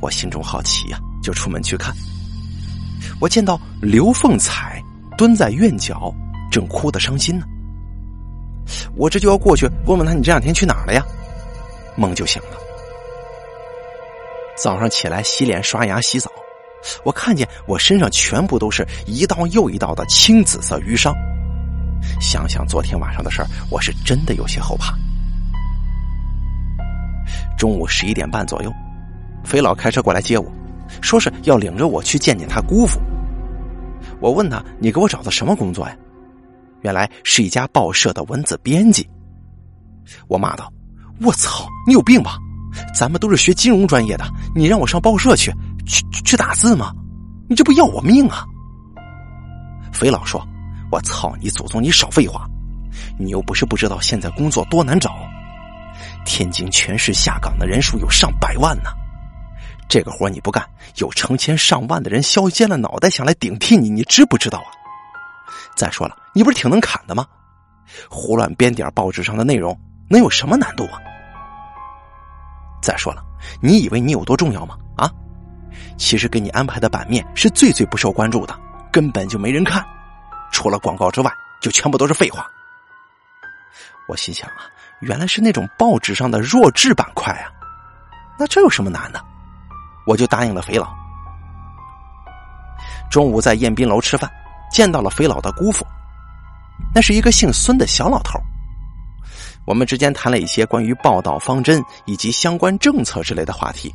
[0.00, 1.94] 我心中好奇呀，就出门去看。
[3.20, 4.82] 我见到刘凤彩
[5.16, 6.12] 蹲在院角，
[6.50, 7.46] 正哭得伤心呢。
[8.96, 11.02] 我这就要过去问问她，你这两天去哪儿了呀？
[11.96, 12.56] 梦就醒了。
[14.56, 16.30] 早上起来洗脸、刷牙、洗澡，
[17.04, 21.14] 我看见我身上全部都是一道又一道的青紫色淤伤。
[22.20, 24.94] 想想昨天晚上的事儿，我是真的有些后怕。
[27.58, 28.72] 中午十一点半左右，
[29.44, 30.50] 肥佬开车过来接我，
[31.00, 33.00] 说是要领着我去见见他姑父。
[34.20, 35.96] 我问他：“你给我找的什么工作呀？”
[36.82, 39.08] 原来是一家报社的文字编辑。
[40.28, 40.72] 我骂道
[41.20, 42.38] ：“我操，你有病吧？
[42.94, 45.52] 咱们都是学金融专业的，你让我上报社去
[45.86, 46.92] 去去打字吗？
[47.48, 48.44] 你这不要我命啊！”
[49.92, 50.46] 肥佬说。
[50.92, 51.80] 我操你祖宗！
[51.80, 52.50] 你少废话！
[53.16, 55.14] 你又不是不知道现在工作多难找，
[56.24, 58.90] 天津全市下岗的人数有上百万呢。
[59.90, 60.64] 这个活你不干，
[60.98, 64.70] 有成千上万的人削尖了脑袋想来顶替你，你知不知道啊？
[65.74, 67.26] 再说了，你不是挺能砍的吗？
[68.08, 69.76] 胡乱编点报纸上的内容，
[70.08, 71.00] 能有什么难度啊？
[72.80, 73.24] 再说了，
[73.60, 74.78] 你以为你有多重要吗？
[74.96, 75.10] 啊？
[75.98, 78.56] 其实给你安排的版面是最最不受关注的，
[78.92, 79.84] 根本就没人看。
[80.52, 82.48] 除了广告之外，就全部都是废话。
[84.06, 87.50] 我心想啊，原来是那种报纸上的弱智板块啊，
[88.38, 89.20] 那这有什么难的？
[90.10, 90.92] 我就答应了肥佬。
[93.08, 94.28] 中午在宴宾楼吃饭，
[94.72, 95.86] 见到了肥佬的姑父，
[96.92, 98.36] 那是一个姓孙的小老头。
[99.64, 103.94] 我们之间谈了一些关于报道方针以及相关政策之类的话题。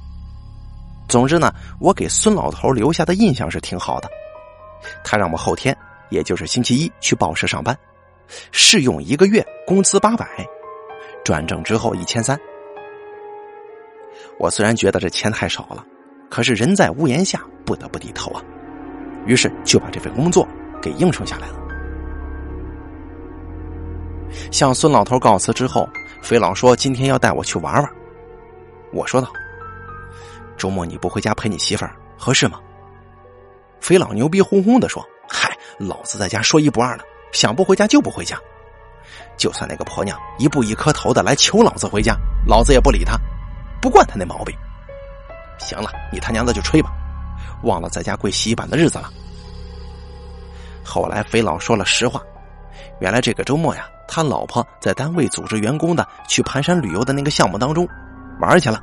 [1.10, 4.10] 总之呢，我给孙老头留下的印象是挺好的。
[5.04, 5.76] 他让我后天。
[6.12, 7.76] 也就是星期一去报社上班，
[8.52, 10.28] 试用一个月，工资八百，
[11.26, 12.40] 转正之后一千三。
[14.38, 15.84] 我虽然觉得这钱太少了，
[16.30, 18.42] 可是人在屋檐下，不得不低头啊。
[19.26, 20.48] 于是就把这份工作
[20.82, 21.56] 给应承下来了。
[24.52, 25.88] 向孙老头告辞之后，
[26.22, 27.90] 肥佬说今天要带我去玩玩。
[28.92, 29.30] 我说道
[30.58, 32.60] ：“周末你不回家陪你媳妇儿合适吗？”
[33.80, 35.06] 肥佬牛逼哄哄的说。
[35.28, 38.38] 嗨，老子在家说一不二的，想不回家就不回家。
[39.38, 42.16] 就算那个婆娘一步一磕头的来求老子回家，
[42.48, 43.18] 老子也不理他，
[43.82, 44.56] 不惯他那毛病。
[45.60, 46.92] 行了，你他娘的就吹吧，
[47.64, 49.10] 忘了在家跪洗衣板的日子了。
[50.84, 52.22] 后来肥佬说了实话，
[53.00, 57.88] 原来这个周末呀，他老婆在单位组织员工的去盘山旅游的那个项目当中
[58.40, 58.80] 玩去了。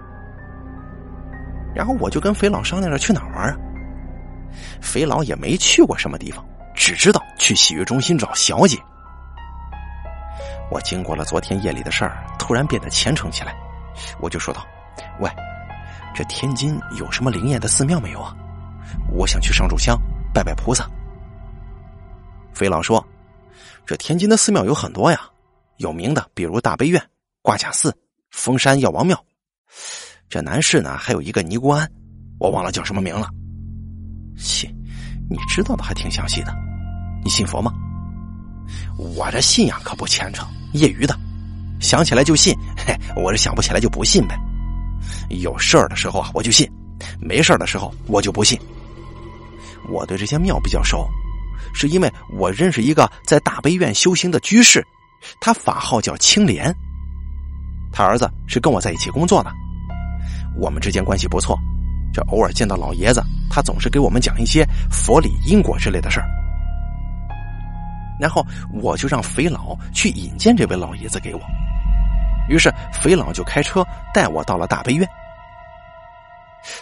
[1.74, 3.56] 然后我就跟肥佬商量着去哪玩啊。
[4.80, 6.44] 肥佬也没去过什么地方，
[6.74, 8.78] 只知道去洗浴中心找小姐。
[10.70, 13.54] 我经过了昨天夜里的事儿，突然变得虔诚起来，
[14.20, 14.66] 我就说道
[15.20, 15.30] ：“喂，
[16.14, 18.36] 这天津有什么灵验的寺庙没有啊？
[19.10, 19.98] 我想去上炷香，
[20.34, 20.88] 拜拜菩萨。”
[22.52, 23.04] 肥佬说
[23.86, 25.20] ：“这天津的寺庙有很多呀，
[25.78, 27.02] 有名的比如大悲院、
[27.40, 27.96] 挂甲寺、
[28.30, 29.18] 峰山药王庙。
[30.28, 31.90] 这南市呢还有一个尼姑庵，
[32.38, 33.28] 我忘了叫什么名了。”
[34.36, 34.68] 切，
[35.30, 36.54] 你知道的还挺详细的。
[37.24, 37.72] 你信佛吗？
[38.98, 41.18] 我这信仰可不虔诚，业余的，
[41.80, 42.54] 想起来就信。
[42.76, 44.38] 嘿，我这想不起来就不信呗。
[45.30, 46.66] 有事儿的时候啊，我就信；
[47.20, 48.58] 没事儿的时候，我就不信。
[49.88, 51.08] 我对这些庙比较熟，
[51.74, 54.86] 是因为我认识一个在大悲院修行的居士，
[55.40, 56.74] 他法号叫青莲。
[57.92, 59.52] 他儿子是跟我在一起工作的，
[60.56, 61.58] 我们之间关系不错。
[62.12, 66.26] 这偶尔见到老爷子，他总是给我们讲一些佛理、因果之类的事儿。
[68.20, 71.40] 然后我就让肥佬去引荐这位老爷子给我。
[72.48, 75.08] 于是肥佬就开车带我到了大悲院。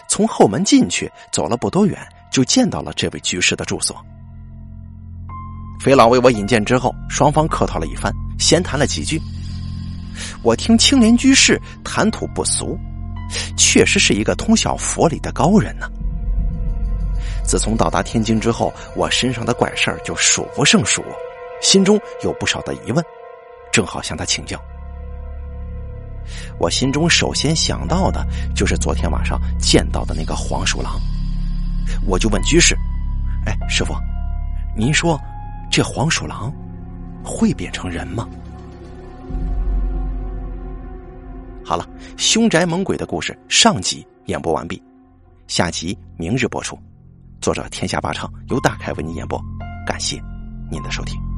[0.07, 1.97] 从后门进去，走了不多远，
[2.31, 3.95] 就见到了这位居士的住所。
[5.79, 9.19] 肥佬为我引荐之后，双方客套了一番，闲谈了几句。
[10.43, 12.77] 我听青莲居士谈吐不俗。
[13.55, 15.87] 确实是一个通晓佛理的高人呢。
[17.45, 21.01] 自从到达天津之后，我身上的怪事儿就数不胜数，
[21.61, 23.01] 心中有不少的疑问，
[23.71, 24.61] 正好向他请教。
[26.59, 28.25] 我心中首先想到的
[28.55, 30.99] 就是昨天晚上见到的那个黄鼠狼，
[32.05, 32.75] 我就问居士
[33.45, 33.93] ：“哎，师傅，
[34.75, 35.19] 您说
[35.69, 36.53] 这黄鼠狼
[37.23, 38.27] 会变成人吗？”
[41.63, 41.87] 好了，
[42.17, 44.81] 凶宅猛鬼的故事上集演播完毕，
[45.47, 46.77] 下集明日播出。
[47.39, 49.41] 作者天下霸唱由大凯为您演播，
[49.85, 50.21] 感谢
[50.69, 51.30] 您的收听。